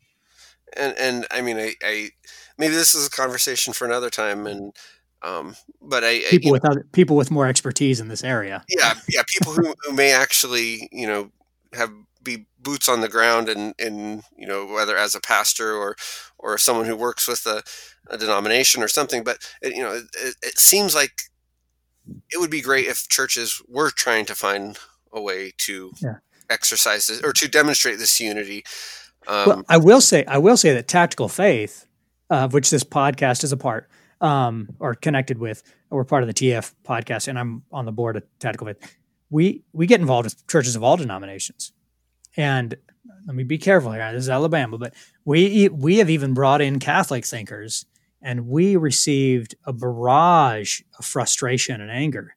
And 0.75 0.97
and 0.97 1.27
I 1.31 1.43
mean, 1.43 1.59
I, 1.59 1.75
I 1.85 2.11
maybe 2.57 2.75
this 2.75 2.95
is 2.95 3.07
a 3.07 3.11
conversation 3.11 3.75
for 3.75 3.85
another 3.85 4.09
time. 4.09 4.47
And 4.47 4.75
um, 5.21 5.55
but 5.83 6.03
I 6.03 6.21
people 6.31 6.51
I, 6.51 6.53
with 6.53 6.65
other, 6.65 6.87
people 6.93 7.17
with 7.17 7.31
more 7.31 7.47
expertise 7.47 8.01
in 8.01 8.09
this 8.09 8.25
area. 8.25 8.65
Yeah, 8.69 8.95
yeah, 9.09 9.23
people 9.29 9.53
who, 9.53 9.75
who 9.83 9.93
may 9.93 10.13
actually 10.13 10.89
you 10.91 11.07
know 11.07 11.31
have 11.75 11.93
be 12.23 12.47
boots 12.61 12.89
on 12.89 13.01
the 13.01 13.09
ground 13.09 13.49
and 13.49 13.75
and 13.79 14.23
you 14.37 14.47
know 14.47 14.67
whether 14.67 14.97
as 14.97 15.15
a 15.15 15.21
pastor 15.21 15.75
or 15.75 15.97
or 16.39 16.59
someone 16.59 16.87
who 16.87 16.97
works 16.97 17.27
with 17.27 17.45
a, 17.47 17.63
a 18.09 18.19
denomination 18.19 18.83
or 18.83 18.89
something 18.89 19.25
but 19.25 19.39
it, 19.61 19.75
you 19.75 19.83
know 19.83 19.93
it, 19.93 20.37
it, 20.43 20.59
seems 20.59 20.95
like 20.95 21.13
it 22.31 22.41
would 22.41 22.51
be 22.51 22.61
great 22.61 22.87
if 22.87 23.09
churches 23.09 23.63
were 23.69 23.91
trying 23.91 24.25
to 24.25 24.35
find 24.35 24.79
a 25.13 25.21
way 25.21 25.53
to 25.57 25.93
yeah. 26.01 26.17
exercise 26.51 27.07
this 27.07 27.23
or 27.23 27.33
to 27.33 27.49
demonstrate 27.49 27.99
this 27.99 28.21
unity 28.21 28.65
um, 29.27 29.49
well 29.49 29.63
i 29.69 29.77
will 29.77 30.01
say 30.01 30.25
i 30.27 30.39
will 30.39 30.57
say 30.57 30.73
that 30.73 30.89
tactical 30.89 31.29
faith 31.29 31.87
uh, 32.31 32.45
of 32.45 32.53
which 32.53 32.71
this 32.71 32.85
podcast 32.85 33.45
is 33.45 33.53
a 33.53 33.57
part 33.57 33.89
um, 34.21 34.69
or 34.79 34.95
connected 34.95 35.39
with 35.39 35.63
we're 35.91 36.05
part 36.05 36.23
of 36.23 36.29
the 36.29 36.35
tf 36.35 36.73
podcast 36.85 37.29
and 37.29 37.39
i'm 37.39 37.63
on 37.73 37.85
the 37.85 37.93
board 37.93 38.17
of 38.17 38.23
tactical 38.39 38.67
faith 38.67 38.97
we 39.31 39.63
we 39.73 39.87
get 39.87 40.01
involved 40.01 40.27
with 40.27 40.47
churches 40.47 40.77
of 40.77 40.83
all 40.83 40.97
denominations 40.97 41.73
and 42.37 42.77
let 43.27 43.37
me 43.37 43.45
be 43.45 43.59
careful 43.59 43.93
here. 43.93 44.13
This 44.13 44.25
is 44.25 44.31
Alabama, 44.31 44.79
but 44.79 44.95
we 45.25 45.69
we 45.69 45.99
have 45.99 46.11
even 46.11 46.35
brought 46.35 46.61
in 46.61 46.79
Catholic 46.79 47.25
thinkers, 47.25 47.87
and 48.21 48.49
we 48.49 48.77
received 48.77 49.55
a 49.65 49.73
barrage 49.73 50.81
of 50.99 51.05
frustration 51.05 51.81
and 51.81 51.91
anger 51.91 52.35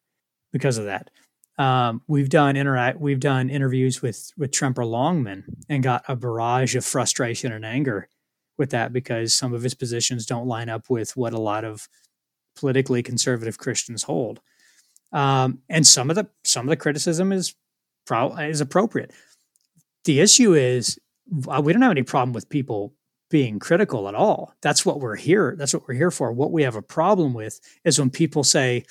because 0.52 0.78
of 0.78 0.86
that. 0.86 1.10
Um, 1.58 2.02
we've 2.08 2.30
done 2.30 2.58
interact 2.58 3.00
we've 3.00 3.20
done 3.20 3.50
interviews 3.50 4.02
with 4.02 4.32
with 4.38 4.52
Tremper 4.52 4.86
Longman 4.86 5.46
and 5.70 5.82
got 5.82 6.04
a 6.08 6.16
barrage 6.16 6.76
of 6.76 6.84
frustration 6.84 7.52
and 7.52 7.66
anger 7.66 8.10
with 8.58 8.72
that 8.72 8.94
because 8.94 9.34
some 9.34 9.54
of 9.54 9.64
his 9.64 9.74
positions 9.74 10.26
don't 10.26 10.48
line 10.48 10.70
up 10.70 10.90
with 10.90 11.16
what 11.16 11.34
a 11.34 11.40
lot 11.40 11.64
of 11.64 11.88
politically 12.56 13.04
conservative 13.04 13.58
Christians 13.58 14.04
hold. 14.04 14.42
Um, 15.12 15.60
and 15.70 15.88
some 15.88 16.10
of 16.10 16.16
the 16.16 16.28
some 16.44 16.66
of 16.66 16.70
the 16.70 16.78
criticism 16.78 17.32
is 17.32 17.56
pro- 18.06 18.36
is 18.36 18.62
appropriate 18.62 19.12
the 20.06 20.20
issue 20.20 20.54
is 20.54 21.00
uh, 21.48 21.62
we 21.64 21.74
don't 21.74 21.82
have 21.82 21.92
any 21.92 22.04
problem 22.04 22.34
with 22.34 22.50
people 22.50 22.94
being 23.30 23.60
critical 23.60 24.08
at 24.08 24.16
all. 24.16 24.54
That's 24.62 24.86
what 24.86 25.00
we're 25.00 25.16
here. 25.16 25.56
That's 25.58 25.74
what 25.74 25.88
we're 25.88 25.96
here 25.96 26.12
for. 26.12 26.32
What 26.32 26.52
we 26.52 26.64
have 26.64 26.76
a 26.76 26.82
problem 26.82 27.34
with 27.34 27.60
is 27.84 28.00
when 28.00 28.10
people 28.10 28.44
say, 28.44 28.86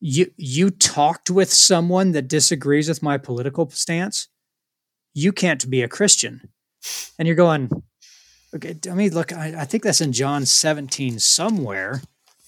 "You 0.00 0.30
you 0.36 0.70
talked 0.70 1.28
with 1.30 1.52
someone 1.52 2.12
that 2.12 2.28
disagrees 2.28 2.88
with 2.88 3.02
my 3.02 3.18
political 3.18 3.68
stance. 3.70 4.28
You 5.12 5.32
can't 5.32 5.68
be 5.68 5.82
a 5.82 5.88
Christian," 5.88 6.48
and 7.18 7.26
you're 7.26 7.36
going, 7.36 7.70
"Okay, 8.54 8.76
I 8.88 8.94
mean, 8.94 9.12
look, 9.12 9.32
I, 9.32 9.54
I 9.58 9.64
think 9.64 9.82
that's 9.82 10.00
in 10.00 10.12
John 10.12 10.46
17 10.46 11.18
somewhere, 11.18 12.00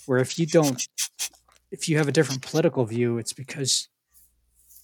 where 0.07 0.19
if 0.21 0.39
you 0.39 0.47
don't, 0.47 0.81
if 1.73 1.89
you 1.89 1.99
have 1.99 2.09
a 2.09 2.13
different 2.13 2.43
political 2.43 2.85
view, 2.85 3.19
it's 3.19 3.33
because 3.33 3.89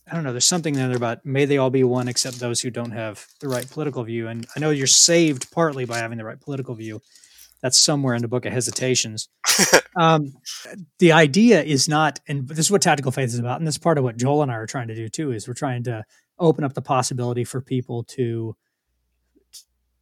I 0.08 0.14
don't 0.14 0.22
know. 0.22 0.32
There's 0.32 0.44
something 0.44 0.74
there 0.74 0.94
about 0.94 1.26
may 1.26 1.46
they 1.46 1.58
all 1.58 1.70
be 1.70 1.82
one 1.82 2.06
except 2.06 2.38
those 2.38 2.60
who 2.60 2.70
don't 2.70 2.92
have 2.92 3.26
the 3.40 3.48
right 3.48 3.68
political 3.68 4.04
view. 4.04 4.28
And 4.28 4.46
I 4.54 4.60
know 4.60 4.70
you're 4.70 4.86
saved 4.86 5.50
partly 5.50 5.84
by 5.84 5.98
having 5.98 6.18
the 6.18 6.24
right 6.24 6.40
political 6.40 6.76
view, 6.76 7.02
That's 7.60 7.78
somewhere 7.78 8.14
in 8.14 8.22
the 8.22 8.28
book 8.28 8.46
of 8.46 8.52
Hesitations. 8.52 9.28
um, 9.96 10.34
the 11.00 11.12
idea 11.12 11.62
is 11.62 11.88
not, 11.88 12.20
and 12.28 12.48
this 12.48 12.60
is 12.60 12.70
what 12.70 12.82
tactical 12.82 13.10
faith 13.10 13.30
is 13.30 13.38
about, 13.38 13.58
and 13.58 13.66
this 13.66 13.74
is 13.74 13.78
part 13.78 13.98
of 13.98 14.04
what 14.04 14.16
Joel 14.16 14.42
and 14.42 14.52
I 14.52 14.54
are 14.54 14.66
trying 14.66 14.88
to 14.88 14.94
do 14.94 15.08
too. 15.08 15.32
Is 15.32 15.48
we're 15.48 15.54
trying 15.54 15.82
to 15.84 16.04
open 16.38 16.62
up 16.62 16.74
the 16.74 16.82
possibility 16.82 17.42
for 17.42 17.60
people 17.60 18.04
to 18.04 18.54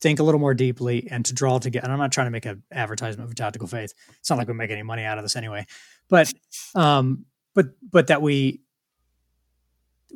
think 0.05 0.19
a 0.19 0.23
little 0.23 0.41
more 0.41 0.53
deeply 0.53 1.09
and 1.11 1.25
to 1.25 1.33
draw 1.33 1.59
together. 1.59 1.85
And 1.85 1.93
I'm 1.93 1.99
not 1.99 2.13
trying 2.13 2.27
to 2.27 2.31
make 2.31 2.45
an 2.45 2.63
advertisement 2.71 3.31
for 3.31 3.35
tactical 3.35 3.67
faith. 3.67 3.95
It's 4.21 4.29
not 4.29 4.39
like 4.39 4.49
we 4.49 4.55
make 4.55 4.71
any 4.71 4.83
money 4.83 5.05
out 5.05 5.17
of 5.17 5.25
this 5.25 5.35
anyway, 5.35 5.65
but 6.11 6.31
um, 6.75 7.25
but 7.55 7.69
but 7.91 8.09
that 8.09 8.21
we 8.21 8.61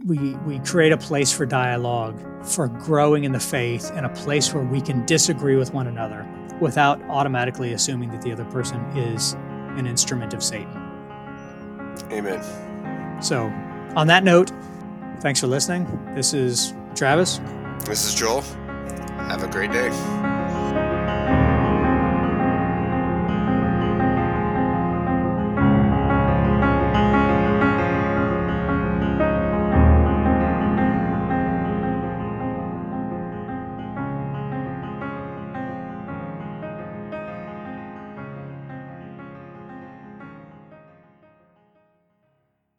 we 0.05 0.35
we 0.47 0.59
create 0.61 0.93
a 0.93 0.97
place 0.97 1.33
for 1.33 1.47
dialogue, 1.47 2.19
for 2.45 2.69
growing 2.69 3.25
in 3.25 3.33
the 3.33 3.41
faith, 3.41 3.91
and 3.95 4.07
a 4.07 4.11
place 4.11 4.53
where 4.53 4.65
we 4.65 4.81
can 4.81 5.05
disagree 5.07 5.57
with 5.57 5.73
one 5.73 5.87
another 5.87 6.27
without 6.61 7.01
automatically 7.05 7.73
assuming 7.73 8.11
that 8.11 8.23
the 8.23 8.33
other 8.33 8.45
person 8.47 8.81
is 8.97 9.35
an 9.77 9.87
instrument 9.87 10.35
of 10.35 10.43
Satan. 10.43 10.69
Amen. 12.11 13.23
So, 13.23 13.47
on 13.97 14.07
that 14.09 14.25
note, 14.25 14.51
thanks 15.21 15.41
for 15.41 15.47
listening. 15.47 15.87
This 16.15 16.35
is 16.35 16.75
Travis. 16.95 17.41
This 17.85 18.05
is 18.07 18.15
Joel. 18.15 18.43
Have 19.29 19.43
a 19.43 19.49
great 19.49 19.73
day. 19.73 20.38